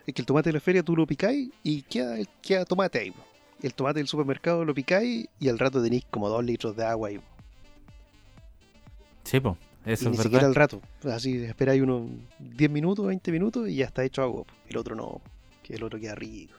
[0.06, 3.10] es que el tomate de la feria tú lo picáis y queda, queda tomate ahí.
[3.10, 3.22] po.
[3.62, 7.10] El tomate del supermercado lo picáis y al rato tenéis como dos litros de agua
[7.10, 7.22] po.
[9.24, 9.56] Sí, pues,
[9.86, 10.48] Y eso ni es siquiera verdad.
[10.48, 10.80] al rato.
[11.10, 12.08] Así esperáis unos
[12.40, 14.44] 10 minutos, 20 minutos y ya está hecho agua.
[14.44, 14.52] po.
[14.68, 15.20] El otro no,
[15.62, 16.54] que el otro queda rico.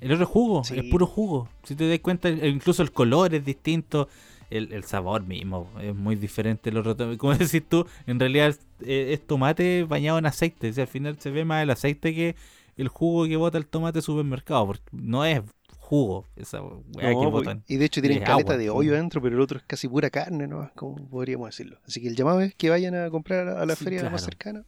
[0.00, 0.78] El otro es jugo, Sí.
[0.78, 1.48] es puro jugo.
[1.64, 4.08] Si te das cuenta, incluso el color es distinto,
[4.48, 6.70] el, el sabor mismo es muy diferente.
[6.70, 10.70] El otro, como decís tú, en realidad es, eh, es tomate bañado en aceite.
[10.70, 12.36] O sea, al final se ve más el aceite que
[12.76, 14.66] el jugo que bota el tomate supermercado.
[14.68, 15.42] Porque no es
[15.88, 17.62] jugo esa weá No, que po, botan.
[17.66, 20.10] y de hecho tienen caleta agua, de hoyo adentro, pero el otro es casi pura
[20.10, 20.70] carne, ¿no?
[20.74, 21.78] Como podríamos decirlo.
[21.86, 24.64] Así que el llamado es que vayan a comprar a la Sí, feria más cercana,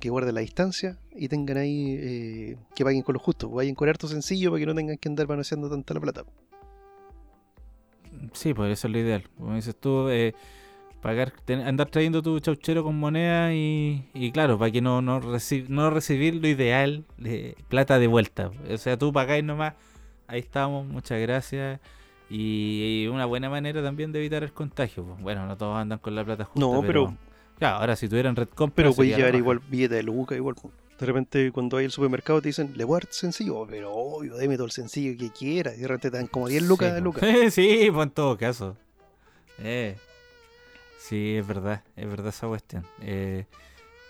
[0.00, 3.88] que guarden la distancia y tengan ahí, eh, que paguen con lo justo, vayan con
[3.88, 6.24] harto sencillo para que no tengan que andar manoseando tanta la plata.
[8.32, 9.24] Sí, pues eso es lo ideal.
[9.38, 10.34] Como dices tú, eh,
[11.02, 15.20] pagar, ten- andar trayendo tu chauchero con moneda y, y claro, para que no, no,
[15.20, 18.50] reci- no recibir lo ideal, de plata de vuelta.
[18.70, 19.74] O sea, tú pagáis nomás,
[20.26, 21.80] ahí estamos, muchas gracias.
[22.30, 25.04] Y, y una buena manera también de evitar el contagio.
[25.04, 25.20] pues.
[25.20, 27.14] Bueno, no todos andan con la plata justa, No, pero-
[27.58, 30.56] Claro, ahora si tuvieran red compra Pero puedes llevar igual billete de luca, igual.
[30.56, 30.72] po.
[30.98, 34.36] De repente cuando hay el supermercado te dicen, le voy a dar sencillo, pero obvio,
[34.36, 35.72] deme todo el sencillo que quiera.
[35.74, 37.04] Y de repente te dan como 10 lucas Sí, de po.
[37.04, 37.22] lucas.
[37.54, 38.76] sí, pues en todo caso.
[39.60, 39.96] Eh,
[40.98, 42.84] sí, es verdad, es verdad esa cuestión.
[43.02, 43.44] Eh,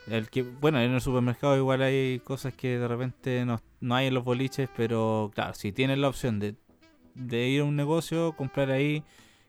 [0.09, 4.09] el que, bueno, en el supermercado igual hay cosas que de repente no, no hay
[4.09, 6.55] en los boliches, pero claro, si tienes la opción de,
[7.15, 9.03] de ir a un negocio, comprar ahí,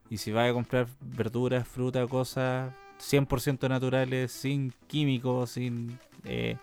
[0.10, 6.58] y si vas a comprar verduras, fruta, cosas 100% naturales, sin químicos, sin eh,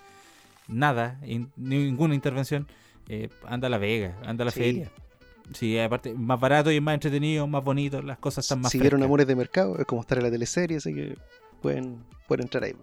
[0.68, 2.66] nada, in- ninguna intervención,
[3.09, 4.61] eh, anda a la Vega, anda a la Sí.
[4.61, 4.90] feria.
[5.55, 9.03] Sí, aparte, más barato y más entretenido, más bonito, las cosas están más si vieron.
[9.03, 11.19] Amores de Mercado, es como estar en la teleserie, así que
[11.60, 11.98] pueden,
[12.28, 12.74] pueden entrar ahí.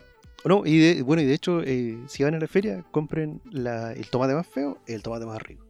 [0.45, 3.91] No, y de- bueno, y de hecho, eh, si van a la feria, compren la-
[3.93, 5.65] el tomate más feo y el tomate más rico.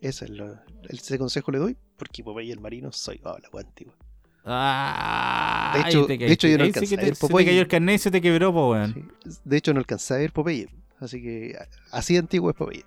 [0.00, 0.56] Ese es lo-
[0.88, 3.94] ese consejo le doy, porque Popeye el marino soy oh, la antigua.
[4.44, 7.46] Ah, De hecho- de hecho, yo no sí alcancé que a ver se te Popeye.
[7.46, 8.94] cayó el carnet y se te quebró, po, weón.
[9.24, 9.38] Sí.
[9.44, 10.68] De hecho, no alcancé a ver Popeye,
[11.00, 11.56] así que
[11.90, 12.84] así antiguo es Popeye.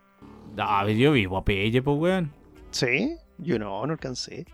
[0.56, 2.32] No, yo vivo a Pelle, po, weón.
[2.72, 3.16] ¿Sí?
[3.38, 4.42] Yo no, no alcancé.
[4.42, 4.46] Es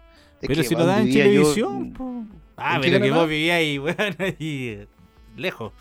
[0.47, 2.26] Pero que, si lo dan en yo- televisión, po.
[2.57, 4.88] Ah, ¿En qué pero que vos vivías ahí, weón, ahí
[5.35, 5.73] lejos.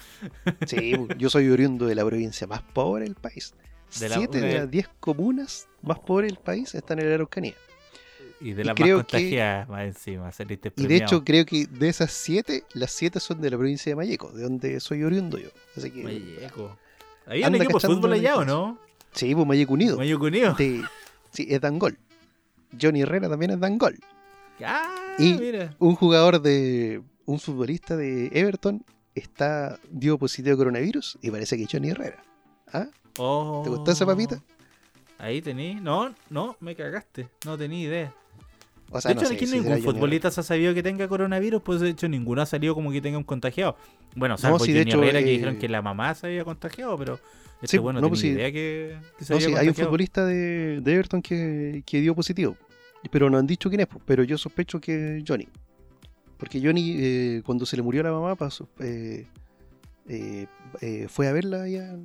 [0.66, 3.55] Sí, yo soy oriundo de la provincia más pobre del país.
[4.01, 7.55] De la- Siete de las diez comunas más pobres del país están en la Araucanía.
[8.40, 11.66] Y de las más creo que- contagiadas, más encima, saliste Y de hecho creo que
[11.66, 15.39] de esas siete, las siete son de la provincia de Mayeco, de donde soy oriundo
[15.39, 15.48] yo.
[15.76, 16.76] Así que Mayeco.
[17.26, 18.78] ¿Había un equipo de fútbol allá o no?
[19.12, 19.97] sí, pues Mayeco Unido.
[19.97, 20.55] Mayeco Unido.
[20.55, 20.82] De-
[21.31, 21.97] sí, es Dangol.
[22.81, 23.98] Johnny Herrera también es Dangol.
[24.64, 25.74] Ah, Y- mira.
[25.78, 27.01] Un jugador de.
[27.26, 28.85] un futbolista de Everton
[29.15, 32.23] está dio positivo a coronavirus y parece que es Johnny Herrera.
[32.73, 32.86] ¿Ah?
[33.19, 33.61] Oh.
[33.65, 34.43] ¿Te gustó esa papita?
[35.19, 35.77] Ahí tení.
[35.77, 37.28] No, no, me cagaste.
[37.47, 38.15] No tenía idea.
[38.91, 41.09] O sea, de hecho, no sé aquí si ningún futbolista se ha sabido que tenga
[41.09, 43.77] coronavirus, pues de hecho ninguno ha salido como que tenga un contagiado.
[44.15, 46.45] Bueno, salvo sí, de Johnny hecho, Herrera que eh, dijeron que la mamá se había
[46.45, 47.19] contagiado, pero
[47.62, 48.28] este Sí, bueno no, no tenía sí.
[48.28, 52.01] idea que, que se No, había sí, hay un futbolista de, de Everton que, que
[52.01, 52.57] dio positivo.
[53.11, 55.49] Pero no han dicho quién es, pues, pero yo sospecho que es Johnny.
[56.39, 59.27] Porque Johnny, eh, cuando se le murió la mamá, pasó, eh,
[60.09, 60.47] eh,
[60.81, 61.97] eh, fue a verla allá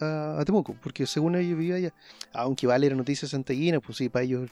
[0.00, 1.94] a, a Temuco, porque según ellos vivía allá.
[2.32, 4.48] Aunque vale la noticia santaguina, pues sí, para ellos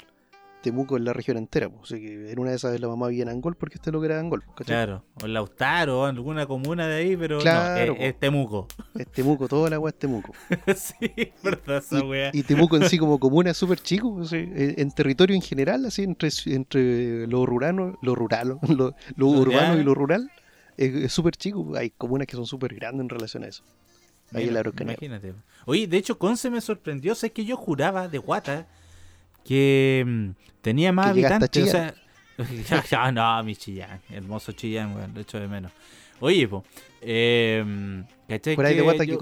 [0.64, 1.68] Temuco en la región entera.
[1.68, 1.80] po.
[1.84, 4.18] Así que en una de esas la mamá vivía en Angol porque este lo era
[4.18, 4.42] Angol.
[4.56, 4.64] ¿cachai?
[4.64, 8.02] Claro, o en Lautaro, o en alguna comuna de ahí, pero Claro, no, po.
[8.02, 8.68] es, es Temuco.
[8.98, 10.32] Es Temuco, toda la agua es Temuco.
[10.74, 12.30] sí, verdad esa wea.
[12.32, 15.42] Y Temuco en sí como comuna es súper chico, o sea, en, en territorio en
[15.42, 19.38] general, así entre, entre lo rural, lo rural, lo, lo Ya.
[19.38, 20.30] urbano y lo rural,
[20.76, 21.72] es súper chico.
[21.76, 23.62] Hay comunas que son súper grandes en relación a eso.
[24.32, 24.82] Ahí Mira, en la.
[24.82, 25.34] Imagínate.
[25.66, 27.14] Oye, de hecho, Conce me sorprendió.
[27.14, 28.66] Sé que yo juraba de Guata
[29.44, 30.30] que mm,
[30.64, 31.68] tenía más habitantes.
[31.68, 31.94] O sea,
[32.90, 34.00] ya, no, mi Chillán.
[34.10, 35.14] Hermoso Chillán, weón.
[35.14, 35.70] Lo echo de menos.
[36.18, 36.64] Oye, po.
[37.00, 38.56] Eh, ¿cachai?
[38.56, 39.18] Por ahí de Guata yo-.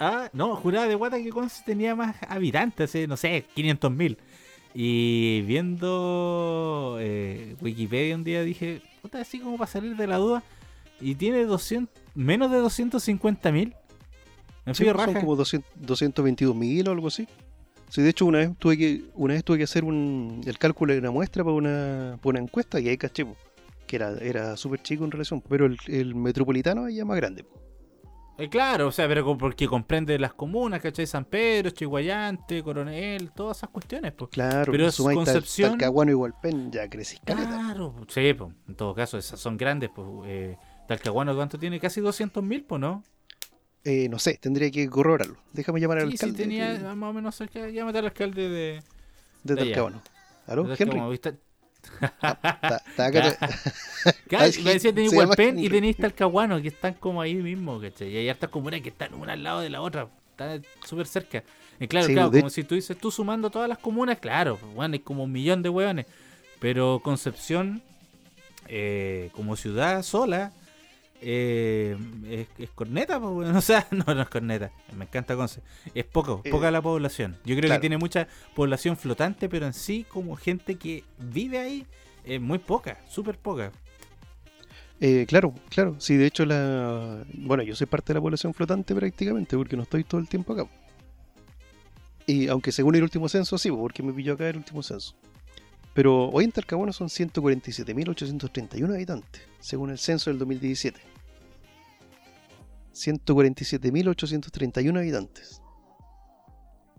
[0.00, 4.18] Ah, no, juraba de Guata que Conce tenía más habitantes, eh, no sé, 500 mil.
[4.74, 10.42] Y viendo eh, Wikipedia un día dije, puta, así como para salir de la duda.
[11.00, 13.74] Y tiene 200, menos de 250 mil.
[14.64, 17.26] Me Sí, fui son como 200 222 mil o algo así.
[17.90, 20.92] Sí, de hecho una vez tuve que una vez tuve que hacer un, el cálculo
[20.92, 23.34] de una muestra para una, para una encuesta y ahí caché po,
[23.86, 27.44] que era, era súper chico en relación, pero el, el metropolitano es más grande.
[27.44, 27.58] po.
[28.40, 31.06] Eh, claro, o sea, pero porque comprende las comunas, ¿cachai?
[31.08, 34.30] San Pedro, Chihuayante, Coronel, todas esas cuestiones, pues.
[34.30, 37.18] Claro, Pero es Tal- Concepción- Talcahuano y Hualpén, ya crecí.
[37.24, 40.06] Claro, sí, pues, en todo caso, esas son grandes, pues.
[40.26, 40.56] Eh,
[40.86, 41.80] Talcahuano, ¿cuánto tiene?
[41.80, 43.02] Casi 200 mil, pues, ¿no?
[43.84, 45.36] Eh, no sé, tendría que corroborarlo.
[45.52, 47.68] Déjame llamar al Sí, sí, alcalde tenía de, más o menos cerca.
[47.68, 48.82] Llámate al alcalde de.
[49.44, 49.56] de.
[49.56, 50.02] Talcahuano.
[50.46, 50.76] ¿Aló, de Henry?
[50.84, 51.34] Talcahuano, ¿viste?
[52.00, 52.80] Ah,
[54.52, 58.08] sí, me decía tenéis Hualpén y tenéis Talcahuano, que están como ahí mismo, ¿cachai?
[58.10, 61.44] Y hay hartas comunas que están una al lado de la otra, están súper cerca.
[61.80, 64.56] Y claro, Sí, claro, de- como si tú dices, tú sumando todas las comunas, claro,
[64.56, 66.06] pues, bueno, hay como un millón de hueones.
[66.60, 67.82] Pero Concepción,
[68.66, 70.52] eh, como ciudad sola,
[71.20, 71.96] eh,
[72.28, 75.62] es, es corneta, pues, o sea, no, no es corneta, me encanta Conce.
[75.94, 77.36] Es poco, Eh, poca la población.
[77.44, 77.78] Yo creo claro.
[77.78, 81.86] que tiene mucha población flotante, pero en sí, como gente que vive ahí,
[82.24, 83.72] es muy poca, súper poca.
[85.00, 85.96] Eh, claro, claro.
[85.98, 87.24] Sí, de hecho, la.
[87.34, 90.52] Bueno, yo soy parte de la población flotante prácticamente, porque no estoy todo el tiempo
[90.52, 90.66] acá.
[92.26, 95.14] Y aunque según el último censo, sí, porque me pilló acá el último censo.
[95.98, 101.00] Pero hoy en Talcahuano son 147.831 habitantes, según el censo del 2017.
[102.94, 105.60] 147.831 habitantes.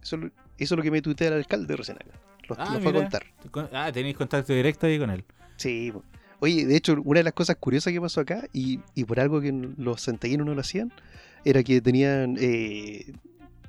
[0.04, 0.28] Eso, es lo-
[0.58, 2.12] eso es lo que me tuitea el alcalde recién acá.
[2.50, 3.24] Lo, Ah, fue a contar.
[3.52, 5.24] Con- Ah, tenéis contacto directo ahí con él.
[5.56, 5.94] Sí.
[6.42, 9.40] Oye, de hecho, una de las cosas curiosas que pasó acá, y, y por algo
[9.40, 10.92] que los santiaguinos no lo hacían,
[11.46, 12.36] era que tenían.
[12.38, 13.14] eh,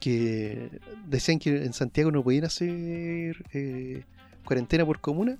[0.00, 0.70] que
[1.06, 4.02] decían que en Santiago no podían hacer eh,
[4.44, 5.38] cuarentena por comuna,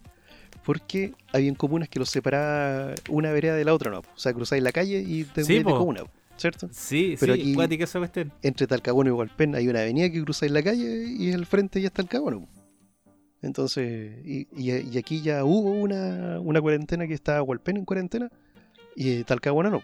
[0.65, 3.99] porque habían comunas que los separaba una vereda de la otra, ¿no?
[4.01, 6.03] O sea, cruzáis la calle y te Sí, de comuna,
[6.37, 6.69] ¿cierto?
[6.73, 8.33] Sí, Pero sí, aquí- esa cuestión.
[8.43, 11.87] Entre Talcahuano y Hualpén hay una avenida que cruzáis la calle y al frente ya
[11.89, 12.47] está Talcahuano.
[13.43, 18.31] Entonces, y, y- y aquí ya hubo una, una cuarentena que estaba Hualpén en cuarentena
[18.95, 19.83] y Talcahuano no.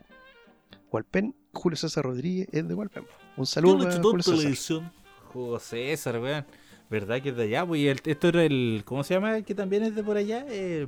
[0.90, 3.04] Hualpén, Julio César Rodríguez es de Hualpén.
[3.36, 4.92] Un saludo a Julio César.
[5.32, 6.46] José César.
[6.90, 7.66] ¿Verdad que es de allá?
[7.66, 8.82] Pues, y el- esto era el.
[8.84, 9.36] ¿Cómo se llama?
[9.36, 10.44] El que también es de por allá.
[10.48, 10.86] Eh,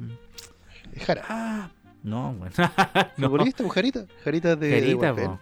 [1.05, 1.25] Jara.
[1.29, 1.71] ah,
[2.03, 2.53] no, weón.
[3.17, 3.29] no.
[3.29, 4.07] Futbolista, Jarita.
[4.25, 5.39] Jarita de, de Jarita, po.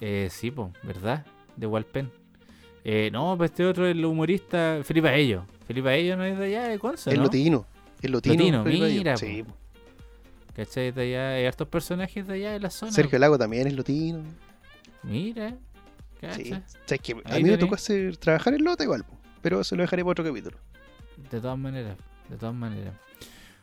[0.00, 1.24] Eh, sí, po, ¿verdad?
[1.56, 2.10] De Walpen.
[2.84, 5.46] Eh, no, pues este otro es el humorista Felipe Aello.
[5.66, 7.22] Felipe Aello no es de allá de Conce, El ¿no?
[7.24, 7.66] Lotino.
[8.02, 8.64] El Lotino.
[8.64, 9.56] Mira, Sí, po.
[10.54, 10.92] ¿Cachai?
[10.92, 12.92] De allá hay hartos personajes de allá de la zona.
[12.92, 14.22] Sergio Lago también es Lotino.
[15.02, 15.54] Mira.
[16.36, 16.52] Sí.
[16.52, 19.04] O sea, es que a mí me tocó hacer, trabajar en Lota igual,
[19.44, 20.56] pero eso lo dejaré para otro capítulo.
[21.30, 21.98] De todas maneras,
[22.30, 22.94] de todas maneras.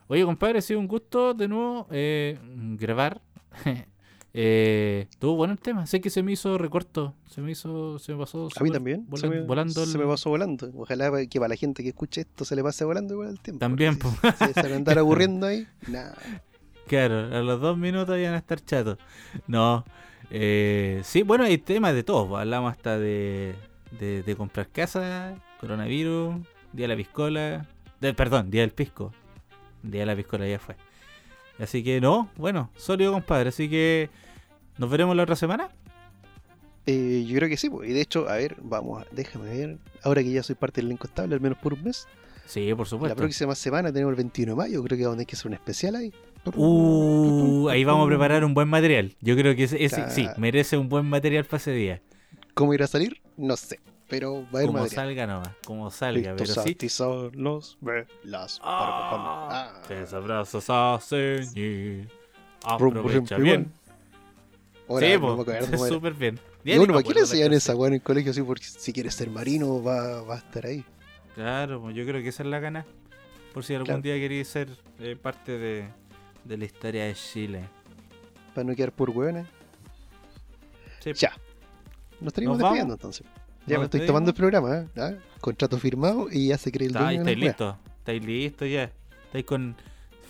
[0.08, 2.38] Oye, compadre, ha sido un gusto de nuevo eh,
[2.78, 3.20] grabar.
[4.34, 5.86] eh, estuvo bueno el tema.
[5.88, 7.16] Sé que se me hizo recorto.
[7.28, 8.48] Se me hizo, se me pasó.
[8.56, 9.06] A mí también.
[9.10, 10.70] vola- se, me, volando se me pasó volando.
[10.78, 13.60] Ojalá que para la gente que escuche esto se le pase volando igual el tiempo.
[13.60, 14.10] También, po.
[14.12, 16.16] Si, si se van a andar aburriendo ahí, nada.
[16.88, 18.98] Claro, a los dos minutos ya van a estar chatos.
[19.48, 19.84] No.
[20.30, 22.28] Eh, sí, bueno, hay temas de todo.
[22.30, 23.56] pues, Hablamos hasta de,
[24.00, 26.36] de, de comprar casa, coronavirus,
[26.74, 27.66] día de la piscola.
[28.02, 29.14] de- perdón, día del pisco.
[29.84, 30.76] Día de la piscola ya fue.
[31.60, 33.50] Así que no, bueno, sólido compadre.
[33.50, 34.10] Así que
[34.78, 35.70] nos veremos la otra semana.
[36.88, 37.90] Eh, yo creo que sí, pues.
[37.90, 39.78] y de hecho, a ver, vamos, déjame ver.
[40.04, 42.08] Ahora que ya soy parte del elenco estable, al menos por un mes.
[42.48, 43.16] Sí, por La supuesto.
[43.16, 44.84] próxima semana tenemos el 21 de mayo.
[44.84, 46.12] Creo que vamos a tener que hacer un especial ahí.
[46.56, 49.16] Uh, ahí vamos a preparar un buen material.
[49.22, 52.02] Yo creo que ese, ese- sí, merece un buen material para ese día.
[52.56, 53.22] ¿Cómo irá a salir?
[53.38, 53.80] No sé.
[54.12, 56.36] Pero va a haber Como salga nomás, como salga.
[56.38, 58.60] Pero sí, artesanos velas.
[58.62, 59.82] Ah, Ah.
[59.88, 62.02] Tes abrazos hacen y
[62.78, 63.72] Rum, aprovecha rum, bien.
[64.88, 66.40] Ahora, sí, no me súper bien.
[66.66, 68.42] Y me ¿para qué le enseñan esa weá en el colegio así?
[68.44, 70.84] Porque si quieres ser marino va, va a estar ahí.
[71.34, 72.86] Claro, yo creo que esa es la gana.
[73.54, 74.02] Por si algún Claro.
[74.02, 74.68] día queréis ser
[75.00, 75.88] eh, parte de,
[76.44, 77.64] de la historia de Chile.
[78.54, 79.48] Para no quedar por hueones.
[81.00, 81.14] Sí.
[81.14, 81.32] Ya.
[82.20, 83.26] Nos estaríamos despidiendo entonces.
[83.68, 85.18] Ya ¿Nos me estoy tomando el programa, ¿eh?
[85.40, 87.76] Contrato firmado y ya se cree el dueño estáis listos.
[88.00, 88.92] Estáis listos ya.
[89.26, 89.76] Estáis con.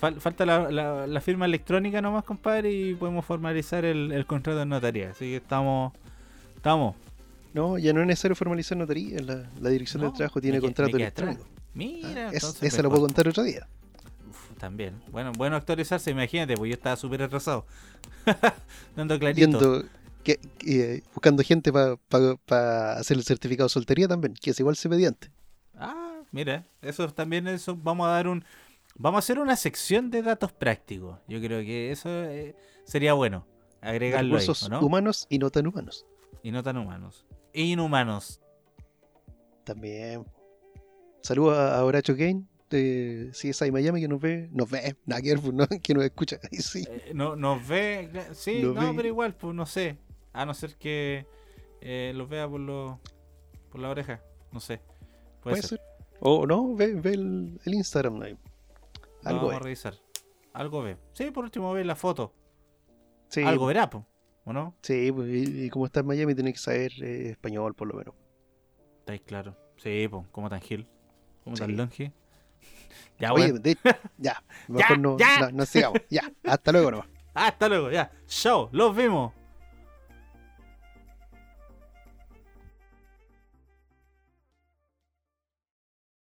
[0.00, 4.60] fal- falta la, la- la firma electrónica nomás, compadre, y podemos formalizar el, el contrato
[4.62, 5.10] en notaría.
[5.10, 5.92] Así que estamos.
[6.56, 6.94] Estamos.
[7.54, 9.20] No, ya no es necesario formalizar notaría.
[9.20, 11.00] La, la dirección No, del trabajo tiene contrato atrás.
[11.00, 11.44] electrónico.
[11.74, 13.66] Mira, Ah, es- esa lo puedo contar otro día.
[14.28, 14.94] Uf, también.
[15.10, 17.66] Bueno, bueno actualizarse, imagínate, pues yo estaba súper atrasado.
[18.96, 19.40] Dando clarito.
[19.40, 19.84] Yendo,
[20.22, 24.88] que, eh, buscando gente para hacer el certificado de soltería también, que es igual se
[24.88, 25.30] mediante.
[25.74, 28.44] Ah, mira, eso también eso vamos a dar un
[28.96, 31.18] vamos a hacer una sección de datos prácticos.
[31.28, 32.54] Yo creo que eso eh,
[32.84, 33.46] sería bueno
[33.80, 34.80] agregarlo ahí, Recursos ¿o ¿no?
[34.80, 36.06] humanos y no tan humanos.
[36.42, 37.26] Y no tan humanos.
[37.52, 38.40] E inhumanos.
[39.64, 40.24] También.
[41.22, 44.48] Saludos a, Horacio Kane de CSI Miami que nos ve.
[44.52, 45.66] Nos ve, nada que pues, ¿no?
[45.82, 46.38] que nos escucha.
[46.50, 46.84] Ahí sí.
[46.88, 48.92] Eh, no, nos ve, sí, Nos no, ve.
[48.96, 49.98] pero igual, pues no sé.
[50.32, 51.26] A no ser que
[51.80, 53.00] eh, los vea por lo,
[53.70, 54.78] por la oreja, no sé.
[55.42, 55.78] Puede, Puede ser.
[55.78, 55.80] ser.
[56.20, 58.18] O no, ve, ve el, el Instagram.
[58.18, 58.38] Lo Algo
[59.48, 59.94] vamos a revisar.
[60.52, 60.96] Algo ve.
[61.14, 62.32] Sí, por último ve la foto.
[63.28, 63.88] Sí, Algo verá,
[64.44, 64.74] ¿o no?
[64.82, 67.94] sí pues, y, y como está en Miami, tiene que saber eh, español por lo
[67.94, 68.14] menos.
[69.00, 69.56] Está ahí claro.
[69.78, 70.86] Sí, pues, como tan gil.
[71.44, 71.76] Como tan Sí.
[71.76, 72.12] longe.
[73.18, 73.76] Ya, Oye, de-
[74.18, 75.40] ya, mejor no, ya.
[75.40, 76.00] no, no sigamos.
[76.10, 77.08] Ya, hasta luego nomás.
[77.34, 78.10] Hasta luego, ya.
[78.26, 79.32] Chao, los vimos.